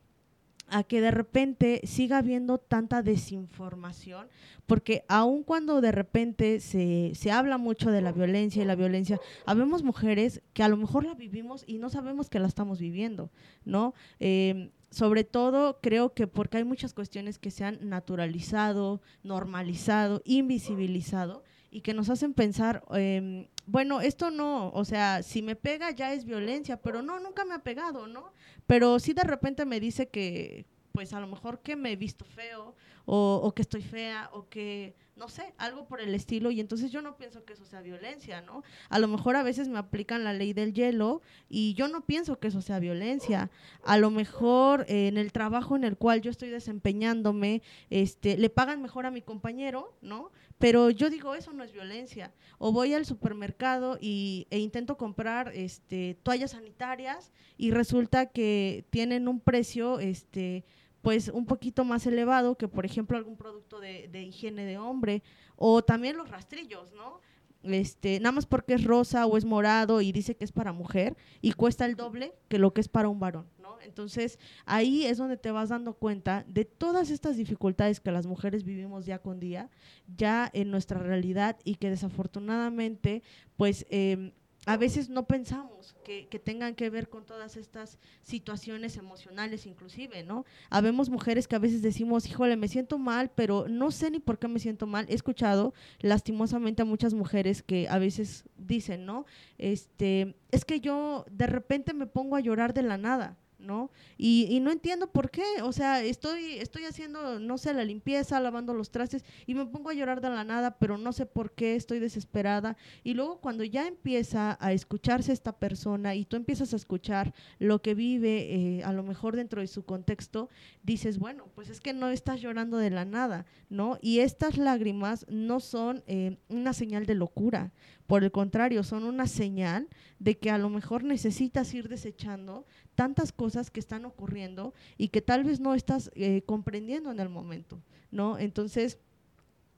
a 0.69 0.83
que 0.83 1.01
de 1.01 1.11
repente 1.11 1.81
siga 1.85 2.19
habiendo 2.19 2.59
tanta 2.59 3.03
desinformación, 3.03 4.29
porque 4.67 5.05
aun 5.09 5.43
cuando 5.43 5.81
de 5.81 5.93
repente 5.93 6.61
se, 6.61 7.13
se, 7.15 7.31
habla 7.31 7.57
mucho 7.59 7.91
de 7.91 8.03
la 8.03 8.13
violencia 8.13 8.63
y 8.63 8.67
la 8.67 8.75
violencia, 8.75 9.21
habemos 9.45 9.83
mujeres 9.83 10.43
que 10.53 10.63
a 10.63 10.69
lo 10.69 10.77
mejor 10.77 11.05
la 11.05 11.15
vivimos 11.15 11.65
y 11.67 11.79
no 11.79 11.89
sabemos 11.89 12.29
que 12.29 12.41
la 12.41 12.49
estamos 12.49 12.81
viviendo, 12.81 13.31
¿no? 13.65 13.95
Eh, 14.19 14.71
sobre 14.91 15.25
todo 15.25 15.79
creo 15.81 16.15
que 16.15 16.27
porque 16.27 16.59
hay 16.59 16.65
muchas 16.65 16.95
cuestiones 16.95 17.39
que 17.39 17.51
se 17.51 17.65
han 17.65 17.89
naturalizado, 17.89 19.03
normalizado, 19.23 20.23
invisibilizado, 20.25 21.45
y 21.77 21.83
que 21.83 21.93
nos 21.93 22.09
hacen 22.09 22.33
pensar, 22.33 22.83
em, 22.93 23.49
bueno, 23.67 24.01
esto 24.01 24.31
no, 24.31 24.71
o 24.71 24.87
sea, 24.87 25.23
si 25.23 25.43
me 25.43 25.57
pega 25.57 25.91
ya 25.91 26.15
es 26.15 26.25
violencia, 26.25 26.81
pero 26.81 27.03
no, 27.03 27.21
nunca 27.21 27.45
me 27.45 27.53
ha 27.53 27.59
pegado, 27.59 28.07
¿no? 28.07 28.33
Pero 28.67 28.99
si 28.99 29.13
de 29.13 29.25
repente 29.25 29.67
me 29.67 29.79
dice 29.79 30.09
que, 30.09 30.65
pues 30.93 31.13
a 31.13 31.21
lo 31.21 31.27
mejor 31.27 31.61
que 31.61 31.77
me 31.77 31.93
he 31.93 31.97
visto 31.97 32.25
feo 32.25 32.75
o, 33.07 33.53
que 33.55 33.63
estoy 33.63 33.83
fea 33.83 34.29
o 34.33 34.49
que, 34.49 34.97
no 35.15 35.29
sé, 35.29 35.55
algo 35.59 35.87
por 35.87 36.01
el 36.01 36.13
estilo 36.15 36.51
y 36.51 36.61
entonces 36.61 36.91
yo 36.91 37.03
no 37.03 37.17
pienso 37.17 37.45
que 37.45 37.53
eso 37.53 37.65
sea 37.65 37.81
violencia, 37.81 38.43
¿no? 38.43 38.65
A 38.89 38.99
lo 38.99 39.07
mejor 39.07 39.37
a 39.37 39.45
veces 39.45 39.69
me 39.69 39.79
aplican 39.79 40.25
la 40.25 40.33
ley 40.33 40.53
del 40.53 40.75
hielo 40.75 41.23
y 41.49 41.75
yo 41.75 41.87
no 41.87 42.05
pienso 42.05 42.41
que 42.41 42.49
eso 42.49 42.61
sea 42.61 42.81
violencia. 42.81 43.49
A 43.85 43.97
lo 43.97 44.11
mejor 44.11 44.85
eh, 44.89 45.07
en 45.07 45.19
el 45.19 45.33
trabajo 45.33 45.77
en 45.77 45.85
el 45.85 45.97
cual 45.97 46.21
yo 46.21 46.33
estoy 46.33 46.49
desempeñándome, 46.49 47.63
este, 47.91 48.37
le 48.37 48.51
pagan 48.51 48.83
mejor 48.83 49.07
a 49.07 49.13
mi 49.13 49.23
compañero, 49.23 49.97
¿no? 50.03 50.33
Pero 50.59 50.91
yo 50.91 51.09
digo, 51.09 51.35
eso 51.35 51.53
no 51.53 51.63
es 51.63 51.73
violencia. 51.73 52.33
O 52.59 52.73
voy 52.73 52.93
al 52.93 53.07
supermercado 53.07 53.99
y, 54.01 54.49
e 54.51 54.59
intento 54.59 54.97
comprar 54.97 55.53
este, 55.55 56.17
toallas 56.25 56.53
sanitarias 56.53 57.31
y 57.57 57.71
resulta 57.71 58.27
que 58.27 58.85
tienen 58.91 59.29
un 59.29 59.39
precio 59.39 60.01
este, 60.01 60.65
pues 61.07 61.29
un 61.29 61.47
poquito 61.47 61.85
más 61.85 62.05
elevado 62.05 62.59
que, 62.59 62.67
por 62.67 62.85
ejemplo, 62.85 63.17
algún 63.17 63.37
producto 63.37 63.79
de, 63.79 64.09
de 64.09 64.25
higiene 64.25 64.65
de 64.65 64.77
hombre. 64.77 65.23
O 65.55 65.85
también 65.85 66.17
los 66.17 66.29
rastrillos, 66.29 66.93
¿no? 66.95 67.21
Este, 67.63 68.19
nada 68.19 68.33
más 68.33 68.45
porque 68.45 68.75
es 68.75 68.83
rosa 68.83 69.25
o 69.25 69.37
es 69.37 69.45
morado 69.45 70.01
y 70.01 70.11
dice 70.11 70.35
que 70.35 70.45
es 70.45 70.51
para 70.51 70.73
mujer 70.73 71.17
y 71.41 71.53
cuesta 71.53 71.87
el 71.87 71.95
doble 71.95 72.35
que 72.49 72.59
lo 72.59 72.75
que 72.75 72.81
es 72.81 72.89
para 72.89 73.09
un 73.09 73.21
varón. 73.21 73.47
Entonces, 73.85 74.41
ahí 74.65 75.05
es 75.05 75.17
donde 75.17 75.37
te 75.37 75.53
vas 75.53 75.69
dando 75.69 75.95
cuenta 75.95 76.45
de 76.49 76.65
todas 76.65 77.11
estas 77.11 77.37
dificultades 77.37 78.01
que 78.01 78.11
las 78.11 78.27
mujeres 78.27 78.65
vivimos 78.65 79.07
día 79.07 79.21
con 79.21 79.39
día, 79.39 79.71
ya 80.17 80.51
en 80.53 80.73
nuestra 80.73 80.99
realidad 80.99 81.57
y 81.63 81.77
que 81.77 81.89
desafortunadamente, 81.89 83.23
pues, 83.57 83.87
em, 83.91 84.33
a 84.67 84.77
veces 84.77 85.09
no 85.09 85.27
pensamos 85.27 85.95
que, 86.05 86.27
tengan 86.45 86.75
que 86.75 86.91
ver 86.91 87.09
con 87.09 87.25
todas 87.25 87.57
estas 87.57 87.99
situaciones 88.23 88.97
emocionales 88.97 89.65
inclusive, 89.65 90.25
¿no? 90.25 90.45
Habemos 90.71 91.09
mujeres 91.09 91.49
que 91.49 91.57
a 91.57 91.61
veces 91.61 91.83
decimos, 91.83 92.27
híjole, 92.27 92.57
me 92.57 92.69
siento 92.69 92.99
mal, 92.99 93.31
pero 93.35 93.67
no 93.69 93.93
sé 93.93 94.11
ni 94.11 94.19
por 94.19 94.39
qué 94.39 94.49
me 94.49 94.59
siento 94.59 94.87
mal. 94.87 95.07
He 95.09 95.15
escuchado 95.15 95.73
lastimosamente 96.01 96.83
a 96.83 96.85
muchas 96.85 97.15
mujeres 97.15 97.63
que 97.63 97.89
a 97.89 97.99
veces 97.99 98.45
dicen, 98.59 99.07
¿no? 99.07 99.25
Este, 99.57 100.35
es 100.51 100.65
que 100.65 100.81
yo 100.81 101.25
de 101.31 101.47
repente 101.47 101.95
me 101.95 102.07
pongo 102.07 102.35
a 102.35 102.41
llorar 102.41 102.75
de 102.75 102.83
la 102.83 102.99
nada. 102.99 103.37
¿No? 103.67 103.91
Y, 104.17 104.47
y, 104.49 104.61
no 104.61 104.71
entiendo 104.71 105.11
por 105.11 105.31
qué, 105.31 105.45
o 105.63 105.73
sea, 105.73 106.03
estoy, 106.03 106.55
estoy 106.55 106.85
haciendo, 106.85 107.41
no 107.41 107.59
sé, 107.59 107.75
la 107.75 107.85
limpieza, 107.85 108.41
lavando 108.41 108.73
los 108.73 108.91
trastes 108.91 109.25
y 109.47 109.55
me 109.55 109.67
pongo 109.67 109.91
a 109.91 109.95
llorar 109.95 110.21
de 110.21 110.31
la 110.31 110.45
nada, 110.45 110.79
pero 110.79 110.97
no 110.97 111.13
sé 111.13 111.27
por 111.27 111.53
qué, 111.53 111.75
estoy 111.75 111.99
desesperada. 111.99 112.77
Y 113.03 113.15
luego 113.15 113.41
cuando 113.41 113.65
ya 113.65 113.87
empieza 113.87 114.57
a 114.61 114.73
escucharse 114.73 115.33
esta 115.33 115.53
persona 115.53 116.15
y 116.15 116.25
tú 116.25 116.37
empiezas 116.37 116.73
a 116.73 116.77
escuchar 116.77 117.35
lo 117.59 117.83
que 117.83 117.95
vive, 117.95 118.55
eh, 118.55 118.85
a 118.85 118.93
lo 118.93 119.03
mejor 119.03 119.37
dentro 119.37 119.61
de 119.61 119.67
su 119.67 119.85
contexto, 119.85 120.49
dices, 120.83 121.19
bueno, 121.19 121.49
pues 121.55 121.69
es 121.69 121.81
que 121.81 121.93
no 121.93 122.09
estás 122.09 122.41
llorando 122.41 122.79
de 122.79 122.91
la 122.91 123.05
nada, 123.05 123.47
¿no? 123.69 123.99
Y 124.01 124.21
estas 124.21 124.57
lágrimas 124.57 125.27
no 125.29 125.61
son 125.61 126.05
eh, 126.07 126.39
una 126.49 126.73
señal 126.73 127.07
de 127.07 127.15
locura, 127.15 127.73
por 128.07 128.25
el 128.25 128.31
contrario, 128.31 128.83
son 128.83 129.05
una 129.05 129.27
señal 129.27 129.89
de 130.19 130.39
que 130.39 130.51
a 130.51 130.59
lo 130.59 130.69
mejor 130.69 131.05
necesitas 131.05 131.73
ir 131.75 131.89
desechando 131.89 132.65
tantas 132.95 133.33
cosas 133.33 133.71
que 133.71 133.81
están 133.81 134.05
ocurriendo 134.05 134.75
y 134.97 135.09
que 135.09 135.23
tal 135.23 135.45
vez 135.45 135.61
no 135.61 135.75
estás 135.75 136.11
eh, 136.15 136.43
comprendiendo 136.47 137.11
en 137.11 137.21
el 137.21 137.29
momento, 137.29 137.83
¿no? 138.11 138.39
Entonces, 138.39 138.99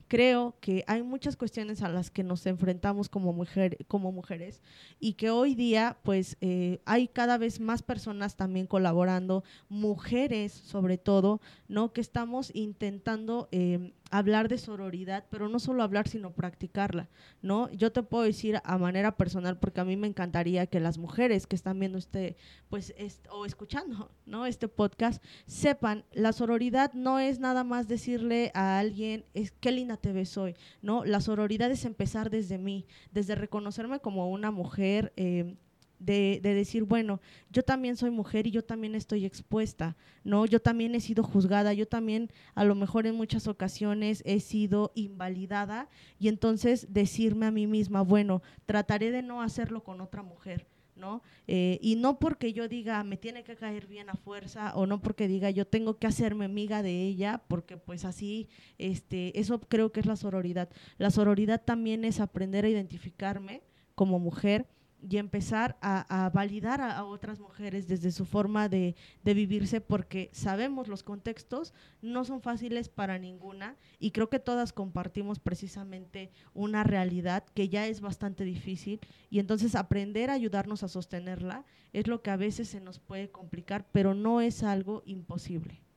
creo 0.09 0.57
que 0.61 0.85
hay 0.87 1.03
muchas 1.03 1.37
cuestiones 1.37 1.83
a 1.83 1.89
las 1.89 2.11
que 2.11 2.25
nos 2.25 2.45
enfrentamos 2.47 3.09
como, 3.09 3.33
mujer, 3.33 3.77
como 3.87 4.11
mujeres 4.11 4.63
y 4.99 5.13
que 5.13 5.31
hoy 5.31 5.55
día 5.55 5.99
pues 6.03 6.37
eh, 6.41 6.81
hay 6.87 7.09
cada 7.09 7.39
vez 7.39 7.61
más 7.61 7.83
personas 7.83 8.35
también 8.35 8.67
colaborando, 8.67 9.45
mujeres 9.69 10.53
sobre 10.53 10.97
todo, 10.97 11.41
¿no? 11.69 11.93
Que 11.93 12.01
estamos 12.01 12.51
intentando 12.55 13.49
eh, 13.53 13.93
hablar 14.11 14.49
de 14.49 14.59
sororidad, 14.59 15.25
pero 15.31 15.49
no 15.49 15.59
solo 15.59 15.83
hablar, 15.83 16.09
sino 16.09 16.33
practicarla, 16.33 17.09
¿no? 17.43 17.71
Yo 17.73 17.93
te 17.93 18.03
puedo 18.03 18.25
decir 18.25 18.61
a 18.65 18.79
manera 18.79 19.17
personal, 19.17 19.59
porque 19.59 19.81
a 19.81 19.85
mí 19.85 19.97
me 19.97 20.07
encantaría 20.07 20.67
que 20.67 20.81
las 20.81 20.99
mujeres 20.99 21.47
que 21.47 21.57
están 21.57 21.79
viendo 21.79 21.99
este, 21.99 22.37
pues, 22.69 22.95
o 23.31 23.45
escuchando, 23.45 24.11
¿no? 24.27 24.47
Este 24.47 24.69
podcast, 24.69 25.23
sepan, 25.47 26.05
la 26.13 26.33
sororidad 26.33 26.93
no 26.95 27.19
es 27.19 27.39
nada 27.39 27.65
más 27.65 27.89
decirle 27.89 28.51
a 28.55 28.79
alguien, 28.79 29.25
es, 29.35 29.53
qué 29.53 29.73
linda 29.73 29.97
te 29.97 30.13
ves 30.13 30.37
hoy, 30.37 30.55
¿no? 30.83 31.05
La 31.05 31.21
sororidad 31.21 31.71
es 31.71 31.85
empezar 31.85 32.31
desde 32.31 32.59
mí, 32.59 32.87
desde 33.13 33.35
reconocerme 33.35 34.01
como 34.01 34.31
una 34.31 34.51
mujer, 34.51 35.13
eh, 35.17 35.57
de, 35.99 36.41
decir, 36.43 36.85
bueno, 36.85 37.21
yo 37.51 37.63
también 37.63 37.97
soy 37.97 38.11
mujer 38.11 38.47
y 38.47 38.51
yo 38.51 38.65
también 38.65 38.95
estoy 38.95 39.25
expuesta, 39.25 39.97
¿no? 40.25 40.47
Yo 40.47 40.61
también 40.61 40.95
he 40.95 41.01
sido 41.01 41.23
juzgada, 41.23 41.73
yo 41.73 41.87
también 41.87 42.31
a 42.55 42.65
lo 42.65 42.75
mejor 42.75 43.07
en 43.07 43.15
muchas 43.15 43.47
ocasiones 43.47 44.23
he 44.25 44.41
sido 44.41 44.93
invalidada 44.95 45.89
y 46.19 46.29
entonces 46.29 46.87
decirme 46.91 47.47
a 47.47 47.51
mí 47.51 47.67
misma, 47.67 48.03
bueno, 48.03 48.43
trataré 48.67 49.11
de 49.11 49.23
no 49.23 49.43
hacerlo 49.43 49.83
con 49.83 50.01
otra 50.01 50.23
mujer. 50.23 50.67
¿no? 50.99 51.23
Eh, 51.47 51.79
y 51.81 51.95
no 51.95 52.19
porque 52.19 52.53
yo 52.53 52.67
diga 52.67 53.05
me 53.05 53.17
tiene 53.17 53.45
que 53.45 53.55
caer 53.55 53.87
bien 53.87 54.11
a 54.11 54.15
fuerza 54.15 54.75
o 54.75 54.85
no 54.85 55.01
porque 55.01 55.29
diga 55.29 55.49
yo 55.49 55.65
tengo 55.65 55.97
que 55.97 56.09
hacerme 56.09 56.47
amiga 56.47 56.83
de 56.83 57.05
ella 57.05 57.41
porque 57.47 57.77
pues 57.77 58.05
así 58.05 58.49
este 58.79 59.39
eso 59.39 59.61
creo 59.61 59.93
que 59.93 60.01
es 60.01 60.07
la 60.07 60.17
sororidad 60.17 60.69
la 60.97 61.13
sororidad 61.13 61.63
también 61.65 62.05
es 62.05 62.19
aprender 62.19 62.65
a 62.65 62.69
identificarme 62.69 63.63
como 63.95 64.19
mujer 64.19 64.67
y 65.07 65.19
empezar 65.19 65.77
a, 65.81 66.31
validar 66.35 66.81
a, 66.81 67.05
otras 67.05 67.39
mujeres 67.41 67.89
desde 67.89 68.11
su 68.11 68.25
forma 68.25 68.69
de, 68.69 68.95
vivirse 69.23 69.81
porque 69.81 70.31
sabemos 70.33 70.89
los 70.89 71.03
contextos 71.03 71.75
no 72.03 72.25
son 72.25 72.41
fáciles 72.41 72.89
para 72.89 73.19
ninguna 73.19 73.77
y 73.99 74.11
creo 74.11 74.29
que 74.29 74.39
todas 74.39 74.73
compartimos 74.73 75.39
precisamente 75.39 76.31
una 76.55 76.83
realidad 76.83 77.45
que 77.55 77.69
ya 77.69 77.87
es 77.87 78.01
bastante 78.01 78.45
difícil 78.45 79.01
y 79.31 79.39
entonces 79.39 79.75
aprender 79.75 80.31
a 80.31 80.35
ayudarnos 80.35 80.83
a 80.83 80.89
sostenerla 80.89 81.65
es 81.93 82.07
lo 82.07 82.23
que 82.23 82.31
a 82.31 82.37
veces 82.37 82.69
se 82.69 82.81
nos 82.81 82.99
puede 82.99 83.31
complicar, 83.31 83.87
pero 83.93 84.15
no 84.15 84.41
es 84.41 84.63
algo 84.63 85.03
imposible. 85.07 85.88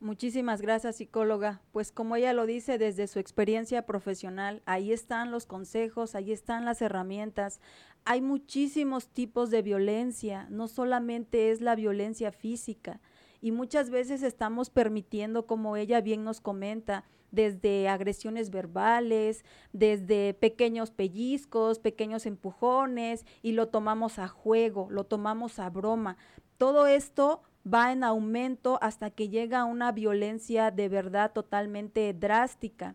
Muchísimas 0.00 0.62
gracias, 0.62 0.96
psicóloga. 0.96 1.60
Pues 1.72 1.90
como 1.90 2.14
ella 2.14 2.32
lo 2.32 2.46
dice 2.46 2.78
desde 2.78 3.08
su 3.08 3.18
experiencia 3.18 3.84
profesional, 3.84 4.62
ahí 4.64 4.92
están 4.92 5.32
los 5.32 5.44
consejos, 5.44 6.14
ahí 6.14 6.30
están 6.30 6.64
las 6.64 6.80
herramientas. 6.82 7.60
Hay 8.04 8.20
muchísimos 8.20 9.08
tipos 9.08 9.50
de 9.50 9.60
violencia, 9.62 10.46
no 10.50 10.68
solamente 10.68 11.50
es 11.50 11.60
la 11.60 11.74
violencia 11.74 12.30
física. 12.30 13.00
Y 13.40 13.50
muchas 13.50 13.90
veces 13.90 14.22
estamos 14.22 14.70
permitiendo, 14.70 15.46
como 15.46 15.76
ella 15.76 16.00
bien 16.00 16.22
nos 16.22 16.40
comenta, 16.40 17.04
desde 17.32 17.88
agresiones 17.88 18.50
verbales, 18.50 19.44
desde 19.72 20.32
pequeños 20.32 20.92
pellizcos, 20.92 21.80
pequeños 21.80 22.24
empujones, 22.24 23.26
y 23.42 23.52
lo 23.52 23.68
tomamos 23.68 24.20
a 24.20 24.28
juego, 24.28 24.86
lo 24.90 25.04
tomamos 25.04 25.58
a 25.58 25.70
broma. 25.70 26.16
Todo 26.56 26.86
esto 26.86 27.42
va 27.72 27.92
en 27.92 28.04
aumento 28.04 28.78
hasta 28.82 29.10
que 29.10 29.28
llega 29.28 29.60
a 29.60 29.64
una 29.64 29.92
violencia 29.92 30.70
de 30.70 30.88
verdad 30.88 31.32
totalmente 31.32 32.12
drástica. 32.14 32.94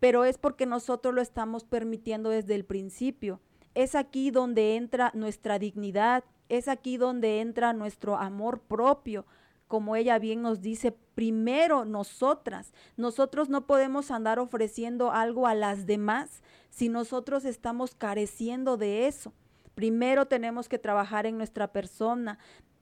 Pero 0.00 0.24
es 0.24 0.38
porque 0.38 0.66
nosotros 0.66 1.14
lo 1.14 1.20
estamos 1.20 1.64
permitiendo 1.64 2.30
desde 2.30 2.54
el 2.54 2.64
principio. 2.64 3.40
Es 3.74 3.94
aquí 3.94 4.30
donde 4.30 4.76
entra 4.76 5.10
nuestra 5.14 5.58
dignidad, 5.58 6.24
es 6.48 6.68
aquí 6.68 6.96
donde 6.96 7.40
entra 7.40 7.72
nuestro 7.72 8.16
amor 8.16 8.60
propio. 8.60 9.26
Como 9.66 9.96
ella 9.96 10.18
bien 10.18 10.40
nos 10.40 10.62
dice, 10.62 10.92
primero 11.14 11.84
nosotras. 11.84 12.72
Nosotros 12.96 13.48
no 13.48 13.66
podemos 13.66 14.10
andar 14.10 14.38
ofreciendo 14.38 15.12
algo 15.12 15.46
a 15.46 15.54
las 15.54 15.84
demás 15.84 16.42
si 16.70 16.88
nosotros 16.88 17.44
estamos 17.44 17.94
careciendo 17.94 18.76
de 18.76 19.08
eso. 19.08 19.34
Primero 19.74 20.26
tenemos 20.26 20.68
que 20.68 20.78
trabajar 20.78 21.26
en 21.26 21.38
nuestra 21.38 21.72
persona, 21.72 22.38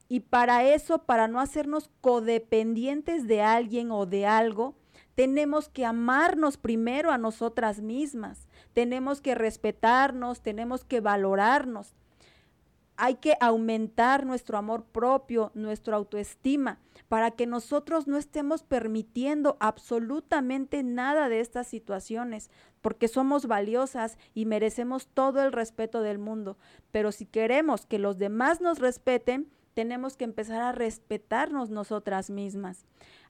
y 0.08 0.20
para 0.20 0.64
eso, 0.64 0.98
para 0.98 1.28
no 1.28 1.40
hacernos 1.40 1.90
codependientes 2.00 3.26
de 3.26 3.42
alguien 3.42 3.90
o 3.90 4.06
de 4.06 4.26
algo, 4.26 4.74
tenemos 5.16 5.68
que 5.68 5.84
amarnos 5.84 6.58
primero 6.58 7.10
a 7.10 7.18
nosotras 7.18 7.80
mismas, 7.80 8.46
tenemos 8.72 9.20
que 9.20 9.34
respetarnos, 9.34 10.42
tenemos 10.42 10.84
que 10.84 11.00
valorarnos. 11.00 11.94
Hay 12.98 13.16
que 13.16 13.36
aumentar 13.40 14.24
nuestro 14.24 14.56
amor 14.56 14.84
propio, 14.84 15.50
nuestra 15.54 15.96
autoestima, 15.96 16.78
para 17.08 17.30
que 17.30 17.46
nosotros 17.46 18.06
no 18.06 18.16
estemos 18.16 18.62
permitiendo 18.62 19.58
absolutamente 19.60 20.82
nada 20.82 21.28
de 21.28 21.40
estas 21.40 21.66
situaciones, 21.66 22.50
porque 22.80 23.08
somos 23.08 23.46
valiosas 23.46 24.16
y 24.32 24.46
merecemos 24.46 25.08
todo 25.08 25.42
el 25.42 25.52
respeto 25.52 26.00
del 26.00 26.18
mundo. 26.18 26.56
Pero 26.90 27.12
si 27.12 27.26
queremos 27.26 27.84
que 27.84 27.98
los 27.98 28.16
demás 28.16 28.62
nos 28.62 28.78
respeten, 28.78 29.50
tenemos 29.76 30.16
que 30.16 30.24
empezar 30.24 30.62
a 30.62 30.72
respetarnos 30.72 31.68
nosotras 31.68 32.30
mismas. 32.30 32.86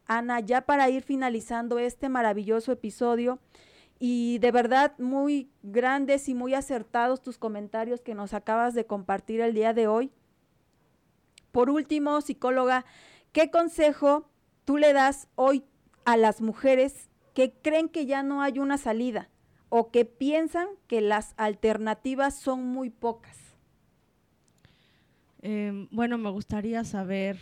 Ana, 0.07 0.38
ya 0.38 0.61
para 0.61 0.88
ir 0.88 1.03
finalizando 1.03 1.80
este 1.80 2.09
maravilloso 2.09 2.70
episodio, 2.70 3.40
y 3.99 4.38
de 4.38 4.53
verdad 4.53 4.97
muy 4.99 5.51
grandes 5.64 6.28
y 6.28 6.34
muy 6.34 6.55
acertados 6.55 7.20
tus 7.20 7.36
comentarios 7.36 8.01
que 8.01 8.14
nos 8.14 8.32
acabas 8.32 8.74
de 8.74 8.86
compartir 8.86 9.40
el 9.40 9.55
día 9.55 9.72
de 9.72 9.88
hoy. 9.88 10.12
Por 11.51 11.68
último, 11.68 12.20
psicóloga, 12.20 12.84
¿qué 13.32 13.51
consejo 13.51 14.30
tú 14.64 14.76
le 14.76 14.92
das 14.92 15.26
hoy 15.34 15.64
a 16.05 16.16
las 16.16 16.40
mujeres 16.40 17.11
que 17.34 17.55
creen 17.61 17.88
que 17.88 18.07
ya 18.07 18.22
no 18.22 18.40
hay 18.40 18.61
una 18.61 18.78
salida 18.78 19.30
o 19.68 19.90
que 19.90 20.05
piensan 20.05 20.68
que 20.86 21.01
las 21.01 21.34
alternativas 21.38 22.36
son 22.36 22.64
muy 22.66 22.90
pocas? 22.90 23.45
Em, 25.49 25.86
bueno, 25.92 26.18
me 26.18 26.28
gustaría 26.30 26.82
saber 26.82 27.38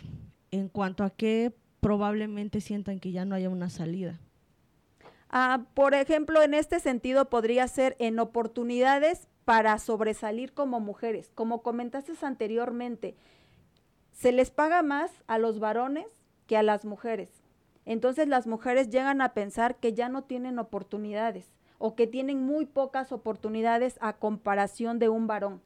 en 0.51 0.69
cuanto 0.69 1.03
a 1.03 1.09
qué 1.09 1.51
probablemente 1.79 2.61
sientan 2.61 2.99
que 2.99 3.11
ya 3.11 3.25
no 3.25 3.33
haya 3.33 3.49
una 3.49 3.71
salida. 3.71 4.19
Ah, 5.31 5.65
por 5.73 5.95
ejemplo, 5.95 6.43
en 6.43 6.53
este 6.53 6.79
sentido 6.79 7.31
podría 7.31 7.67
ser 7.67 7.95
en 7.97 8.19
oportunidades 8.19 9.27
para 9.43 9.79
sobresalir 9.79 10.53
como 10.53 10.79
mujeres. 10.79 11.31
Como 11.33 11.63
comentaste 11.63 12.13
anteriormente, 12.21 13.15
se 14.11 14.31
les 14.31 14.51
paga 14.51 14.83
más 14.83 15.11
a 15.25 15.39
los 15.39 15.57
varones 15.57 16.05
que 16.45 16.57
a 16.57 16.61
las 16.61 16.85
mujeres. 16.85 17.31
Entonces 17.85 18.27
las 18.27 18.45
mujeres 18.45 18.91
llegan 18.91 19.19
a 19.19 19.33
pensar 19.33 19.77
que 19.77 19.93
ya 19.93 20.09
no 20.09 20.25
tienen 20.25 20.59
oportunidades 20.59 21.47
o 21.79 21.95
que 21.95 22.05
tienen 22.05 22.45
muy 22.45 22.67
pocas 22.67 23.11
oportunidades 23.11 23.97
a 23.99 24.13
comparación 24.13 24.99
de 24.99 25.09
un 25.09 25.25
varón. 25.25 25.64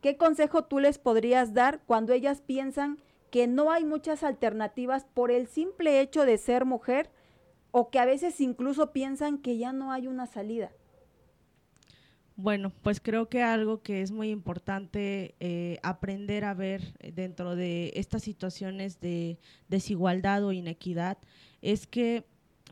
¿Qué 0.00 0.16
consejo 0.16 0.64
tú 0.64 0.78
les 0.78 0.98
podrías 0.98 1.54
dar 1.54 1.80
cuando 1.86 2.12
ellas 2.12 2.40
piensan 2.40 2.98
que 3.30 3.46
no 3.46 3.70
hay 3.72 3.84
muchas 3.84 4.22
alternativas 4.22 5.04
por 5.12 5.30
el 5.30 5.48
simple 5.48 6.00
hecho 6.00 6.24
de 6.24 6.38
ser 6.38 6.64
mujer 6.64 7.10
o 7.70 7.90
que 7.90 7.98
a 7.98 8.06
veces 8.06 8.40
incluso 8.40 8.92
piensan 8.92 9.38
que 9.38 9.58
ya 9.58 9.72
no 9.72 9.92
hay 9.92 10.06
una 10.06 10.26
salida? 10.26 10.70
Bueno, 12.36 12.70
pues 12.82 13.00
creo 13.00 13.28
que 13.28 13.42
algo 13.42 13.82
que 13.82 14.00
es 14.00 14.12
muy 14.12 14.30
importante 14.30 15.34
eh, 15.40 15.80
aprender 15.82 16.44
a 16.44 16.54
ver 16.54 16.96
dentro 17.12 17.56
de 17.56 17.92
estas 17.96 18.22
situaciones 18.22 19.00
de 19.00 19.38
desigualdad 19.68 20.44
o 20.44 20.52
inequidad 20.52 21.18
es 21.62 21.88
que, 21.88 22.24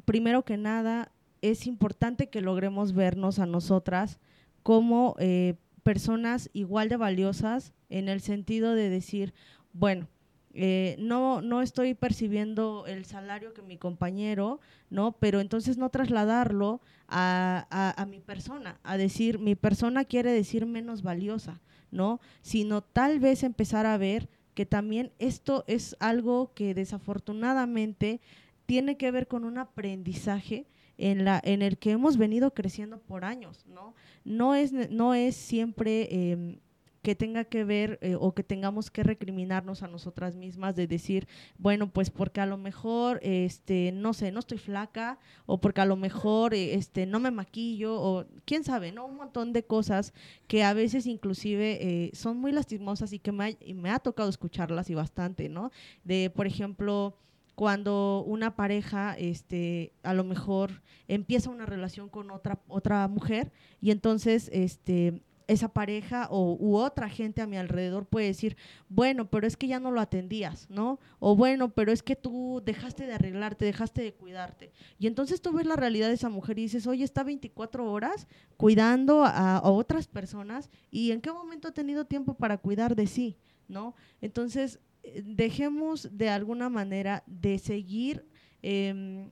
primero 0.04 0.44
que 0.44 0.56
nada, 0.56 1.10
es 1.42 1.66
importante 1.66 2.28
que 2.28 2.42
logremos 2.42 2.92
vernos 2.92 3.40
a 3.40 3.46
nosotras 3.46 4.20
como 4.62 5.16
eh, 5.18 5.56
personas 5.86 6.50
igual 6.52 6.88
de 6.88 6.96
valiosas 6.96 7.72
en 7.90 8.08
el 8.08 8.20
sentido 8.20 8.74
de 8.74 8.90
decir, 8.90 9.32
bueno, 9.72 10.08
eh, 10.52 10.96
no, 10.98 11.42
no 11.42 11.62
estoy 11.62 11.94
percibiendo 11.94 12.86
el 12.88 13.04
salario 13.04 13.54
que 13.54 13.62
mi 13.62 13.76
compañero, 13.76 14.58
¿no? 14.90 15.12
Pero 15.12 15.38
entonces 15.38 15.78
no 15.78 15.88
trasladarlo 15.90 16.80
a, 17.06 17.94
a, 17.96 18.04
mi 18.06 18.18
persona, 18.18 18.80
a 18.82 18.96
decir, 18.96 19.38
mi 19.38 19.54
persona 19.54 20.04
quiere 20.04 20.32
decir 20.32 20.66
menos 20.66 21.02
valiosa, 21.02 21.60
¿no? 21.92 22.18
Sino 22.42 22.82
tal 22.82 23.20
vez 23.20 23.44
empezar 23.44 23.86
a 23.86 23.96
ver 23.96 24.28
que 24.54 24.66
también 24.66 25.12
esto 25.20 25.62
es 25.68 25.94
algo 26.00 26.50
que 26.52 26.74
desafortunadamente 26.74 28.20
tiene 28.66 28.96
que 28.96 29.12
ver 29.12 29.28
con 29.28 29.44
un 29.44 29.56
aprendizaje 29.56 30.66
en, 30.98 31.24
la, 31.24 31.40
en 31.44 31.62
el 31.62 31.78
que 31.78 31.92
hemos 31.92 32.16
venido 32.16 32.52
creciendo 32.54 32.98
por 32.98 33.24
años, 33.24 33.64
¿no? 33.66 33.94
No 34.24 34.54
es, 34.54 34.72
no 34.72 35.14
es 35.14 35.36
siempre 35.36 36.32
em, 36.32 36.58
que 37.06 37.14
tenga 37.14 37.44
que 37.44 37.62
ver 37.62 38.00
eh, 38.02 38.16
o 38.18 38.34
que 38.34 38.42
tengamos 38.42 38.90
que 38.90 39.04
recriminarnos 39.04 39.84
a 39.84 39.86
nosotras 39.86 40.34
mismas 40.34 40.74
de 40.74 40.88
decir, 40.88 41.28
bueno, 41.56 41.88
pues 41.88 42.10
porque 42.10 42.40
a 42.40 42.46
lo 42.46 42.56
mejor, 42.56 43.20
este, 43.22 43.92
no 43.92 44.12
sé, 44.12 44.32
no 44.32 44.40
estoy 44.40 44.58
flaca 44.58 45.20
o 45.46 45.60
porque 45.60 45.80
a 45.80 45.84
lo 45.84 45.94
mejor, 45.94 46.52
eh, 46.52 46.74
este, 46.74 47.06
no 47.06 47.20
me 47.20 47.30
maquillo 47.30 47.94
o 47.94 48.26
quién 48.44 48.64
sabe, 48.64 48.90
¿no? 48.90 49.06
Un 49.06 49.18
montón 49.18 49.52
de 49.52 49.62
cosas 49.64 50.12
que 50.48 50.64
a 50.64 50.72
veces 50.74 51.06
inclusive 51.06 51.78
eh, 51.80 52.10
son 52.12 52.38
muy 52.38 52.50
lastimosas 52.50 53.12
y 53.12 53.20
que 53.20 53.30
me 53.30 53.44
ha, 53.44 53.50
y 53.50 53.74
me 53.74 53.90
ha 53.90 54.00
tocado 54.00 54.28
escucharlas 54.28 54.90
y 54.90 54.96
bastante, 54.96 55.48
¿no? 55.48 55.70
De, 56.02 56.28
por 56.34 56.48
ejemplo, 56.48 57.16
cuando 57.56 58.22
una 58.24 58.54
pareja 58.54 59.16
este 59.18 59.92
a 60.04 60.14
lo 60.14 60.22
mejor 60.22 60.82
empieza 61.08 61.50
una 61.50 61.66
relación 61.66 62.08
con 62.08 62.30
otra 62.30 62.60
otra 62.68 63.08
mujer 63.08 63.50
y 63.80 63.90
entonces 63.90 64.48
este 64.52 65.22
esa 65.48 65.68
pareja 65.68 66.26
o 66.30 66.56
u 66.58 66.76
otra 66.76 67.08
gente 67.08 67.40
a 67.40 67.46
mi 67.46 67.56
alrededor 67.56 68.06
puede 68.06 68.26
decir, 68.26 68.56
bueno, 68.88 69.30
pero 69.30 69.46
es 69.46 69.56
que 69.56 69.68
ya 69.68 69.78
no 69.78 69.90
lo 69.90 70.00
atendías, 70.00 70.68
¿no? 70.68 70.98
O 71.18 71.36
bueno, 71.36 71.70
pero 71.72 71.92
es 71.92 72.02
que 72.02 72.16
tú 72.16 72.62
dejaste 72.64 73.06
de 73.06 73.14
arreglarte, 73.14 73.64
dejaste 73.64 74.02
de 74.02 74.12
cuidarte. 74.12 74.72
Y 74.98 75.06
entonces 75.06 75.40
tú 75.40 75.52
ves 75.52 75.66
la 75.66 75.76
realidad 75.76 76.08
de 76.08 76.14
esa 76.14 76.28
mujer 76.28 76.58
y 76.58 76.62
dices, 76.62 76.86
oye, 76.86 77.04
está 77.04 77.22
24 77.22 77.90
horas 77.90 78.26
cuidando 78.56 79.24
a, 79.24 79.60
otras 79.62 80.06
personas 80.08 80.70
y 80.90 81.12
en 81.12 81.20
qué 81.20 81.30
momento 81.30 81.68
ha 81.68 81.72
tenido 81.72 82.04
tiempo 82.04 82.34
para 82.34 82.58
cuidar 82.58 82.96
de 82.96 83.06
sí, 83.06 83.36
¿no? 83.68 83.94
Entonces, 84.20 84.80
dejemos 85.24 86.16
de 86.16 86.28
alguna 86.28 86.68
manera 86.68 87.22
de 87.26 87.58
seguir, 87.58 88.26
em, 88.62 89.30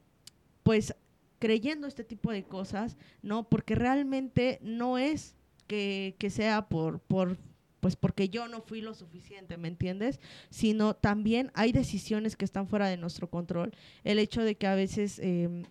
pues, 0.62 0.94
creyendo 1.38 1.86
este 1.86 2.04
tipo 2.04 2.32
de 2.32 2.44
cosas, 2.44 2.96
¿no? 3.22 3.48
Porque 3.48 3.74
realmente 3.74 4.58
no 4.62 4.98
es 4.98 5.36
que, 5.66 6.14
sea 6.30 6.68
por, 6.68 7.00
por, 7.00 7.36
pues 7.80 7.96
porque 7.96 8.28
yo 8.28 8.48
no 8.48 8.60
fui 8.62 8.80
lo 8.80 8.94
suficiente, 8.94 9.56
¿me 9.56 9.68
entiendes? 9.68 10.20
Sino 10.50 10.94
también 10.94 11.50
hay 11.54 11.72
decisiones 11.72 12.36
que 12.36 12.44
están 12.44 12.68
fuera 12.68 12.88
de 12.88 12.96
nuestro 12.96 13.28
control. 13.28 13.72
El 14.04 14.18
hecho 14.18 14.42
de 14.42 14.56
que 14.56 14.66
a 14.66 14.74
veces, 14.74 15.18
em, 15.18 15.64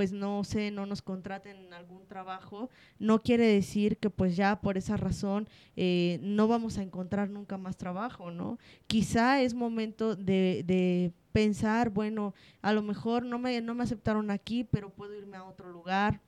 pues 0.00 0.12
no 0.12 0.44
sé, 0.44 0.70
no 0.70 0.86
nos 0.86 1.02
contraten 1.02 1.58
en 1.58 1.74
algún 1.74 2.06
trabajo, 2.06 2.70
no 2.98 3.18
quiere 3.18 3.46
decir 3.46 3.98
que 3.98 4.08
pues 4.08 4.34
ya 4.34 4.58
por 4.58 4.78
esa 4.78 4.96
razón 4.96 5.46
eh, 5.76 6.18
no 6.22 6.48
vamos 6.48 6.78
a 6.78 6.82
encontrar 6.82 7.28
nunca 7.28 7.58
más 7.58 7.76
trabajo, 7.76 8.30
¿no? 8.30 8.58
Quizá 8.86 9.42
es 9.42 9.52
momento 9.52 10.16
de, 10.16 10.64
de 10.66 11.12
pensar, 11.32 11.90
bueno, 11.90 12.32
a 12.62 12.72
lo 12.72 12.80
mejor 12.80 13.26
no 13.26 13.38
me, 13.38 13.60
no 13.60 13.74
me 13.74 13.84
aceptaron 13.84 14.30
aquí, 14.30 14.64
pero 14.64 14.88
puedo 14.88 15.12
irme 15.14 15.36
a 15.36 15.44
otro 15.44 15.70
lugar 15.70 16.22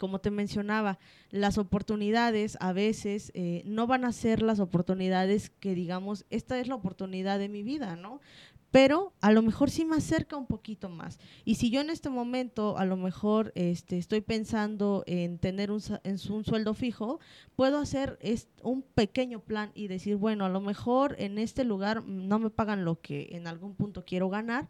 como 0.00 0.18
te 0.18 0.30
mencionaba, 0.30 0.98
las 1.30 1.58
oportunidades 1.58 2.56
a 2.60 2.72
veces 2.72 3.30
eh, 3.34 3.62
no 3.66 3.86
van 3.86 4.06
a 4.06 4.12
ser 4.12 4.40
las 4.40 4.58
oportunidades 4.58 5.50
que 5.60 5.74
digamos, 5.74 6.24
esta 6.30 6.58
es 6.58 6.68
la 6.68 6.74
oportunidad 6.74 7.38
de 7.38 7.50
mi 7.50 7.62
vida, 7.62 7.96
¿no? 7.96 8.22
Pero 8.70 9.12
a 9.20 9.32
lo 9.32 9.42
mejor 9.42 9.68
sí 9.70 9.84
me 9.84 9.96
acerca 9.96 10.36
un 10.36 10.46
poquito 10.46 10.88
más. 10.88 11.18
Y 11.44 11.56
si 11.56 11.70
yo 11.70 11.80
en 11.80 11.90
este 11.90 12.08
momento 12.08 12.78
a 12.78 12.84
lo 12.84 12.96
mejor 12.96 13.52
este, 13.56 13.98
estoy 13.98 14.20
pensando 14.20 15.02
en 15.06 15.38
tener 15.38 15.70
un, 15.72 15.80
sueldo 15.80 16.74
fijo, 16.74 17.18
puedo 17.56 17.78
hacer 17.78 18.18
un 18.62 18.82
pequeño 18.82 19.40
plan 19.40 19.72
y 19.74 19.88
decir, 19.88 20.16
bueno, 20.16 20.44
a 20.44 20.48
lo 20.48 20.60
mejor 20.60 21.16
en 21.18 21.38
este 21.38 21.64
lugar 21.64 22.04
no 22.04 22.38
me 22.38 22.50
pagan 22.50 22.84
lo 22.84 23.00
que 23.00 23.30
en 23.32 23.46
algún 23.48 23.74
punto 23.74 24.04
quiero 24.04 24.28
ganar, 24.28 24.68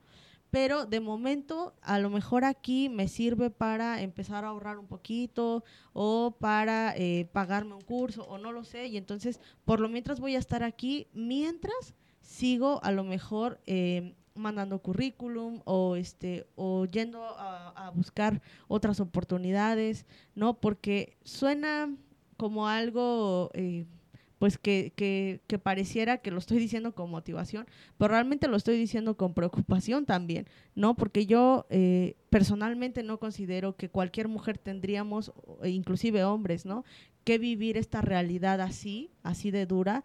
pero 0.51 0.87
de 0.87 1.01
momento 1.01 1.75
a 1.83 1.99
lo 1.99 2.11
mejor 2.11 2.45
aquí 2.45 2.89
me 2.89 3.07
sirve 3.07 3.51
para 3.51 4.01
empezar 4.03 4.45
a 4.45 4.49
ahorrar 4.49 4.79
un 4.79 4.87
poquito 4.87 5.63
o 5.93 6.37
para 6.39 6.97
eh, 6.97 7.29
pagarme 7.33 7.75
un 7.75 7.83
curso 7.83 8.25
o 8.25 8.39
no 8.39 8.51
lo 8.51 8.65
sé 8.65 8.87
y 8.87 8.97
entonces 8.97 9.41
por 9.65 9.81
lo 9.81 9.89
mientras 9.89 10.21
voy 10.21 10.35
a 10.35 10.39
estar 10.39 10.63
aquí 10.63 11.07
mientras 11.13 11.95
sigo 12.31 12.79
a 12.85 12.93
lo 12.93 13.03
mejor 13.03 13.61
eh, 13.67 14.15
mandando 14.37 14.79
currículum 14.79 15.63
o 15.65 15.97
este 15.97 16.47
o 16.55 16.87
yendo 16.87 17.25
a, 17.25 17.91
buscar 17.93 18.41
otras 18.69 19.01
oportunidades 19.01 20.07
no 20.37 20.61
porque 20.61 21.17
suena 21.25 21.93
como 22.37 22.69
algo 22.69 23.51
eh, 23.53 23.85
pues 24.39 24.59
que, 24.59 24.93
que, 24.95 25.41
que, 25.49 25.59
pareciera 25.59 26.19
que 26.19 26.31
lo 26.31 26.39
estoy 26.39 26.59
diciendo 26.59 26.95
con 26.95 27.11
motivación, 27.11 27.67
pero 27.99 28.13
realmente 28.13 28.49
lo 28.49 28.57
estoy 28.57 28.79
diciendo 28.79 29.17
con 29.17 29.35
preocupación 29.35 30.07
también, 30.07 30.47
¿no? 30.75 30.95
Porque 30.95 31.27
yo 31.27 31.67
eh, 31.69 32.17
personalmente 32.31 33.03
no 33.03 33.19
considero 33.19 33.77
que 33.77 33.91
cualquier 33.91 34.29
mujer 34.29 34.57
tendríamos, 34.57 35.33
inclusive 35.63 36.25
hombres, 36.25 36.65
¿no? 36.65 36.85
Que 37.25 37.37
vivir 37.37 37.77
esta 37.77 38.01
realidad 38.01 38.63
así, 38.63 39.11
así 39.23 39.51
de 39.51 39.67
dura, 39.67 40.05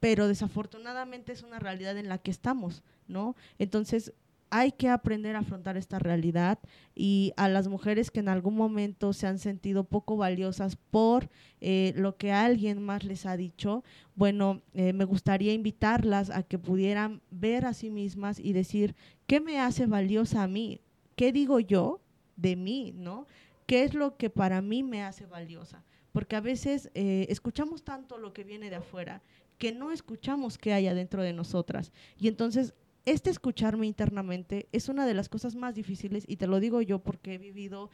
pero 0.00 0.28
desafortunadamente 0.28 1.32
es 1.32 1.42
una 1.42 1.58
realidad 1.58 1.96
en 1.98 2.08
la 2.08 2.18
que 2.18 2.30
estamos, 2.30 2.82
¿no? 3.08 3.36
Entonces, 3.58 4.12
hay 4.50 4.72
que 4.72 4.88
aprender 4.88 5.36
a 5.36 5.40
afrontar 5.40 5.76
esta 5.76 5.98
realidad 5.98 6.58
y 6.94 7.32
a 7.36 7.48
las 7.48 7.68
mujeres 7.68 8.10
que 8.10 8.20
en 8.20 8.28
algún 8.28 8.54
momento 8.56 9.12
se 9.12 9.26
han 9.26 9.38
sentido 9.38 9.84
poco 9.84 10.16
valiosas 10.16 10.76
por 10.76 11.28
eh, 11.60 11.92
lo 11.96 12.16
que 12.16 12.32
alguien 12.32 12.82
más 12.82 13.04
les 13.04 13.26
ha 13.26 13.36
dicho, 13.36 13.82
bueno, 14.14 14.62
eh, 14.74 14.92
me 14.92 15.04
gustaría 15.04 15.52
invitarlas 15.52 16.30
a 16.30 16.42
que 16.42 16.58
pudieran 16.58 17.20
ver 17.30 17.66
a 17.66 17.74
sí 17.74 17.90
mismas 17.90 18.38
y 18.38 18.52
decir, 18.52 18.94
¿qué 19.26 19.40
me 19.40 19.58
hace 19.58 19.86
valiosa 19.86 20.44
a 20.44 20.48
mí? 20.48 20.80
¿Qué 21.16 21.32
digo 21.32 21.58
yo 21.60 22.00
de 22.36 22.56
mí? 22.56 22.92
¿No? 22.94 23.26
¿Qué 23.66 23.82
es 23.82 23.94
lo 23.94 24.16
que 24.16 24.30
para 24.30 24.62
mí 24.62 24.82
me 24.82 25.02
hace 25.02 25.26
valiosa? 25.26 25.82
Porque 26.12 26.36
a 26.36 26.40
veces 26.40 26.90
eh, 26.94 27.26
escuchamos 27.28 27.82
tanto 27.82 28.16
lo 28.16 28.32
que 28.32 28.44
viene 28.44 28.70
de 28.70 28.76
afuera 28.76 29.22
que 29.58 29.72
no 29.72 29.90
escuchamos 29.90 30.58
qué 30.58 30.72
hay 30.72 30.86
adentro 30.86 31.22
de 31.22 31.32
nosotras. 31.32 31.92
Y 32.18 32.28
entonces 32.28 32.74
este 33.06 33.30
escucharme 33.30 33.86
internamente 33.86 34.68
es 34.72 34.88
una 34.88 35.06
de 35.06 35.14
las 35.14 35.28
cosas 35.28 35.54
más 35.54 35.76
difíciles 35.76 36.24
y 36.26 36.38
te 36.38 36.48
lo 36.48 36.58
digo 36.58 36.82
yo 36.82 36.98
porque 36.98 37.34
he 37.34 37.38
vivido 37.38 37.88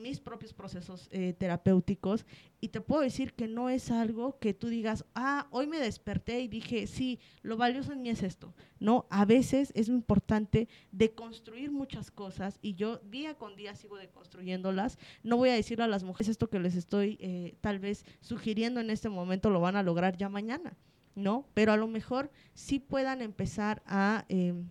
mis 0.00 0.20
propios 0.20 0.54
procesos 0.54 1.08
eh, 1.10 1.34
terapéuticos 1.36 2.24
y 2.60 2.68
te 2.68 2.80
puedo 2.80 3.02
decir 3.02 3.32
que 3.32 3.48
no 3.48 3.70
es 3.70 3.90
algo 3.90 4.38
que 4.38 4.54
tú 4.54 4.68
digas, 4.68 5.04
ah, 5.16 5.48
hoy 5.50 5.66
me 5.66 5.80
desperté 5.80 6.42
y 6.42 6.46
dije, 6.46 6.86
sí, 6.86 7.18
lo 7.42 7.56
valioso 7.56 7.92
en 7.92 8.02
mí 8.02 8.10
es 8.10 8.22
esto. 8.22 8.54
No, 8.78 9.06
a 9.10 9.24
veces 9.24 9.72
es 9.74 9.88
importante 9.88 10.68
deconstruir 10.92 11.72
muchas 11.72 12.12
cosas 12.12 12.60
y 12.62 12.74
yo 12.74 12.98
día 12.98 13.34
con 13.34 13.56
día 13.56 13.74
sigo 13.74 13.96
deconstruyéndolas. 13.96 14.96
No 15.24 15.38
voy 15.38 15.48
a 15.48 15.54
decirle 15.54 15.82
a 15.82 15.88
las 15.88 16.04
mujeres 16.04 16.28
esto 16.28 16.50
que 16.50 16.60
les 16.60 16.76
estoy 16.76 17.18
eh, 17.20 17.56
tal 17.60 17.80
vez 17.80 18.04
sugiriendo 18.20 18.78
en 18.78 18.90
este 18.90 19.08
momento, 19.08 19.50
lo 19.50 19.60
van 19.60 19.74
a 19.74 19.82
lograr 19.82 20.16
ya 20.16 20.28
mañana. 20.28 20.76
¿No? 21.14 21.46
Pero 21.54 21.72
a 21.72 21.76
lo 21.76 21.86
mejor 21.86 22.30
sí 22.54 22.78
puedan 22.78 23.22
empezar 23.22 23.82
a 23.86 24.24
em, 24.28 24.68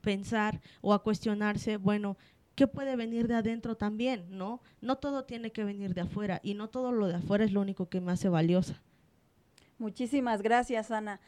pensar 0.00 0.60
o 0.80 0.94
a 0.94 1.02
cuestionarse, 1.02 1.76
bueno, 1.76 2.16
¿qué 2.54 2.66
puede 2.66 2.96
venir 2.96 3.28
de 3.28 3.34
adentro 3.34 3.76
también, 3.76 4.26
no? 4.30 4.60
No 4.80 4.96
todo 4.96 5.24
tiene 5.24 5.50
que 5.50 5.64
venir 5.64 5.94
de 5.94 6.02
afuera 6.02 6.40
y 6.42 6.54
no 6.54 6.68
todo 6.68 6.92
lo 6.92 7.08
de 7.08 7.16
afuera 7.16 7.44
es 7.44 7.52
lo 7.52 7.60
único 7.60 7.88
que 7.88 8.00
me 8.00 8.12
hace 8.12 8.28
valiosa. 8.28 8.82
Muchísimas 9.78 10.42
gracias, 10.42 10.90
Ana. 10.90 11.20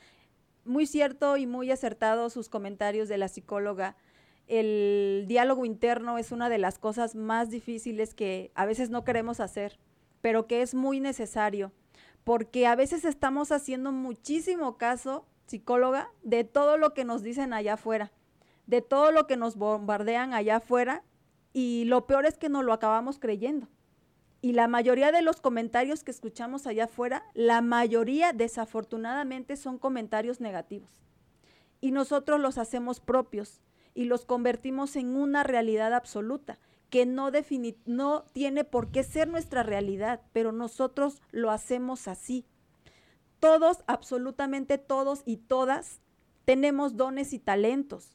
Muy 0.65 0.87
cierto 0.87 1.37
y 1.37 1.47
muy 1.47 1.71
acertado 1.71 2.31
sus 2.31 2.49
comentarios 2.49 3.09
de 3.09 3.19
la 3.19 3.29
psicóloga. 3.29 3.97
El 4.47 5.27
diálogo 5.29 5.67
interno 5.67 6.17
es 6.17 6.33
una 6.33 6.49
de 6.49 6.59
las 6.59 6.79
cosas 6.79 7.15
más 7.15 7.51
difíciles 7.51 8.15
que 8.15 8.51
a 8.55 8.65
veces 8.65 8.89
no 8.89 9.05
queremos 9.05 9.41
hacer, 9.41 9.79
pero 10.23 10.47
que 10.47 10.63
es 10.63 10.75
muy 10.75 11.01
necesario 11.01 11.73
porque 12.29 12.67
a 12.67 12.77
veces 12.77 13.07
estamos 13.07 13.53
haciendo 13.53 13.91
muchísimo 13.91 14.77
caso, 14.77 15.25
psicóloga, 15.47 16.11
de 16.23 16.45
todo 16.45 16.77
lo 16.77 16.93
que 16.93 17.07
nos 17.07 17.23
dicen 17.23 17.55
allá 17.55 17.73
afuera, 17.73 18.13
de 18.67 18.83
todo 18.83 19.13
lo 19.13 19.27
que 19.27 19.39
nos 19.39 19.57
bombardean 19.57 20.35
allá 20.35 20.57
afuera, 20.57 21.05
y 21.55 21.87
lo 21.87 22.07
peor 22.07 22.27
es 22.27 22.37
que 22.37 22.51
no 22.51 22.63
lo 22.63 22.75
acabamos 22.75 23.19
creyendo. 23.19 23.67
Y 24.43 24.53
la 24.53 24.69
mayoría 24.69 25.11
de 25.11 25.23
los 25.23 25.41
comentarios 25.41 26.05
que 26.05 26.11
escuchamos 26.11 26.67
allá 26.67 26.85
afuera, 26.85 27.25
la 27.33 27.63
mayoría 27.63 28.35
desafortunadamente 28.35 29.57
son 29.57 29.79
comentarios 29.79 30.39
negativos. 30.39 30.99
Y 31.81 31.93
nosotros 31.93 32.39
los 32.39 32.59
hacemos 32.59 33.01
propios 33.01 33.63
y 33.95 34.05
los 34.05 34.27
convertimos 34.27 34.97
en 34.97 35.17
una 35.17 35.45
realidad 35.45 35.95
absoluta 35.95 36.59
que 36.91 37.07
no, 37.07 37.31
no 37.87 38.25
tiene 38.33 38.65
por 38.65 38.91
qué 38.91 39.05
ser 39.05 39.29
nuestra 39.29 39.63
realidad, 39.63 40.23
pero 40.33 40.53
nosotros 40.53 41.23
lo 41.31 41.51
hacemos 41.51 42.09
así. 42.09 42.47
Todos, 43.41 43.85
absolutamente 43.87 44.79
todos 44.79 45.23
y 45.27 45.37
todas, 45.37 46.01
tenemos 46.45 46.97
dones 46.97 47.33
y 47.33 47.39
talentos. 47.39 48.15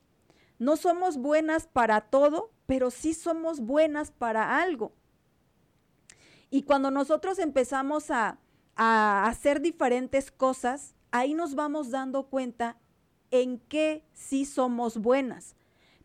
No 0.59 0.75
somos 0.75 1.17
buenas 1.17 1.67
para 1.67 2.01
todo, 2.01 2.51
pero 2.65 2.89
sí 2.89 3.13
somos 3.13 3.59
buenas 3.59 4.11
para 4.11 4.61
algo. 4.61 4.93
Y 6.49 6.63
cuando 6.63 6.91
nosotros 6.91 7.39
empezamos 7.39 8.11
a, 8.11 8.39
a 8.75 9.25
hacer 9.27 9.61
diferentes 9.61 10.31
cosas, 10.31 10.95
ahí 11.11 11.33
nos 11.33 11.55
vamos 11.55 11.91
dando 11.91 12.27
cuenta 12.27 12.77
en 13.31 13.59
qué 13.59 14.05
sí 14.13 14.45
somos 14.45 14.97
buenas. 14.97 15.55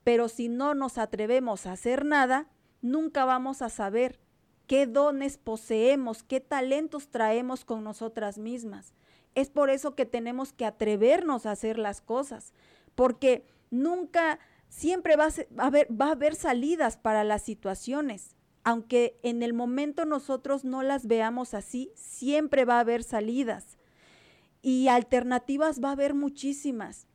Pero 0.05 0.29
si 0.29 0.49
no 0.49 0.75
nos 0.75 0.97
atrevemos 0.97 1.67
a 1.67 1.73
hacer 1.73 2.05
nada, 2.05 2.49
nunca 2.81 3.25
vamos 3.25 3.63
a 3.63 3.69
saber 3.69 4.21
qué 4.67 4.87
dones 4.87 5.39
poseemos, 5.39 6.23
qué 6.23 6.41
talentos 6.41 7.09
traemos 7.09 7.65
con 7.65 7.83
nosotras 7.83 8.39
mismas. 8.39 8.93
Es 9.35 9.51
por 9.51 9.71
eso 9.71 9.95
que 9.95 10.07
tenemos 10.07 10.53
que 10.53 10.67
atrevernos 10.67 11.47
a 11.47 11.53
hacer 11.53 11.79
las 11.79 12.01
cosas, 12.01 12.53
porque 12.95 13.45
nunca, 13.71 14.39
siempre 14.69 15.17
va 15.17 15.29
a, 15.59 15.67
haber, 15.67 16.35
salidas 16.35 16.97
para 16.97 17.25
las 17.25 17.43
situaciones. 17.43 18.37
Aunque 18.65 19.19
en 19.23 19.43
el 19.43 19.55
momento 19.55 20.05
nosotros 20.05 20.65
no 20.65 20.83
las 20.83 21.07
veamos 21.07 21.55
así, 21.55 21.91
siempre 21.95 22.65
va 22.65 22.77
a 22.77 22.81
haber 22.81 23.03
salidas. 23.03 23.79
Y 24.61 24.89
alternativas 24.89 25.81
va 25.83 25.91
a 25.91 25.93
haber 25.93 26.15
muchísimas. 26.15 27.07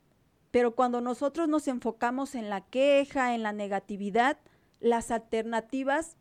Pero 0.49 0.75
cuando 0.75 1.01
nosotros 1.01 1.47
nos 1.47 1.67
enfocamos 1.67 2.35
en 2.35 2.49
la 2.49 2.61
queja, 2.61 3.35
en 3.35 3.43
la 3.43 3.51
negatividad, 3.51 4.37
las 4.83 5.11
alternativas 5.11 6.17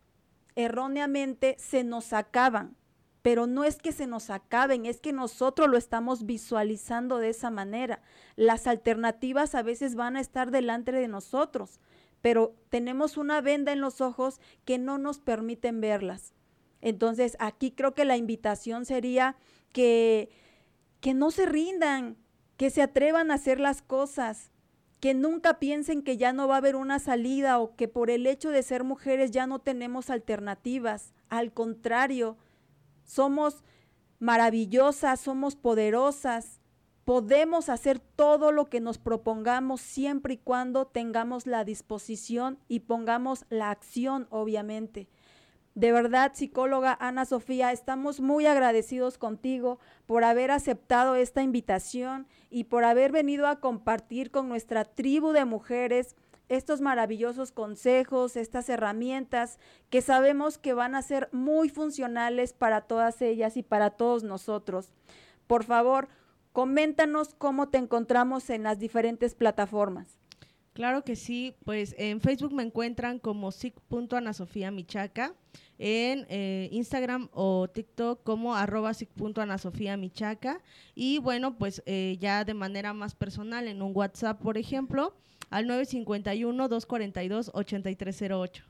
erróneamente 0.54 1.56
se 1.58 1.82
nos 1.82 2.12
acaban. 2.12 2.76
Pero 3.20 3.46
no 3.46 3.64
es 3.64 3.76
que 3.76 3.92
se 3.92 4.06
nos 4.06 4.30
acaben, 4.30 4.86
es 4.86 5.00
que 5.00 5.12
nosotros 5.12 5.68
lo 5.68 5.76
estamos 5.76 6.26
visualizando 6.26 7.18
de 7.18 7.30
esa 7.30 7.50
manera. 7.50 8.02
Las 8.36 8.66
alternativas 8.66 9.54
a 9.54 9.62
veces 9.62 9.96
van 9.96 10.16
a 10.16 10.20
estar 10.20 10.50
delante 10.50 10.92
de 10.92 11.08
nosotros, 11.08 11.80
pero 12.20 12.54
tenemos 12.68 13.16
una 13.16 13.40
venda 13.40 13.72
en 13.72 13.80
los 13.80 14.00
ojos 14.00 14.40
que 14.64 14.78
no 14.78 14.96
nos 14.96 15.18
permiten 15.18 15.80
verlas. 15.80 16.32
Entonces, 16.80 17.36
aquí 17.40 17.72
creo 17.72 17.94
que 17.94 18.04
la 18.04 18.16
invitación 18.16 18.84
sería 18.84 19.36
que, 19.72 20.30
que 21.00 21.14
no 21.14 21.32
se 21.32 21.46
rindan, 21.46 22.16
que 22.56 22.70
se 22.70 22.82
atrevan 22.82 23.32
a 23.32 23.34
hacer 23.34 23.58
las 23.58 23.82
cosas, 23.82 24.51
que 25.02 25.14
nunca 25.14 25.58
piensen 25.58 26.02
que 26.02 26.16
ya 26.16 26.32
no 26.32 26.46
va 26.46 26.54
a 26.54 26.58
haber 26.58 26.76
una 26.76 27.00
salida 27.00 27.58
o 27.58 27.74
que 27.74 27.88
por 27.88 28.08
el 28.08 28.24
hecho 28.24 28.50
de 28.50 28.62
ser 28.62 28.84
mujeres 28.84 29.32
ya 29.32 29.48
no 29.48 29.58
tenemos 29.58 30.10
alternativas. 30.10 31.12
Al 31.28 31.52
contrario, 31.52 32.36
somos 33.04 33.64
maravillosas, 34.20 35.20
somos 35.20 35.56
poderosas, 35.56 36.60
podemos 37.04 37.68
hacer 37.68 37.98
todo 37.98 38.52
lo 38.52 38.66
que 38.66 38.78
nos 38.80 38.98
propongamos 38.98 39.80
siempre 39.80 40.34
y 40.34 40.38
cuando 40.38 40.86
tengamos 40.86 41.48
la 41.48 41.64
disposición 41.64 42.60
y 42.68 42.78
pongamos 42.80 43.44
la 43.50 43.70
acción, 43.70 44.28
obviamente. 44.30 45.08
De 45.74 45.90
verdad, 45.90 46.32
psicóloga 46.34 46.96
Ana 47.00 47.24
Sofía, 47.24 47.72
estamos 47.72 48.20
muy 48.20 48.44
agradecidos 48.44 49.16
contigo 49.16 49.78
por 50.04 50.22
haber 50.22 50.50
aceptado 50.50 51.14
esta 51.14 51.42
invitación 51.42 52.26
y 52.50 52.64
por 52.64 52.84
haber 52.84 53.10
venido 53.10 53.46
a 53.46 53.58
compartir 53.58 54.30
con 54.30 54.50
nuestra 54.50 54.84
tribu 54.84 55.32
de 55.32 55.46
mujeres 55.46 56.14
estos 56.50 56.82
maravillosos 56.82 57.52
consejos, 57.52 58.36
estas 58.36 58.68
herramientas 58.68 59.58
que 59.88 60.02
sabemos 60.02 60.58
que 60.58 60.74
van 60.74 60.94
a 60.94 61.00
ser 61.00 61.30
muy 61.32 61.70
funcionales 61.70 62.52
para 62.52 62.82
todas 62.82 63.22
ellas 63.22 63.56
y 63.56 63.62
para 63.62 63.88
todos 63.88 64.24
nosotros. 64.24 64.92
Por 65.46 65.64
favor, 65.64 66.08
coméntanos 66.52 67.34
cómo 67.34 67.70
te 67.70 67.78
encontramos 67.78 68.50
en 68.50 68.62
las 68.64 68.78
diferentes 68.78 69.34
plataformas. 69.34 70.21
Claro 70.72 71.04
que 71.04 71.16
sí, 71.16 71.54
pues 71.64 71.94
en 71.98 72.22
Facebook 72.22 72.54
me 72.54 72.62
encuentran 72.62 73.18
como 73.18 73.50
Michaca, 74.70 75.34
en 75.78 76.24
eh, 76.30 76.70
Instagram 76.72 77.28
o 77.32 77.68
TikTok 77.68 78.22
como 78.22 78.54
arroba 78.54 78.92
Michaca 79.98 80.62
y 80.94 81.18
bueno, 81.18 81.58
pues 81.58 81.82
eh, 81.84 82.16
ya 82.20 82.44
de 82.44 82.54
manera 82.54 82.94
más 82.94 83.14
personal 83.14 83.68
en 83.68 83.82
un 83.82 83.94
WhatsApp, 83.94 84.40
por 84.40 84.56
ejemplo, 84.56 85.14
al 85.50 85.66
951-242-8308. 85.66 88.62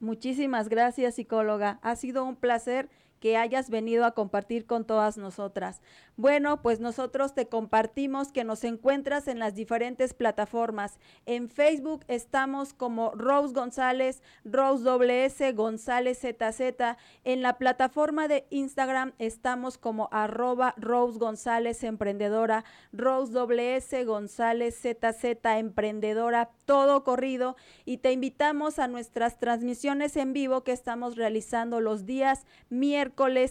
Muchísimas 0.00 0.68
gracias, 0.68 1.14
psicóloga. 1.14 1.78
Ha 1.80 1.96
sido 1.96 2.26
un 2.26 2.36
placer 2.36 2.90
que 3.24 3.38
hayas 3.38 3.70
venido 3.70 4.04
a 4.04 4.10
compartir 4.10 4.66
con 4.66 4.84
todas 4.84 5.16
nosotras. 5.16 5.80
Bueno, 6.18 6.60
pues 6.60 6.78
nosotros 6.78 7.34
te 7.34 7.48
compartimos 7.48 8.32
que 8.32 8.44
nos 8.44 8.64
encuentras 8.64 9.28
en 9.28 9.38
las 9.38 9.54
diferentes 9.54 10.12
plataformas. 10.12 10.98
En 11.24 11.48
Facebook 11.48 12.04
estamos 12.06 12.74
como 12.74 13.12
Rose 13.12 13.54
González, 13.54 14.22
Rose 14.44 14.84
WS, 14.84 15.54
González 15.54 16.18
ZZ. 16.18 16.98
En 17.24 17.40
la 17.40 17.56
plataforma 17.56 18.28
de 18.28 18.46
Instagram 18.50 19.14
estamos 19.18 19.78
como 19.78 20.10
arroba 20.12 20.74
Rose 20.76 21.18
González 21.18 21.82
Emprendedora, 21.82 22.66
Rose 22.92 23.32
WS 23.32 24.04
González 24.04 24.78
ZZ 24.82 25.24
Emprendedora, 25.44 26.50
todo 26.66 27.04
corrido. 27.04 27.56
Y 27.86 27.96
te 27.96 28.12
invitamos 28.12 28.78
a 28.78 28.86
nuestras 28.86 29.38
transmisiones 29.38 30.14
en 30.18 30.34
vivo 30.34 30.62
que 30.62 30.72
estamos 30.72 31.16
realizando 31.16 31.80
los 31.80 32.04
días 32.04 32.44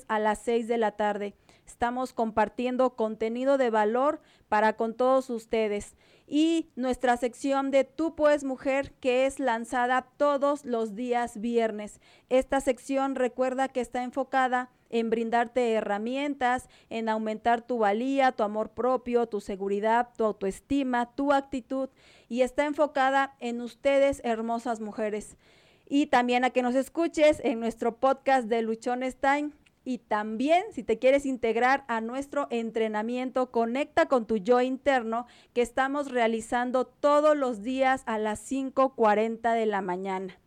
a 0.08 0.20
las 0.20 0.40
6 0.40 0.68
de 0.68 0.78
la 0.78 0.92
tarde. 0.92 1.36
Estamos 1.66 2.12
compartiendo 2.12 2.96
contenido 2.96 3.58
de 3.58 3.70
valor 3.70 4.22
para 4.50 4.74
con 4.74 4.94
todos 4.94 5.30
ustedes. 5.30 5.96
Y 6.28 6.70
nuestra 6.76 7.16
sección 7.16 7.72
de 7.72 7.86
Tú 7.86 8.16
puedes 8.16 8.44
mujer 8.44 8.94
que 9.00 9.26
es 9.26 9.40
lanzada 9.40 10.08
todos 10.18 10.66
los 10.66 10.96
días 10.96 11.40
viernes. 11.40 12.02
Esta 12.30 12.60
sección 12.60 13.16
recuerda 13.16 13.70
que 13.70 13.80
está 13.80 14.04
enfocada 14.04 14.70
en 14.90 15.10
brindarte 15.10 15.72
herramientas, 15.72 16.68
en 16.90 17.08
aumentar 17.08 17.62
tu 17.62 17.80
valía, 17.80 18.34
tu 18.34 18.44
amor 18.44 18.72
propio, 18.72 19.28
tu 19.28 19.40
seguridad, 19.40 20.10
tu 20.18 20.26
autoestima, 20.26 21.16
tu 21.16 21.32
actitud 21.32 21.90
y 22.28 22.42
está 22.42 22.66
enfocada 22.66 23.36
en 23.40 23.62
ustedes, 23.62 24.22
hermosas 24.26 24.82
mujeres 24.82 25.38
y 25.88 26.08
también 26.08 26.44
a 26.44 26.50
que 26.50 26.62
nos 26.62 26.76
escuches 26.76 27.40
en 27.44 27.60
nuestro 27.60 27.98
podcast 27.98 28.48
de 28.48 28.62
Luchones 28.62 29.18
Time. 29.18 29.52
Y 29.86 29.98
también, 29.98 30.64
si 30.72 30.82
te 30.84 30.98
quieres 30.98 31.26
integrar 31.26 31.84
a 31.88 32.00
nuestro 32.00 32.48
entrenamiento, 32.52 33.52
conecta 33.52 34.08
con 34.08 34.26
tu 34.26 34.38
yo 34.38 34.62
interno 34.62 35.28
que 35.54 35.62
estamos 35.62 36.10
realizando 36.10 36.86
todos 36.86 37.36
los 37.36 37.64
días 37.64 38.04
a 38.06 38.18
las 38.18 38.50
5.40 38.50 39.54
de 39.54 39.66
la 39.66 39.82
mañana. 39.82 40.40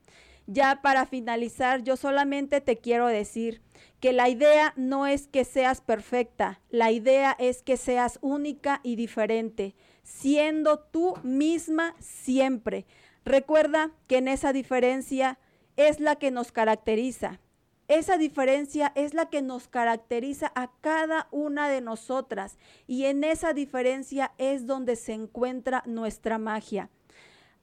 Ya 0.47 0.81
para 0.81 1.07
finalizar, 1.07 1.83
yo 1.83 1.97
solamente 1.97 2.61
te 2.61 2.79
quiero 2.79 3.09
decir 3.09 3.61
que 4.01 4.13
la 4.13 4.29
idea 4.29 4.73
no 4.77 5.07
es 5.07 5.27
que 5.27 5.45
seas 5.45 5.81
perfecta, 5.81 6.61
la 6.71 6.93
idea 6.93 7.37
es 7.39 7.63
que 7.63 7.77
seas 7.77 8.19
única 8.23 8.81
y 8.85 8.95
diferente, 8.95 9.75
siendo 10.05 10.79
tú 10.79 11.15
misma 11.25 11.97
siempre. 11.99 12.87
Recuerda 13.27 13.91
que 14.07 14.19
en 14.19 14.29
esa 14.29 14.53
diferencia 14.53 15.41
es 15.75 15.99
la 15.99 16.15
que 16.15 16.31
nos 16.31 16.53
caracteriza. 16.53 17.41
Esa 17.89 18.19
diferencia 18.19 18.93
es 18.95 19.15
la 19.15 19.31
que 19.31 19.43
nos 19.43 19.67
caracteriza 19.67 20.53
a 20.55 20.71
cada 20.81 21.27
una 21.33 21.69
de 21.69 21.81
nosotras 21.81 22.57
y 22.87 23.07
en 23.07 23.25
esa 23.25 23.53
diferencia 23.53 24.33
es 24.39 24.67
donde 24.67 24.95
se 24.95 25.13
encuentra 25.13 25.83
nuestra 25.87 26.39
magia. 26.39 26.89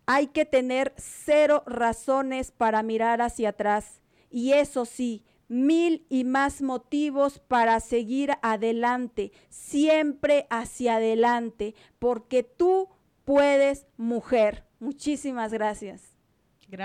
Hay 0.06 0.28
que 0.28 0.44
tener 0.44 0.94
cero 0.98 1.64
razones 1.66 2.52
para 2.52 2.84
mirar 2.84 3.22
hacia 3.22 3.50
atrás 3.50 4.02
y 4.30 4.52
eso 4.52 4.84
sí, 4.84 5.24
mil 5.48 6.06
y 6.10 6.26
más 6.26 6.62
motivos 6.62 7.40
para 7.40 7.80
seguir 7.80 8.32
adelante, 8.42 9.32
siempre 9.48 10.46
hacia 10.50 10.96
adelante, 10.96 11.74
porque 12.00 12.44
tú 12.44 12.90
puedes, 13.24 13.88
mujer. 13.96 14.66
Muchísimas 14.84 15.54
gracias. 15.54 16.13